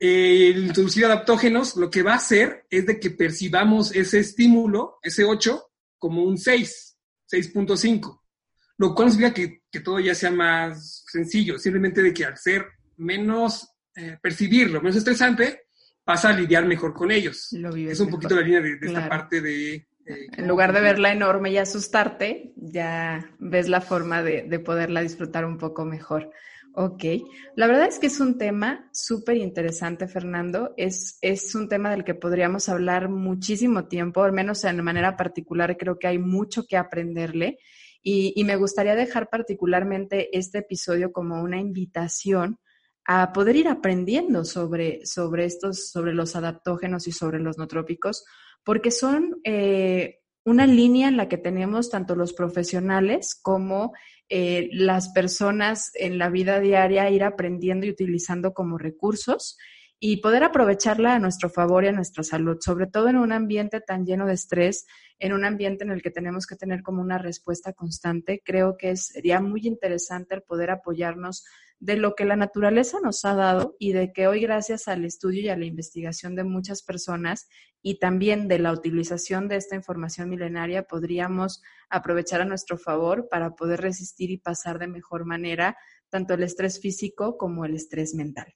El 0.00 0.68
introducir 0.68 1.04
adaptógenos 1.04 1.76
lo 1.76 1.90
que 1.90 2.02
va 2.02 2.14
a 2.14 2.16
hacer 2.16 2.64
es 2.70 2.86
de 2.86 2.98
que 2.98 3.10
percibamos 3.10 3.94
ese 3.94 4.20
estímulo, 4.20 4.98
ese 5.02 5.24
8, 5.24 5.62
como 5.98 6.24
un 6.24 6.38
6, 6.38 6.96
6.5, 7.30 8.22
lo 8.78 8.94
cual 8.94 9.10
significa 9.10 9.34
que, 9.34 9.62
que, 9.70 9.80
todo 9.80 10.00
ya 10.00 10.14
sea 10.14 10.30
más 10.30 11.04
sencillo, 11.06 11.58
simplemente 11.58 12.00
de 12.00 12.14
que 12.14 12.24
al 12.24 12.38
ser 12.38 12.64
menos, 12.96 13.68
eh, 13.94 14.16
percibirlo, 14.22 14.80
menos 14.80 14.96
estresante, 14.96 15.64
vas 16.06 16.24
a 16.24 16.32
lidiar 16.32 16.64
mejor 16.64 16.94
con 16.94 17.10
ellos. 17.10 17.52
es 17.52 18.00
un 18.00 18.08
poquito 18.08 18.36
la 18.36 18.40
línea 18.40 18.62
de, 18.62 18.78
esta 18.80 19.06
parte 19.06 19.42
de... 19.42 19.74
Eh, 19.74 19.86
en 20.32 20.48
lugar 20.48 20.72
de 20.72 20.80
verla 20.80 21.12
enorme 21.12 21.50
y 21.50 21.58
asustarte, 21.58 22.54
ya 22.56 23.30
ves 23.38 23.68
la 23.68 23.82
forma 23.82 24.22
de, 24.22 24.44
de 24.48 24.58
poderla 24.58 25.02
disfrutar 25.02 25.44
un 25.44 25.58
poco 25.58 25.84
mejor. 25.84 26.32
Ok, 26.72 27.04
la 27.56 27.66
verdad 27.66 27.88
es 27.88 27.98
que 27.98 28.06
es 28.06 28.20
un 28.20 28.38
tema 28.38 28.88
súper 28.92 29.36
interesante, 29.36 30.06
Fernando. 30.06 30.72
Es, 30.76 31.18
es 31.20 31.54
un 31.54 31.68
tema 31.68 31.90
del 31.90 32.04
que 32.04 32.14
podríamos 32.14 32.68
hablar 32.68 33.08
muchísimo 33.08 33.88
tiempo, 33.88 34.22
al 34.22 34.32
menos 34.32 34.62
de 34.62 34.72
manera 34.74 35.16
particular 35.16 35.76
creo 35.76 35.98
que 35.98 36.06
hay 36.06 36.18
mucho 36.18 36.66
que 36.66 36.76
aprenderle. 36.76 37.58
Y, 38.02 38.32
y 38.36 38.44
me 38.44 38.56
gustaría 38.56 38.94
dejar 38.94 39.28
particularmente 39.28 40.36
este 40.36 40.58
episodio 40.58 41.12
como 41.12 41.42
una 41.42 41.58
invitación 41.58 42.58
a 43.04 43.32
poder 43.32 43.56
ir 43.56 43.68
aprendiendo 43.68 44.44
sobre, 44.44 45.04
sobre 45.04 45.44
estos, 45.46 45.90
sobre 45.90 46.14
los 46.14 46.36
adaptógenos 46.36 47.08
y 47.08 47.12
sobre 47.12 47.40
los 47.40 47.58
nootrópicos, 47.58 48.24
porque 48.62 48.92
son 48.92 49.40
eh, 49.42 50.20
una 50.44 50.66
línea 50.66 51.08
en 51.08 51.16
la 51.16 51.28
que 51.28 51.38
tenemos 51.38 51.90
tanto 51.90 52.14
los 52.14 52.32
profesionales 52.32 53.34
como 53.34 53.92
eh, 54.30 54.68
las 54.72 55.08
personas 55.08 55.90
en 55.94 56.16
la 56.16 56.30
vida 56.30 56.60
diaria 56.60 57.10
ir 57.10 57.24
aprendiendo 57.24 57.84
y 57.84 57.90
utilizando 57.90 58.54
como 58.54 58.78
recursos 58.78 59.58
y 59.98 60.18
poder 60.18 60.44
aprovecharla 60.44 61.14
a 61.14 61.18
nuestro 61.18 61.50
favor 61.50 61.84
y 61.84 61.88
a 61.88 61.92
nuestra 61.92 62.22
salud, 62.22 62.56
sobre 62.60 62.86
todo 62.86 63.08
en 63.08 63.16
un 63.16 63.32
ambiente 63.32 63.80
tan 63.80 64.06
lleno 64.06 64.26
de 64.26 64.34
estrés, 64.34 64.86
en 65.18 65.32
un 65.32 65.44
ambiente 65.44 65.84
en 65.84 65.90
el 65.90 66.00
que 66.00 66.12
tenemos 66.12 66.46
que 66.46 66.54
tener 66.54 66.82
como 66.82 67.02
una 67.02 67.18
respuesta 67.18 67.72
constante. 67.72 68.40
Creo 68.42 68.76
que 68.78 68.96
sería 68.96 69.40
muy 69.40 69.66
interesante 69.66 70.36
el 70.36 70.42
poder 70.42 70.70
apoyarnos 70.70 71.44
de 71.80 71.96
lo 71.96 72.14
que 72.14 72.26
la 72.26 72.36
naturaleza 72.36 72.98
nos 73.02 73.24
ha 73.24 73.34
dado 73.34 73.74
y 73.78 73.92
de 73.92 74.12
que 74.12 74.26
hoy 74.26 74.40
gracias 74.42 74.86
al 74.86 75.04
estudio 75.06 75.40
y 75.40 75.48
a 75.48 75.56
la 75.56 75.64
investigación 75.64 76.36
de 76.36 76.44
muchas 76.44 76.82
personas 76.82 77.48
y 77.82 77.98
también 77.98 78.48
de 78.48 78.58
la 78.58 78.72
utilización 78.72 79.48
de 79.48 79.56
esta 79.56 79.76
información 79.76 80.28
milenaria 80.28 80.82
podríamos 80.82 81.62
aprovechar 81.88 82.42
a 82.42 82.44
nuestro 82.44 82.76
favor 82.76 83.28
para 83.30 83.54
poder 83.54 83.80
resistir 83.80 84.30
y 84.30 84.36
pasar 84.36 84.78
de 84.78 84.88
mejor 84.88 85.24
manera 85.24 85.76
tanto 86.10 86.34
el 86.34 86.42
estrés 86.42 86.80
físico 86.80 87.38
como 87.38 87.64
el 87.64 87.74
estrés 87.74 88.14
mental. 88.14 88.54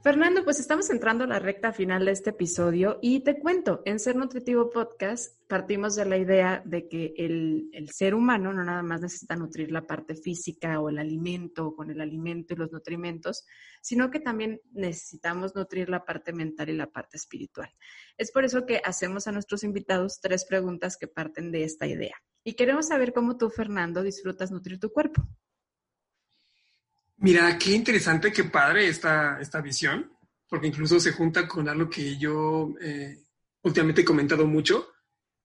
Fernando, 0.00 0.44
pues 0.44 0.60
estamos 0.60 0.90
entrando 0.90 1.24
a 1.24 1.26
la 1.26 1.40
recta 1.40 1.72
final 1.72 2.04
de 2.04 2.12
este 2.12 2.30
episodio 2.30 3.00
y 3.02 3.20
te 3.24 3.40
cuento, 3.40 3.82
en 3.84 3.98
Ser 3.98 4.14
Nutritivo 4.14 4.70
Podcast 4.70 5.36
partimos 5.48 5.96
de 5.96 6.04
la 6.04 6.16
idea 6.16 6.62
de 6.64 6.88
que 6.88 7.14
el, 7.16 7.88
ser 7.92 8.14
humano 8.14 8.52
no 8.52 8.62
nada 8.62 8.84
más 8.84 9.00
necesita 9.00 9.34
nutrir 9.34 9.72
la 9.72 9.88
parte 9.88 10.14
física 10.14 10.80
o 10.80 10.88
el 10.88 10.98
alimento 10.98 11.74
con 11.74 11.90
el 11.90 12.00
alimento 12.00 12.54
y 12.54 12.58
los 12.58 12.70
nutrimentos, 12.70 13.44
sino 13.82 14.08
que 14.08 14.20
también 14.20 14.60
necesitamos 14.70 15.56
nutrir 15.56 15.88
la 15.88 16.04
parte 16.04 16.32
mental 16.32 16.68
y 16.68 16.76
la 16.76 16.92
parte 16.92 17.16
espiritual. 17.16 17.68
Es 18.16 18.30
por 18.30 18.44
eso 18.44 18.66
que 18.66 18.80
hacemos 18.84 19.26
a 19.26 19.32
nuestros 19.32 19.64
invitados 19.64 20.20
tres 20.20 20.44
preguntas 20.44 20.96
que 20.96 21.08
parten 21.08 21.50
de 21.50 21.64
esta 21.64 21.88
idea. 21.88 22.14
Y 22.44 22.54
queremos 22.54 22.86
saber 22.86 23.12
cómo 23.12 23.36
tú, 23.36 23.50
Fernando, 23.50 24.04
disfrutas 24.04 24.52
nutrir 24.52 24.78
tu 24.78 24.92
cuerpo. 24.92 25.26
Mira, 27.20 27.58
qué 27.58 27.72
interesante, 27.72 28.32
qué 28.32 28.44
padre 28.44 28.88
esta, 28.88 29.40
esta 29.40 29.60
visión, 29.60 30.12
porque 30.48 30.68
incluso 30.68 31.00
se 31.00 31.12
junta 31.12 31.48
con 31.48 31.68
algo 31.68 31.90
que 31.90 32.16
yo 32.16 32.74
eh, 32.80 33.24
últimamente 33.62 34.02
he 34.02 34.04
comentado 34.04 34.46
mucho. 34.46 34.88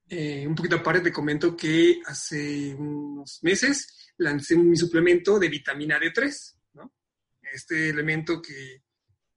Eh, 0.07 0.45
un 0.47 0.53
poquito 0.53 0.75
aparte 0.75 1.01
te 1.01 1.11
comento 1.11 1.55
que 1.55 1.99
hace 2.05 2.75
unos 2.75 3.39
meses 3.41 4.11
lancé 4.17 4.55
mi 4.55 4.75
suplemento 4.75 5.39
de 5.39 5.49
vitamina 5.49 5.99
D3, 5.99 6.55
¿no? 6.73 6.93
Este 7.41 7.89
elemento 7.89 8.41
que 8.41 8.83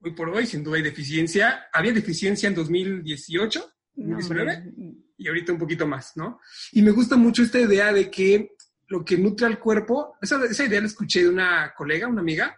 hoy 0.01 0.11
por 0.11 0.29
hoy 0.29 0.45
sin 0.45 0.63
duda 0.63 0.77
hay 0.77 0.83
deficiencia. 0.83 1.67
Había 1.73 1.93
deficiencia 1.93 2.47
en 2.47 2.53
2018, 2.55 3.73
2019, 3.95 4.73
y 5.17 5.27
ahorita 5.27 5.53
un 5.53 5.59
poquito 5.59 5.87
más, 5.87 6.15
¿no? 6.15 6.39
Y 6.71 6.83
me 6.83 6.91
gusta 6.91 7.15
mucho 7.15 7.41
esta 7.41 7.59
idea 7.59 7.91
de 7.91 8.11
que 8.11 8.55
lo 8.87 9.03
que 9.03 9.17
nutre 9.17 9.45
al 9.45 9.59
cuerpo, 9.59 10.17
esa, 10.21 10.43
esa 10.45 10.65
idea 10.65 10.81
la 10.81 10.87
escuché 10.87 11.23
de 11.23 11.29
una 11.29 11.73
colega, 11.75 12.07
una 12.07 12.21
amiga, 12.21 12.55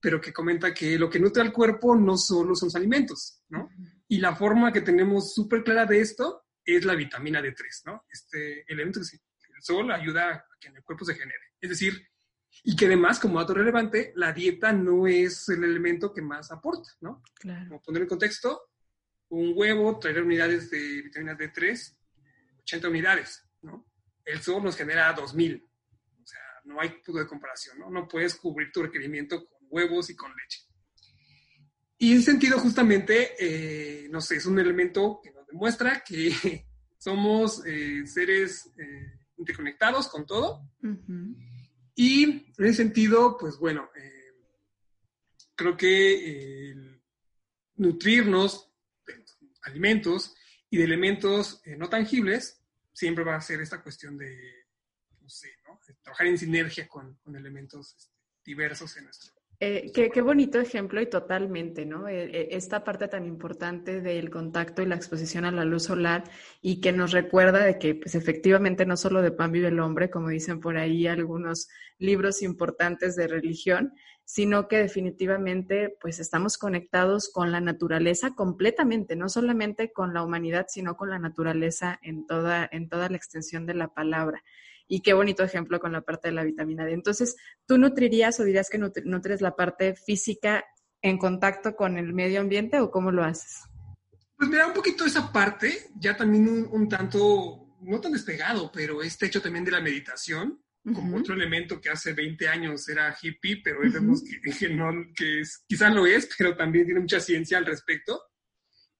pero 0.00 0.20
que 0.20 0.32
comenta 0.32 0.74
que 0.74 0.98
lo 0.98 1.08
que 1.08 1.18
nutre 1.18 1.42
al 1.42 1.52
cuerpo 1.52 1.96
no 1.96 2.16
solo 2.16 2.54
son 2.54 2.66
los 2.66 2.76
alimentos, 2.76 3.42
¿no? 3.48 3.68
Y 4.08 4.18
la 4.18 4.34
forma 4.34 4.72
que 4.72 4.82
tenemos 4.82 5.34
súper 5.34 5.64
clara 5.64 5.86
de 5.86 6.00
esto 6.00 6.44
es 6.64 6.84
la 6.84 6.94
vitamina 6.94 7.40
D3, 7.40 7.56
¿no? 7.86 8.04
Este 8.08 8.64
elemento 8.70 9.00
que 9.00 9.52
el 9.54 9.62
sol 9.62 9.90
ayuda 9.90 10.32
a 10.32 10.44
que 10.60 10.68
en 10.68 10.76
el 10.76 10.82
cuerpo 10.82 11.04
se 11.04 11.14
genere. 11.14 11.40
Es 11.60 11.70
decir, 11.70 12.08
y 12.64 12.74
que 12.74 12.86
además, 12.86 13.18
como 13.18 13.38
dato 13.38 13.54
relevante, 13.54 14.12
la 14.16 14.32
dieta 14.32 14.72
no 14.72 15.06
es 15.06 15.48
el 15.48 15.64
elemento 15.64 16.12
que 16.12 16.22
más 16.22 16.50
aporta, 16.50 16.90
¿no? 17.00 17.22
Claro. 17.34 17.68
Como 17.68 17.82
poner 17.82 18.02
en 18.02 18.08
contexto, 18.08 18.70
un 19.28 19.52
huevo 19.54 19.98
traerá 19.98 20.22
unidades 20.22 20.70
de 20.70 21.02
vitamina 21.02 21.36
D3, 21.36 21.96
80 22.60 22.88
unidades. 22.88 23.45
El 24.26 24.42
sol 24.42 24.62
nos 24.62 24.76
genera 24.76 25.12
2000. 25.12 25.64
O 26.22 26.26
sea, 26.26 26.40
no 26.64 26.80
hay 26.80 26.90
punto 26.90 27.20
de 27.20 27.26
comparación, 27.26 27.78
¿no? 27.78 27.88
No 27.88 28.06
puedes 28.08 28.34
cubrir 28.34 28.70
tu 28.72 28.82
requerimiento 28.82 29.46
con 29.46 29.58
huevos 29.70 30.10
y 30.10 30.16
con 30.16 30.30
leche. 30.36 30.60
Y 31.98 32.12
en 32.12 32.22
sentido, 32.22 32.58
justamente, 32.58 33.34
eh, 33.38 34.08
no 34.10 34.20
sé, 34.20 34.36
es 34.36 34.46
un 34.46 34.58
elemento 34.58 35.20
que 35.22 35.32
nos 35.32 35.46
demuestra 35.46 36.02
que 36.04 36.66
somos 36.98 37.64
eh, 37.64 38.06
seres 38.06 38.70
eh, 38.76 39.20
interconectados 39.38 40.08
con 40.08 40.26
todo. 40.26 40.68
Y 41.94 42.24
en 42.24 42.52
ese 42.58 42.74
sentido, 42.74 43.38
pues 43.38 43.56
bueno, 43.58 43.88
creo 45.54 45.76
que 45.76 46.74
nutrirnos 47.76 48.70
de 49.06 49.24
alimentos 49.62 50.34
y 50.68 50.76
de 50.76 50.84
elementos 50.84 51.62
no 51.78 51.88
tangibles 51.88 52.65
siempre 52.96 53.24
va 53.24 53.36
a 53.36 53.40
ser 53.42 53.60
esta 53.60 53.82
cuestión 53.82 54.16
de, 54.16 54.64
no 55.20 55.28
sé, 55.28 55.50
¿no? 55.66 55.78
trabajar 56.02 56.28
en 56.28 56.38
sinergia 56.38 56.88
con, 56.88 57.20
elementos 57.26 57.94
este, 57.94 58.16
diversos 58.42 58.96
en 58.96 59.04
nuestro. 59.04 59.34
Eh, 59.58 59.90
qué, 59.94 60.10
qué, 60.10 60.20
bonito 60.20 60.60
ejemplo 60.60 61.00
y 61.00 61.08
totalmente, 61.08 61.86
¿no? 61.86 62.08
Eh, 62.08 62.24
eh, 62.24 62.48
esta 62.50 62.84
parte 62.84 63.08
tan 63.08 63.24
importante 63.24 64.02
del 64.02 64.28
contacto 64.28 64.82
y 64.82 64.86
la 64.86 64.96
exposición 64.96 65.46
a 65.46 65.50
la 65.50 65.64
luz 65.64 65.84
solar 65.84 66.24
y 66.60 66.82
que 66.82 66.92
nos 66.92 67.12
recuerda 67.12 67.64
de 67.64 67.78
que, 67.78 67.94
pues 67.94 68.14
efectivamente, 68.14 68.84
no 68.84 68.98
solo 68.98 69.22
de 69.22 69.30
pan 69.32 69.52
vive 69.52 69.68
el 69.68 69.80
hombre, 69.80 70.10
como 70.10 70.28
dicen 70.28 70.60
por 70.60 70.76
ahí 70.76 71.06
algunos 71.06 71.68
libros 71.98 72.42
importantes 72.42 73.16
de 73.16 73.28
religión, 73.28 73.94
sino 74.26 74.68
que 74.68 74.76
definitivamente 74.78 75.96
pues 76.00 76.18
estamos 76.18 76.58
conectados 76.58 77.30
con 77.32 77.50
la 77.50 77.60
naturaleza 77.60 78.34
completamente, 78.34 79.16
no 79.16 79.30
solamente 79.30 79.92
con 79.92 80.12
la 80.12 80.22
humanidad, 80.22 80.66
sino 80.68 80.96
con 80.96 81.08
la 81.08 81.18
naturaleza 81.18 81.98
en 82.02 82.26
toda, 82.26 82.68
en 82.70 82.90
toda 82.90 83.08
la 83.08 83.16
extensión 83.16 83.64
de 83.64 83.74
la 83.74 83.88
palabra. 83.88 84.42
Y 84.88 85.00
qué 85.00 85.14
bonito 85.14 85.42
ejemplo 85.42 85.80
con 85.80 85.92
la 85.92 86.02
parte 86.02 86.28
de 86.28 86.34
la 86.34 86.44
vitamina 86.44 86.84
D. 86.84 86.92
Entonces, 86.92 87.36
¿tú 87.66 87.78
nutrirías 87.78 88.38
o 88.38 88.44
dirías 88.44 88.70
que 88.70 88.78
nutres 88.78 89.40
la 89.40 89.56
parte 89.56 89.94
física 89.94 90.64
en 91.02 91.18
contacto 91.18 91.74
con 91.74 91.98
el 91.98 92.12
medio 92.12 92.40
ambiente 92.40 92.80
o 92.80 92.90
cómo 92.90 93.10
lo 93.10 93.24
haces? 93.24 93.62
Pues 94.36 94.50
mira, 94.50 94.66
un 94.66 94.74
poquito 94.74 95.04
esa 95.04 95.32
parte, 95.32 95.88
ya 95.98 96.16
también 96.16 96.48
un, 96.48 96.68
un 96.70 96.88
tanto, 96.88 97.76
no 97.80 98.00
tan 98.00 98.12
despegado, 98.12 98.70
pero 98.72 99.02
este 99.02 99.26
hecho 99.26 99.40
también 99.40 99.64
de 99.64 99.70
la 99.70 99.80
meditación, 99.80 100.60
como 100.94 101.16
otro 101.16 101.34
elemento 101.34 101.80
que 101.80 101.90
hace 101.90 102.12
20 102.12 102.48
años 102.48 102.88
era 102.88 103.16
hippie, 103.20 103.60
pero 103.62 103.80
hoy 103.80 103.90
vemos 103.90 104.22
que, 104.58 104.68
no, 104.68 104.92
que 105.14 105.42
quizás 105.66 105.92
lo 105.92 106.06
es, 106.06 106.28
pero 106.38 106.56
también 106.56 106.84
tiene 106.84 107.00
mucha 107.00 107.18
ciencia 107.18 107.58
al 107.58 107.66
respecto, 107.66 108.22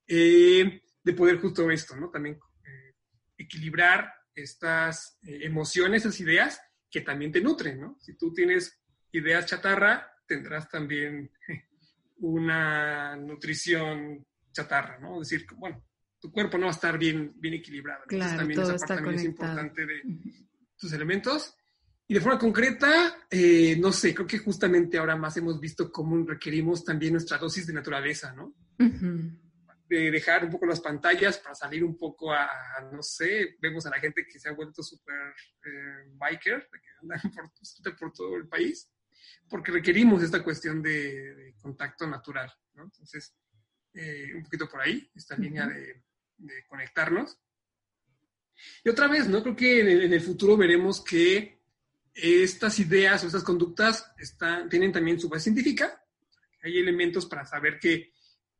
eh, 0.05 0.81
de 1.01 1.13
poder 1.13 1.39
justo 1.39 1.69
esto, 1.71 1.95
¿no? 1.95 2.09
También 2.09 2.37
eh, 2.65 2.95
equilibrar 3.37 4.11
estas 4.37 5.17
eh, 5.23 5.39
emociones, 5.43 6.05
esas 6.05 6.19
ideas 6.19 6.61
que 6.89 7.01
también 7.01 7.31
te 7.31 7.41
nutren, 7.41 7.81
¿no? 7.81 7.97
Si 7.99 8.15
tú 8.15 8.33
tienes 8.33 8.79
ideas 9.11 9.45
chatarra, 9.45 10.11
tendrás 10.25 10.69
también 10.69 11.31
una 12.19 13.15
nutrición 13.15 14.25
chatarra, 14.51 14.99
¿no? 14.99 15.21
Es 15.21 15.29
decir, 15.29 15.47
bueno, 15.55 15.83
tu 16.19 16.31
cuerpo 16.31 16.57
no 16.57 16.65
va 16.65 16.71
a 16.71 16.75
estar 16.75 16.97
bien, 16.97 17.33
bien 17.35 17.55
equilibrado. 17.55 18.03
Claro, 18.07 18.37
también 18.37 18.61
esa 18.61 18.75
parte 18.75 18.95
también 18.95 19.15
es 19.15 19.25
importante 19.25 19.85
de 19.85 20.01
tus 20.77 20.91
elementos. 20.93 21.55
Y 22.09 22.13
de 22.13 22.21
forma 22.21 22.39
concreta, 22.39 23.17
eh, 23.29 23.75
no 23.79 23.91
sé, 23.91 24.15
creo 24.15 24.25
que 24.25 24.37
justamente 24.37 24.97
ahora 24.97 25.17
más 25.17 25.35
hemos 25.35 25.59
visto 25.59 25.91
cómo 25.91 26.25
requerimos 26.25 26.85
también 26.85 27.13
nuestra 27.13 27.37
dosis 27.37 27.67
de 27.67 27.73
naturaleza, 27.73 28.33
¿no? 28.33 28.55
De 29.87 30.11
dejar 30.11 30.43
un 30.43 30.51
poco 30.51 30.65
las 30.65 30.81
pantallas 30.81 31.37
para 31.37 31.55
salir 31.55 31.83
un 31.83 31.97
poco 31.97 32.33
a, 32.33 32.49
no 32.91 33.01
sé, 33.01 33.55
vemos 33.61 33.85
a 33.85 33.89
la 33.89 33.99
gente 33.99 34.25
que 34.25 34.37
se 34.37 34.49
ha 34.49 34.53
vuelto 34.53 34.83
súper 34.83 35.33
eh, 35.65 36.09
biker, 36.13 36.69
que 36.69 36.89
andan 37.01 37.21
por, 37.83 37.97
por, 37.97 38.11
todo 38.11 38.35
el 38.35 38.47
país, 38.47 38.91
porque 39.49 39.71
requerimos 39.71 40.21
esta 40.21 40.43
cuestión 40.43 40.81
de, 40.81 41.55
contacto 41.61 42.05
natural, 42.05 42.51
¿no? 42.73 42.83
Entonces, 42.83 43.33
eh, 43.93 44.31
un 44.35 44.43
poquito 44.43 44.67
por 44.67 44.81
ahí, 44.81 45.09
esta 45.15 45.37
línea 45.37 45.67
de, 45.67 46.03
conectarnos. 46.67 47.37
Y 48.83 48.89
otra 48.89 49.07
vez, 49.07 49.27
¿no? 49.27 49.41
Creo 49.41 49.55
que 49.55 49.79
en 49.79 50.13
el 50.13 50.21
futuro 50.21 50.57
veremos 50.57 51.01
que 51.01 51.57
estas 52.17 52.79
ideas 52.79 53.23
o 53.23 53.27
estas 53.27 53.43
conductas 53.43 54.11
están, 54.17 54.67
tienen 54.69 54.91
también 54.91 55.19
su 55.19 55.29
base 55.29 55.45
científica. 55.45 56.03
Hay 56.63 56.79
elementos 56.79 57.27
para 57.27 57.45
saber 57.45 57.79
que, 57.79 58.11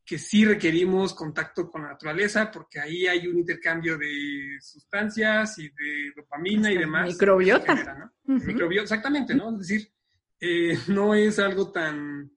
que 0.07 0.17
sí 0.17 0.45
requerimos 0.45 1.13
contacto 1.13 1.69
con 1.69 1.81
la 1.81 1.89
naturaleza, 1.89 2.49
porque 2.49 2.79
ahí 2.79 3.07
hay 3.07 3.27
un 3.27 3.39
intercambio 3.39 3.97
de 3.97 4.57
sustancias 4.61 5.59
y 5.59 5.63
de 5.63 6.13
dopamina 6.15 6.71
y 6.71 6.77
demás. 6.77 7.09
Microbiota. 7.09 8.13
Microbiota, 8.23 8.83
exactamente, 8.83 9.35
¿no? 9.35 9.51
Es 9.51 9.67
decir, 9.67 9.91
eh, 10.39 10.79
no 10.87 11.13
es 11.13 11.39
algo 11.39 11.73
tan... 11.73 12.31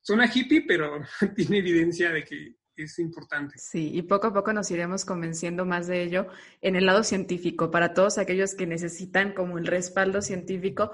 Suena 0.00 0.30
hippie, 0.32 0.64
pero 0.68 1.00
tiene 1.34 1.58
evidencia 1.58 2.12
de 2.12 2.22
que 2.22 2.54
es 2.76 2.96
importante. 3.00 3.58
Sí, 3.58 3.90
y 3.92 4.02
poco 4.02 4.28
a 4.28 4.32
poco 4.32 4.52
nos 4.52 4.70
iremos 4.70 5.04
convenciendo 5.04 5.64
más 5.64 5.88
de 5.88 6.04
ello 6.04 6.28
en 6.60 6.76
el 6.76 6.86
lado 6.86 7.02
científico. 7.02 7.72
Para 7.72 7.92
todos 7.92 8.18
aquellos 8.18 8.54
que 8.54 8.68
necesitan 8.68 9.32
como 9.32 9.58
el 9.58 9.66
respaldo 9.66 10.22
científico, 10.22 10.92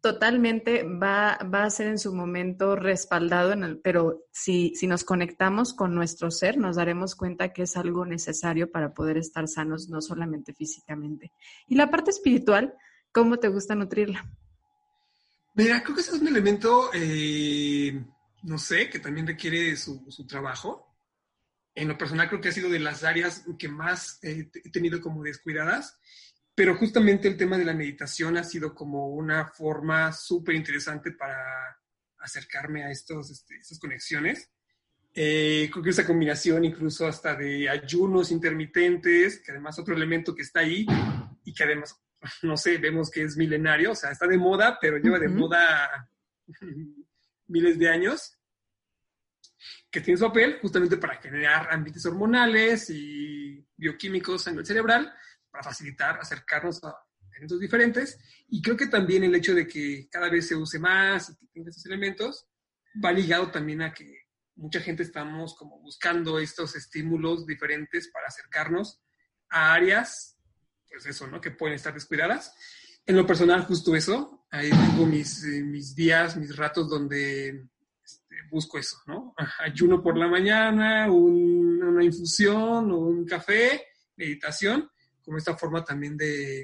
totalmente 0.00 0.84
va, 0.84 1.38
va 1.52 1.64
a 1.64 1.70
ser 1.70 1.88
en 1.88 1.98
su 1.98 2.14
momento 2.14 2.76
respaldado, 2.76 3.52
en 3.52 3.64
el, 3.64 3.78
pero 3.78 4.24
si, 4.32 4.74
si 4.74 4.86
nos 4.86 5.04
conectamos 5.04 5.74
con 5.74 5.94
nuestro 5.94 6.30
ser, 6.30 6.56
nos 6.56 6.76
daremos 6.76 7.14
cuenta 7.14 7.52
que 7.52 7.62
es 7.62 7.76
algo 7.76 8.06
necesario 8.06 8.70
para 8.70 8.94
poder 8.94 9.16
estar 9.16 9.48
sanos, 9.48 9.88
no 9.88 10.00
solamente 10.00 10.54
físicamente. 10.54 11.32
Y 11.66 11.74
la 11.74 11.90
parte 11.90 12.10
espiritual, 12.10 12.74
¿cómo 13.12 13.38
te 13.38 13.48
gusta 13.48 13.74
nutrirla? 13.74 14.24
Mira, 15.54 15.82
creo 15.82 15.96
que 15.96 16.02
ese 16.02 16.14
es 16.14 16.22
un 16.22 16.28
elemento, 16.28 16.90
eh, 16.94 18.00
no 18.42 18.58
sé, 18.58 18.88
que 18.88 19.00
también 19.00 19.26
requiere 19.26 19.76
su, 19.76 20.04
su, 20.08 20.26
trabajo. 20.26 20.94
En 21.74 21.88
lo 21.88 21.98
personal 21.98 22.28
creo 22.28 22.40
que 22.40 22.50
ha 22.50 22.52
sido 22.52 22.70
de 22.70 22.78
las 22.78 23.02
áreas 23.02 23.44
que 23.58 23.68
más 23.68 24.20
eh, 24.22 24.50
he 24.64 24.70
tenido 24.70 25.00
como 25.00 25.24
descuidadas 25.24 25.98
pero 26.58 26.74
justamente 26.74 27.28
el 27.28 27.36
tema 27.36 27.56
de 27.56 27.64
la 27.64 27.72
meditación 27.72 28.36
ha 28.36 28.42
sido 28.42 28.74
como 28.74 29.10
una 29.10 29.46
forma 29.46 30.10
súper 30.10 30.56
interesante 30.56 31.12
para 31.12 31.38
acercarme 32.18 32.82
a 32.82 32.90
estos, 32.90 33.30
este, 33.30 33.54
estas 33.58 33.78
conexiones. 33.78 34.50
Eh, 35.14 35.70
creo 35.70 35.84
que 35.84 35.90
esa 35.90 36.04
combinación 36.04 36.64
incluso 36.64 37.06
hasta 37.06 37.36
de 37.36 37.68
ayunos 37.68 38.32
intermitentes, 38.32 39.40
que 39.40 39.52
además 39.52 39.78
otro 39.78 39.94
elemento 39.94 40.34
que 40.34 40.42
está 40.42 40.58
ahí 40.58 40.84
y 41.44 41.54
que 41.54 41.62
además, 41.62 41.96
no 42.42 42.56
sé, 42.56 42.76
vemos 42.78 43.08
que 43.08 43.22
es 43.22 43.36
milenario, 43.36 43.92
o 43.92 43.94
sea, 43.94 44.10
está 44.10 44.26
de 44.26 44.36
moda, 44.36 44.78
pero 44.80 44.98
lleva 44.98 45.20
de 45.20 45.28
moda 45.28 46.10
miles 47.46 47.78
de 47.78 47.88
años, 47.88 48.36
que 49.92 50.00
tiene 50.00 50.18
su 50.18 50.26
papel 50.26 50.58
justamente 50.60 50.96
para 50.96 51.20
generar 51.22 51.68
ambientes 51.70 52.04
hormonales 52.04 52.90
y 52.90 53.64
bioquímicos 53.76 54.48
a 54.48 54.50
nivel 54.50 54.66
cerebral, 54.66 55.14
para 55.50 55.64
facilitar 55.64 56.18
acercarnos 56.20 56.82
a 56.84 56.94
elementos 57.38 57.60
diferentes. 57.60 58.18
Y 58.48 58.60
creo 58.60 58.76
que 58.76 58.86
también 58.86 59.24
el 59.24 59.34
hecho 59.34 59.54
de 59.54 59.66
que 59.66 60.08
cada 60.10 60.28
vez 60.28 60.48
se 60.48 60.56
use 60.56 60.78
más 60.78 61.30
y 61.30 61.36
que 61.36 61.46
tenga 61.52 61.70
estos 61.70 61.86
elementos 61.86 62.46
va 63.04 63.12
ligado 63.12 63.50
también 63.50 63.82
a 63.82 63.92
que 63.92 64.28
mucha 64.56 64.80
gente 64.80 65.04
estamos 65.04 65.54
como 65.56 65.78
buscando 65.80 66.38
estos 66.38 66.74
estímulos 66.74 67.46
diferentes 67.46 68.10
para 68.12 68.26
acercarnos 68.26 69.00
a 69.50 69.72
áreas, 69.72 70.36
pues 70.90 71.06
eso, 71.06 71.26
¿no? 71.28 71.40
Que 71.40 71.52
pueden 71.52 71.76
estar 71.76 71.94
descuidadas. 71.94 72.52
En 73.06 73.16
lo 73.16 73.26
personal, 73.26 73.64
justo 73.64 73.94
eso. 73.94 74.46
Ahí 74.50 74.70
tengo 74.70 75.06
mis, 75.06 75.44
eh, 75.44 75.62
mis 75.62 75.94
días, 75.94 76.36
mis 76.36 76.56
ratos 76.56 76.88
donde 76.88 77.68
este, 78.02 78.36
busco 78.50 78.78
eso, 78.78 78.98
¿no? 79.06 79.34
Ayuno 79.60 80.02
por 80.02 80.18
la 80.18 80.26
mañana, 80.26 81.10
una 81.10 82.02
infusión, 82.02 82.90
un 82.90 83.24
café, 83.24 83.86
meditación 84.16 84.90
como 85.28 85.36
esta 85.36 85.54
forma 85.58 85.84
también 85.84 86.16
de, 86.16 86.62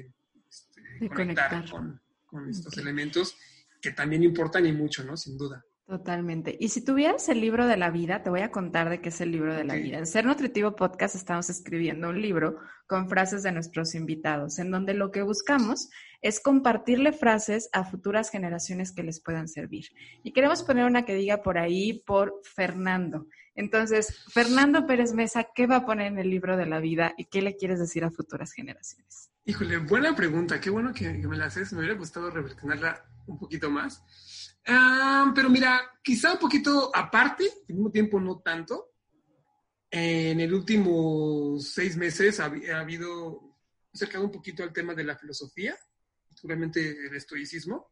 este, 0.49 1.07
conectar, 1.07 1.63
con, 1.69 2.49
estos 2.49 2.75
elementos 2.79 3.37
que 3.79 3.91
también 3.91 4.23
importan 4.23 4.65
y 4.65 4.73
mucho, 4.73 5.03
¿no? 5.03 5.15
Sin 5.15 5.37
duda. 5.37 5.63
Totalmente. 5.85 6.57
Y 6.59 6.69
si 6.69 6.83
tuvieras 6.83 7.29
el 7.29 7.41
libro 7.41 7.67
de 7.67 7.77
la 7.77 7.91
vida, 7.91 8.23
te 8.23 8.31
voy 8.31 8.41
a 8.41 8.49
contar 8.49 8.89
de 8.89 9.01
qué 9.01 9.09
es 9.09 9.21
el 9.21 9.31
libro 9.31 9.53
de 9.53 9.65
la 9.65 9.75
vida. 9.75 9.99
En 9.99 10.07
Ser 10.07 10.25
Nutritivo 10.25 10.75
Podcast 10.75 11.13
estamos 11.13 11.47
escribiendo 11.51 12.09
un 12.09 12.19
libro 12.19 12.57
con 12.87 13.07
frases 13.07 13.43
de 13.43 13.51
nuestros 13.51 13.93
invitados, 13.93 14.57
en 14.57 14.71
donde 14.71 14.95
lo 14.95 15.11
que 15.11 15.21
buscamos 15.21 15.91
es 16.21 16.39
compartirle 16.39 17.13
frases 17.13 17.69
a 17.71 17.83
futuras 17.83 18.29
generaciones 18.29 18.91
que 18.91 19.03
les 19.03 19.19
puedan 19.19 19.47
servir. 19.47 19.89
Y 20.23 20.33
queremos 20.33 20.63
poner 20.63 20.85
una 20.85 21.05
que 21.05 21.15
diga 21.15 21.41
por 21.41 21.57
ahí 21.57 22.01
por 22.05 22.41
Fernando. 22.43 23.27
Entonces, 23.55 24.23
Fernando 24.29 24.85
Pérez 24.85 25.13
Mesa, 25.13 25.47
¿qué 25.55 25.65
va 25.65 25.77
a 25.77 25.85
poner 25.85 26.07
en 26.07 26.19
el 26.19 26.29
libro 26.29 26.57
de 26.57 26.65
la 26.65 26.79
vida 26.79 27.13
y 27.17 27.25
qué 27.25 27.41
le 27.41 27.55
quieres 27.55 27.79
decir 27.79 28.03
a 28.03 28.11
futuras 28.11 28.51
generaciones? 28.51 29.31
Híjole, 29.45 29.77
buena 29.77 30.15
pregunta. 30.15 30.59
Qué 30.59 30.69
bueno 30.69 30.93
que, 30.93 31.09
me 31.09 31.37
la 31.37 31.45
haces. 31.45 31.71
Me 31.71 31.79
hubiera 31.79 31.95
gustado 31.95 32.29
reflexionarla 32.31 33.05
un 33.27 33.37
poquito 33.37 33.69
más. 33.69 34.03
Ah, 34.67 35.31
pero 35.33 35.49
mira, 35.49 35.79
quizá 36.03 36.33
un 36.33 36.39
poquito 36.39 36.91
aparte, 36.93 37.45
al 37.69 37.75
mismo 37.75 37.91
tiempo 37.91 38.19
no 38.19 38.39
tanto. 38.39 38.91
En 39.89 40.39
el 40.39 40.53
último 40.53 41.57
seis 41.59 41.95
meses 41.95 42.39
ha, 42.39 42.45
ha 42.45 42.79
habido 42.79 43.55
acercado 43.93 44.25
un 44.25 44.31
poquito 44.31 44.63
al 44.63 44.73
tema 44.73 44.93
de 44.93 45.05
la 45.05 45.15
filosofía, 45.15 45.77
seguramente 46.35 47.07
el 47.07 47.15
estoicismo. 47.15 47.91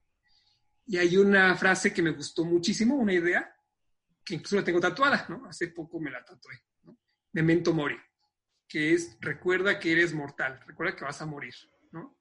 Y 0.86 0.98
hay 0.98 1.18
una 1.18 1.56
frase 1.56 1.94
que 1.94 2.02
me 2.02 2.12
gustó 2.12 2.44
muchísimo, 2.44 2.96
una 2.96 3.14
idea, 3.14 3.56
que 4.24 4.36
incluso 4.36 4.58
la 4.58 4.64
tengo 4.64 4.80
tatuada, 4.80 5.26
¿no? 5.30 5.46
Hace 5.46 5.70
poco 5.70 6.00
me 6.00 6.12
la 6.12 6.24
tatué, 6.24 6.56
¿no? 6.84 6.98
Memento 7.32 7.74
mori, 7.74 7.98
que 8.68 8.94
es 8.94 9.18
recuerda 9.20 9.80
que 9.80 9.92
eres 9.92 10.14
mortal, 10.14 10.62
recuerda 10.66 10.96
que 10.96 11.06
vas 11.06 11.22
a 11.22 11.26
morir, 11.26 11.54
¿no? 11.92 12.20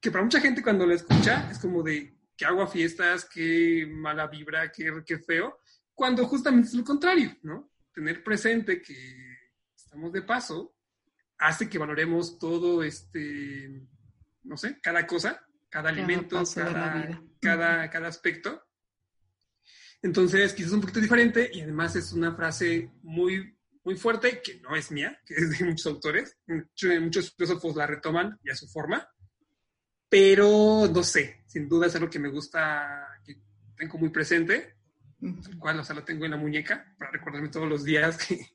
Que 0.00 0.10
para 0.10 0.24
mucha 0.24 0.40
gente 0.40 0.62
cuando 0.62 0.86
la 0.86 0.94
escucha 0.94 1.50
es 1.50 1.58
como 1.58 1.82
de 1.82 2.16
que 2.36 2.44
hago 2.44 2.62
a 2.62 2.68
fiestas, 2.68 3.24
qué 3.24 3.86
mala 3.88 4.26
vibra, 4.26 4.70
qué, 4.72 4.92
qué 5.06 5.18
feo, 5.18 5.60
cuando 5.94 6.26
justamente 6.26 6.68
es 6.68 6.74
lo 6.74 6.84
contrario, 6.84 7.36
¿no? 7.42 7.72
Tener 7.92 8.22
presente 8.24 8.82
que 8.82 8.94
estamos 9.74 10.12
de 10.12 10.22
paso 10.22 10.74
hace 11.38 11.68
que 11.68 11.78
valoremos 11.78 12.38
todo 12.38 12.82
este, 12.82 13.86
no 14.42 14.56
sé, 14.56 14.80
cada 14.80 15.06
cosa, 15.06 15.46
cada 15.74 15.90
alimento, 15.90 16.40
cada, 16.54 17.20
cada, 17.40 17.90
cada 17.90 18.08
aspecto 18.08 18.64
entonces, 20.04 20.52
quizás 20.52 20.72
un 20.72 20.82
poquito 20.82 21.00
diferente 21.00 21.50
y 21.50 21.62
además 21.62 21.96
es 21.96 22.12
una 22.12 22.36
frase 22.36 22.90
muy, 23.02 23.56
muy 23.84 23.96
fuerte, 23.96 24.42
que 24.42 24.60
no 24.60 24.76
es 24.76 24.90
mía, 24.90 25.18
que 25.26 25.34
es 25.34 25.58
de 25.58 25.64
muchos 25.64 25.86
autores. 25.86 26.36
Muchos 26.46 27.34
filósofos 27.34 27.74
la 27.74 27.86
retoman 27.86 28.38
y 28.44 28.50
a 28.50 28.54
su 28.54 28.68
forma. 28.68 29.08
Pero 30.10 30.90
no 30.94 31.02
sé, 31.02 31.42
sin 31.46 31.70
duda 31.70 31.86
es 31.86 31.94
algo 31.96 32.10
que 32.10 32.18
me 32.18 32.28
gusta, 32.28 33.08
que 33.24 33.40
tengo 33.74 33.96
muy 33.96 34.10
presente, 34.10 34.76
el 35.22 35.58
cual, 35.58 35.80
o 35.80 35.84
sea, 35.84 35.96
lo 35.96 36.04
tengo 36.04 36.26
en 36.26 36.32
la 36.32 36.36
muñeca 36.36 36.94
para 36.98 37.10
recordarme 37.10 37.48
todos 37.48 37.66
los 37.66 37.82
días 37.82 38.18
que, 38.18 38.46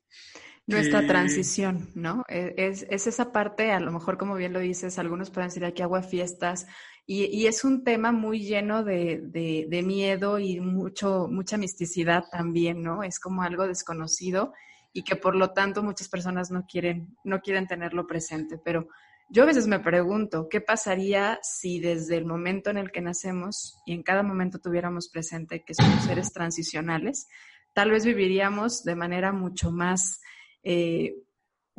nuestra 0.68 1.04
transición, 1.04 1.90
¿no? 1.96 2.24
E, 2.28 2.54
es, 2.56 2.86
es, 2.88 3.08
esa 3.08 3.32
parte, 3.32 3.72
a 3.72 3.80
lo 3.80 3.90
mejor 3.90 4.16
como 4.16 4.36
bien 4.36 4.52
lo 4.52 4.60
dices, 4.60 4.98
algunos 4.98 5.30
pueden 5.30 5.48
decir 5.48 5.64
aquí 5.64 5.82
agua 5.82 6.02
fiestas, 6.02 6.68
y, 7.12 7.48
es 7.48 7.64
un 7.64 7.82
tema 7.82 8.12
muy 8.12 8.44
lleno 8.44 8.84
de, 8.84 9.82
miedo 9.84 10.38
y 10.38 10.60
mucho, 10.60 11.26
mucha 11.28 11.56
misticidad 11.56 12.26
también, 12.30 12.84
¿no? 12.84 13.02
Es 13.02 13.18
como 13.18 13.42
algo 13.42 13.66
desconocido 13.66 14.52
y 14.92 15.02
que 15.02 15.16
por 15.16 15.34
lo 15.34 15.50
tanto 15.50 15.82
muchas 15.82 16.08
personas 16.08 16.52
no 16.52 16.66
quieren, 16.70 17.16
no 17.24 17.40
quieren 17.40 17.66
tenerlo 17.66 18.06
presente. 18.06 18.60
Pero 18.64 18.86
yo 19.28 19.42
a 19.42 19.46
veces 19.46 19.66
me 19.66 19.80
pregunto, 19.80 20.46
¿qué 20.48 20.60
pasaría 20.60 21.40
si 21.42 21.80
desde 21.80 22.16
el 22.16 22.26
momento 22.26 22.70
en 22.70 22.78
el 22.78 22.92
que 22.92 23.00
nacemos 23.00 23.80
y 23.86 23.92
en 23.92 24.04
cada 24.04 24.22
momento 24.22 24.60
tuviéramos 24.60 25.08
presente 25.08 25.64
que 25.64 25.74
somos 25.74 26.04
seres 26.04 26.32
transicionales, 26.32 27.26
tal 27.74 27.90
vez 27.90 28.04
viviríamos 28.04 28.84
de 28.84 28.94
manera 28.94 29.32
mucho 29.32 29.72
más 29.72 30.20
eh, 30.62 31.16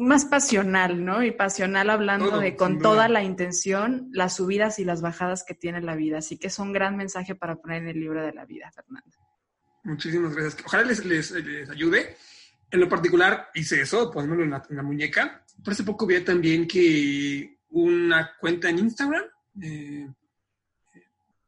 más 0.02 0.26
pasional, 0.26 1.06
¿no? 1.06 1.24
Y 1.24 1.32
pasional 1.32 1.90
hablando 1.90 2.40
de 2.40 2.56
con 2.56 2.80
toda 2.80 3.08
la 3.08 3.24
intención, 3.24 4.10
las 4.12 4.36
subidas 4.36 4.80
y 4.80 4.84
las 4.84 5.02
bajadas 5.02 5.44
que 5.44 5.54
tiene 5.54 5.82
la 5.82 5.96
vida. 5.96 6.18
Así 6.18 6.38
que 6.38 6.48
es 6.48 6.60
un 6.60 6.74
gran 6.74 6.98
mensaje 6.98 7.36
para 7.36 7.56
poner 7.56 7.84
en 7.84 7.90
el 7.90 8.00
libro 8.00 8.24
de 8.24 8.34
la 8.34 8.46
vida, 8.46 8.72
Fernando. 8.74 9.18
Muchísimas 9.84 10.36
gracias. 10.36 10.66
Ojalá 10.66 10.84
les, 10.84 11.06
les, 11.06 11.32
ayude. 11.70 12.18
En 12.70 12.80
lo 12.80 12.90
particular 12.90 13.50
hice 13.54 13.82
eso, 13.82 14.12
poniéndolo 14.12 14.44
en 14.44 14.76
la, 14.76 14.84
muñeca. 14.84 15.46
Por 15.64 15.74
hace 15.74 15.84
poco 15.84 16.06
vi 16.06 16.20
también 16.22 16.68
que 16.68 17.60
una 17.70 18.32
cuenta 18.40 18.70
en 18.70 18.80
Instagram 18.80 19.24
eh, 19.62 20.08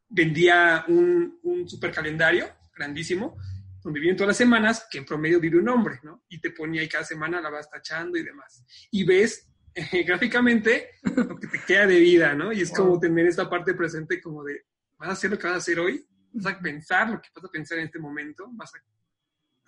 vendía 0.10 0.86
un, 0.88 1.40
un 1.44 1.68
super 1.68 1.92
calendario 1.92 2.48
grandísimo 2.76 3.38
donde 3.84 4.00
viven 4.00 4.16
todas 4.16 4.30
las 4.30 4.38
semanas, 4.38 4.88
que 4.90 5.00
en 5.00 5.06
promedio 5.06 5.40
vive 5.40 5.60
un 5.60 5.70
hombre, 5.70 6.00
¿no? 6.04 6.24
Y 6.30 6.40
te 6.40 6.52
ponía 6.52 6.82
ahí 6.82 6.88
cada 6.88 7.04
semana 7.04 7.42
la 7.42 7.50
vas 7.50 7.70
tachando 7.70 8.18
y 8.18 8.24
demás. 8.24 8.64
Y 8.92 9.04
ves 9.04 9.50
eh, 9.76 10.04
gráficamente 10.04 10.92
lo 11.04 11.38
que 11.38 11.48
te 11.48 11.60
queda 11.66 11.88
de 11.88 12.00
vida, 12.00 12.34
¿no? 12.34 12.54
Y 12.54 12.62
es 12.62 12.72
como 12.72 13.00
tener 13.00 13.28
esta 13.28 13.50
parte 13.50 13.74
presente 13.74 14.22
como 14.22 14.44
de, 14.44 14.66
vas 14.98 15.10
a 15.10 15.12
hacer 15.14 15.32
lo 15.32 15.38
que 15.38 15.48
vas 15.48 15.56
a 15.56 15.58
hacer 15.58 15.80
hoy, 15.80 16.06
vas 16.32 16.54
a 16.54 16.60
pensar 16.60 17.10
lo 17.10 17.22
que 17.22 17.30
vas 17.36 17.46
a 17.46 17.50
pensar 17.50 17.78
en 17.80 17.86
este 17.86 18.00
momento, 18.00 18.48
vas 18.54 18.74
a 18.74 18.80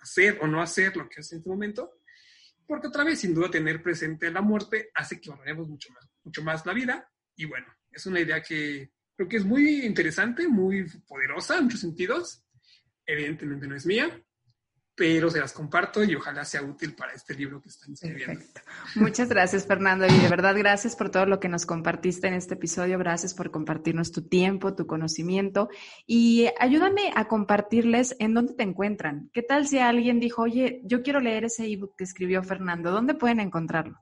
hacer 0.00 0.38
o 0.40 0.46
no 0.46 0.62
hacer 0.62 0.96
lo 0.96 1.08
que 1.08 1.20
haces 1.20 1.32
en 1.32 1.38
este 1.38 1.50
momento, 1.50 2.00
porque 2.66 2.88
otra 2.88 3.04
vez, 3.04 3.20
sin 3.20 3.34
duda, 3.34 3.50
tener 3.50 3.82
presente 3.82 4.30
la 4.30 4.40
muerte 4.40 4.90
hace 4.94 5.20
que 5.20 5.30
valoremos 5.30 5.68
mucho 5.68 5.92
más, 5.92 6.08
mucho 6.24 6.42
más 6.42 6.66
la 6.66 6.72
vida. 6.72 7.08
Y 7.36 7.44
bueno, 7.44 7.66
es 7.92 8.06
una 8.06 8.20
idea 8.20 8.42
que 8.42 8.90
creo 9.14 9.28
que 9.28 9.36
es 9.36 9.44
muy 9.44 9.84
interesante, 9.84 10.48
muy 10.48 10.84
poderosa 11.06 11.58
en 11.58 11.64
muchos 11.64 11.80
sentidos 11.80 12.45
evidentemente 13.06 13.66
no 13.66 13.76
es 13.76 13.86
mía, 13.86 14.10
pero 14.96 15.30
se 15.30 15.38
las 15.38 15.52
comparto 15.52 16.02
y 16.02 16.14
ojalá 16.14 16.42
sea 16.44 16.62
útil 16.62 16.94
para 16.94 17.12
este 17.12 17.34
libro 17.34 17.60
que 17.60 17.68
están 17.68 17.92
escribiendo. 17.92 18.40
Perfecto. 18.40 18.62
Muchas 18.94 19.28
gracias, 19.28 19.66
Fernando. 19.66 20.06
Y 20.06 20.18
de 20.18 20.28
verdad, 20.28 20.56
gracias 20.56 20.96
por 20.96 21.10
todo 21.10 21.26
lo 21.26 21.38
que 21.38 21.50
nos 21.50 21.66
compartiste 21.66 22.28
en 22.28 22.34
este 22.34 22.54
episodio. 22.54 22.98
Gracias 22.98 23.34
por 23.34 23.50
compartirnos 23.50 24.10
tu 24.10 24.26
tiempo, 24.26 24.74
tu 24.74 24.86
conocimiento. 24.86 25.68
Y 26.06 26.48
ayúdame 26.58 27.12
a 27.14 27.28
compartirles 27.28 28.16
en 28.18 28.32
dónde 28.32 28.54
te 28.54 28.62
encuentran. 28.62 29.28
¿Qué 29.34 29.42
tal 29.42 29.68
si 29.68 29.78
alguien 29.78 30.18
dijo, 30.18 30.42
oye, 30.42 30.80
yo 30.84 31.02
quiero 31.02 31.20
leer 31.20 31.44
ese 31.44 31.66
ebook 31.66 31.94
que 31.98 32.04
escribió 32.04 32.42
Fernando? 32.42 32.90
¿Dónde 32.90 33.12
pueden 33.12 33.40
encontrarlo? 33.40 33.98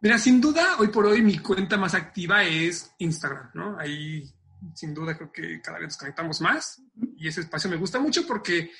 Mira, 0.00 0.18
sin 0.18 0.40
duda, 0.40 0.76
hoy 0.78 0.88
por 0.88 1.06
hoy 1.06 1.20
mi 1.20 1.38
cuenta 1.38 1.76
más 1.76 1.94
activa 1.94 2.44
es 2.44 2.94
Instagram, 2.98 3.50
¿no? 3.54 3.76
Ahí 3.76 4.32
sin 4.74 4.94
duda 4.94 5.16
creo 5.16 5.30
que 5.32 5.60
cada 5.60 5.78
vez 5.78 5.88
nos 5.88 5.96
conectamos 5.96 6.40
más 6.40 6.82
y 7.16 7.28
ese 7.28 7.42
espacio 7.42 7.70
me 7.70 7.76
gusta 7.76 7.98
mucho 7.98 8.26
porque 8.26 8.70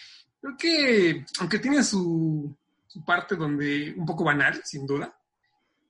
creo 0.40 0.56
que, 0.56 1.24
aunque 1.40 1.58
tiene 1.58 1.82
su, 1.82 2.56
su 2.86 3.04
parte 3.04 3.36
donde 3.36 3.94
un 3.96 4.06
poco 4.06 4.24
banal, 4.24 4.60
sin 4.64 4.86
duda, 4.86 5.14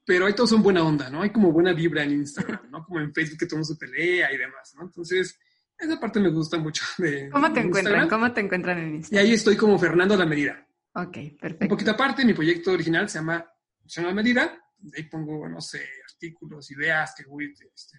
pero 0.05 0.27
hay 0.27 0.33
todos 0.33 0.51
son 0.51 0.63
buena 0.63 0.83
onda, 0.83 1.11
¿no? 1.11 1.21
Hay 1.23 1.31
como 1.31 1.53
buena 1.53 1.73
vibra 1.75 2.03
en 2.03 2.13
Instagram, 2.13 2.71
¿no? 2.71 2.85
Como 2.85 3.01
en 3.01 3.13
Facebook 3.13 3.41
que 3.41 3.47
todo 3.47 3.59
mundo 3.59 3.75
se 3.75 3.79
pelea 3.79 4.33
y 4.33 4.39
demás, 4.39 4.75
¿no? 4.75 4.85
Entonces, 4.85 5.39
esa 5.79 6.01
parte 6.01 6.19
me 6.19 6.31
gusta 6.31 6.59
mucho 6.59 6.83
de 6.99 7.29
¿Cómo 7.31 7.53
te 7.53 7.61
encuentran? 7.61 8.09
¿Cómo 8.09 8.33
te 8.33 8.41
encuentran 8.41 8.79
en 8.79 8.95
Instagram? 8.97 9.27
Y 9.27 9.29
ahí 9.29 9.35
estoy 9.35 9.57
como 9.57 9.79
Fernando 9.79 10.15
a 10.15 10.19
la 10.19 10.27
medida. 10.27 10.67
Ok, 10.95 11.13
perfecto. 11.39 11.65
Un 11.67 11.69
poquito 11.69 11.91
aparte, 11.91 12.25
mi 12.25 12.35
proyecto 12.35 12.73
original 12.73 13.09
se 13.09 13.19
llama 13.19 13.45
Acción 13.85 14.07
a 14.07 14.09
la 14.09 14.15
medida. 14.15 14.59
Ahí 14.97 15.03
pongo, 15.05 15.47
no 15.49 15.61
sé, 15.61 15.87
artículos, 16.11 16.71
ideas 16.71 17.15
que 17.17 17.25
voy 17.25 17.55
este, 17.75 17.99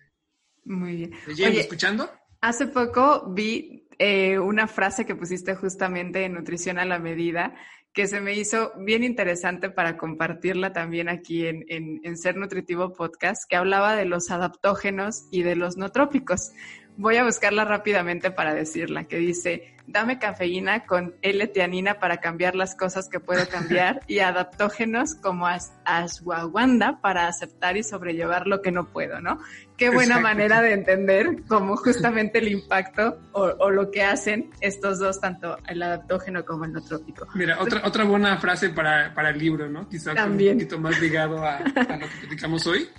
Muy 0.65 0.95
bien. 0.95 1.11
leyendo, 1.27 1.59
escuchando. 1.59 2.09
Hace 2.41 2.67
poco 2.67 3.31
vi 3.31 3.87
eh, 3.97 4.39
una 4.39 4.67
frase 4.67 5.05
que 5.05 5.15
pusiste 5.15 5.55
justamente 5.55 6.23
en 6.23 6.33
Nutrición 6.33 6.79
a 6.79 6.85
la 6.85 6.99
Medida 6.99 7.55
que 7.93 8.07
se 8.07 8.21
me 8.21 8.33
hizo 8.33 8.71
bien 8.77 9.03
interesante 9.03 9.69
para 9.69 9.97
compartirla 9.97 10.71
también 10.71 11.09
aquí 11.09 11.45
en, 11.47 11.65
en, 11.67 12.17
Ser 12.17 12.37
Nutritivo 12.37 12.93
Podcast, 12.93 13.43
que 13.49 13.55
hablaba 13.55 13.95
de 13.95 14.05
los 14.05 14.29
adaptógenos 14.29 15.27
y 15.31 15.41
de 15.41 15.55
los 15.55 15.77
no 15.77 15.89
trópicos. 15.89 16.51
Voy 16.99 17.15
a 17.15 17.23
buscarla 17.23 17.63
rápidamente 17.63 18.29
para 18.29 18.53
decirla, 18.53 19.05
que 19.05 19.15
dice, 19.15 19.73
dame 19.87 20.19
cafeína 20.19 20.85
con 20.85 21.15
L-teanina 21.21 21.97
para 21.97 22.17
cambiar 22.17 22.55
las 22.55 22.75
cosas 22.75 23.07
que 23.07 23.21
puedo 23.21 23.47
cambiar 23.47 24.01
y 24.07 24.19
adaptógenos 24.19 25.15
como 25.15 25.47
ashwagandha 25.85 26.99
para 26.99 27.29
aceptar 27.29 27.77
y 27.77 27.83
sobrellevar 27.83 28.47
lo 28.47 28.61
que 28.61 28.73
no 28.73 28.89
puedo, 28.91 29.21
¿no? 29.21 29.39
Qué 29.77 29.89
buena 29.89 30.19
manera 30.19 30.61
de 30.61 30.73
entender 30.73 31.43
cómo 31.47 31.77
justamente 31.77 32.39
el 32.39 32.49
impacto 32.49 33.17
o, 33.31 33.69
lo 33.69 33.91
que 33.91 34.03
hacen 34.03 34.49
estos 34.59 34.99
dos, 34.99 35.21
tanto 35.21 35.57
el 35.69 35.81
adaptógeno 35.81 36.43
como 36.43 36.65
el 36.65 36.73
no 36.73 36.81
trópico. 36.81 37.27
Mira, 37.33 37.61
otra, 37.61 37.81
otra 37.85 38.03
buena 38.03 38.37
frase 38.39 38.71
para, 38.71 39.13
para 39.13 39.29
el 39.29 39.39
libro, 39.39 39.69
¿no? 39.69 39.87
Quizás 39.87 40.17
un 40.21 40.33
poquito 40.37 40.77
más 40.77 40.99
ligado 40.99 41.45
a, 41.45 41.59
lo 41.59 42.09
que 42.09 42.17
platicamos 42.19 42.67
hoy. 42.67 42.89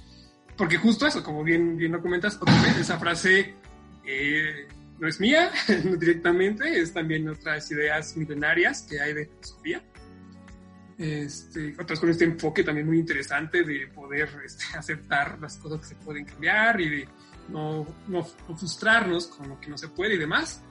Porque 0.56 0.78
justo 0.78 1.06
eso, 1.06 1.22
como 1.22 1.44
bien, 1.44 1.76
bien 1.76 1.92
lo 1.92 2.00
comentas, 2.00 2.36
otra 2.36 2.54
vez 2.62 2.78
esa 2.78 2.98
frase 2.98 3.56
eh, 4.04 4.68
no 4.98 5.08
es 5.08 5.18
mía 5.18 5.50
directamente, 5.98 6.80
es 6.80 6.92
también 6.92 7.28
otras 7.28 7.70
ideas 7.70 8.16
milenarias 8.16 8.82
que 8.82 9.00
hay 9.00 9.14
de 9.14 9.26
filosofía. 9.26 9.82
Este, 10.98 11.74
otras 11.80 11.98
con 11.98 12.10
este 12.10 12.26
enfoque 12.26 12.62
también 12.62 12.86
muy 12.86 12.98
interesante 12.98 13.64
de 13.64 13.86
poder 13.86 14.28
este, 14.44 14.64
aceptar 14.76 15.38
las 15.40 15.56
cosas 15.56 15.80
que 15.80 15.86
se 15.86 15.94
pueden 15.96 16.26
cambiar 16.26 16.78
y 16.78 16.90
de 16.90 17.08
no, 17.48 17.86
no, 18.06 18.22
frustrarnos 18.22 19.28
con 19.28 19.48
lo 19.48 19.58
que 19.58 19.70
no 19.70 19.78
se 19.78 19.88
puede 19.88 20.14
y 20.14 20.18
demás. 20.18 20.62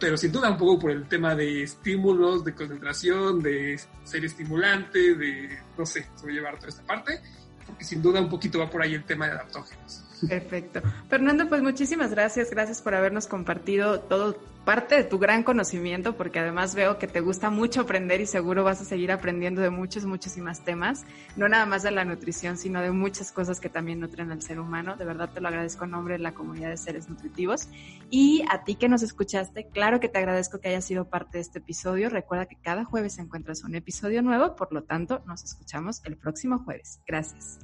Pero 0.00 0.16
sin 0.16 0.32
duda 0.32 0.50
un 0.50 0.56
poco 0.56 0.78
por 0.80 0.90
el 0.90 1.06
tema 1.06 1.36
de 1.36 1.62
estímulos, 1.62 2.44
de 2.44 2.54
concentración, 2.54 3.40
de 3.40 3.78
ser 4.02 4.24
estimulante, 4.24 5.14
de, 5.14 5.58
no 5.76 5.86
sé, 5.86 6.08
llevar 6.26 6.56
toda 6.56 6.70
esta 6.70 6.82
parte, 6.84 7.20
porque 7.66 7.84
sin 7.84 8.02
duda 8.02 8.20
un 8.20 8.28
poquito 8.28 8.58
va 8.58 8.68
por 8.68 8.82
ahí 8.82 8.94
el 8.94 9.04
tema 9.04 9.26
de 9.26 9.32
adaptógenos. 9.32 10.09
Perfecto. 10.28 10.82
Fernando, 11.08 11.48
pues 11.48 11.62
muchísimas 11.62 12.10
gracias. 12.10 12.50
Gracias 12.50 12.82
por 12.82 12.94
habernos 12.94 13.26
compartido 13.26 14.00
todo 14.00 14.36
parte 14.64 14.94
de 14.94 15.04
tu 15.04 15.18
gran 15.18 15.42
conocimiento, 15.42 16.16
porque 16.16 16.38
además 16.38 16.74
veo 16.74 16.98
que 16.98 17.06
te 17.06 17.20
gusta 17.20 17.50
mucho 17.50 17.80
aprender 17.80 18.20
y 18.20 18.26
seguro 18.26 18.62
vas 18.62 18.80
a 18.80 18.84
seguir 18.84 19.10
aprendiendo 19.10 19.62
de 19.62 19.70
muchos, 19.70 20.04
muchísimos 20.04 20.60
temas, 20.60 21.04
no 21.36 21.48
nada 21.48 21.64
más 21.64 21.82
de 21.82 21.90
la 21.90 22.04
nutrición, 22.04 22.58
sino 22.58 22.82
de 22.82 22.90
muchas 22.90 23.32
cosas 23.32 23.58
que 23.58 23.68
también 23.68 24.00
nutren 24.00 24.30
al 24.30 24.42
ser 24.42 24.60
humano. 24.60 24.96
De 24.96 25.04
verdad 25.04 25.30
te 25.32 25.40
lo 25.40 25.48
agradezco 25.48 25.84
en 25.84 25.92
nombre 25.92 26.14
de 26.14 26.20
la 26.20 26.34
comunidad 26.34 26.68
de 26.68 26.76
seres 26.76 27.08
nutritivos. 27.08 27.68
Y 28.10 28.44
a 28.50 28.64
ti 28.64 28.74
que 28.74 28.88
nos 28.88 29.02
escuchaste, 29.02 29.68
claro 29.68 29.98
que 29.98 30.08
te 30.08 30.18
agradezco 30.18 30.60
que 30.60 30.68
hayas 30.68 30.84
sido 30.84 31.08
parte 31.08 31.38
de 31.38 31.42
este 31.42 31.58
episodio. 31.60 32.10
Recuerda 32.10 32.46
que 32.46 32.56
cada 32.56 32.84
jueves 32.84 33.18
encuentras 33.18 33.64
un 33.64 33.74
episodio 33.74 34.22
nuevo, 34.22 34.56
por 34.56 34.72
lo 34.72 34.82
tanto, 34.82 35.22
nos 35.26 35.42
escuchamos 35.42 36.02
el 36.04 36.16
próximo 36.16 36.58
jueves. 36.58 37.00
Gracias. 37.06 37.58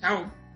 Chao. 0.00 0.47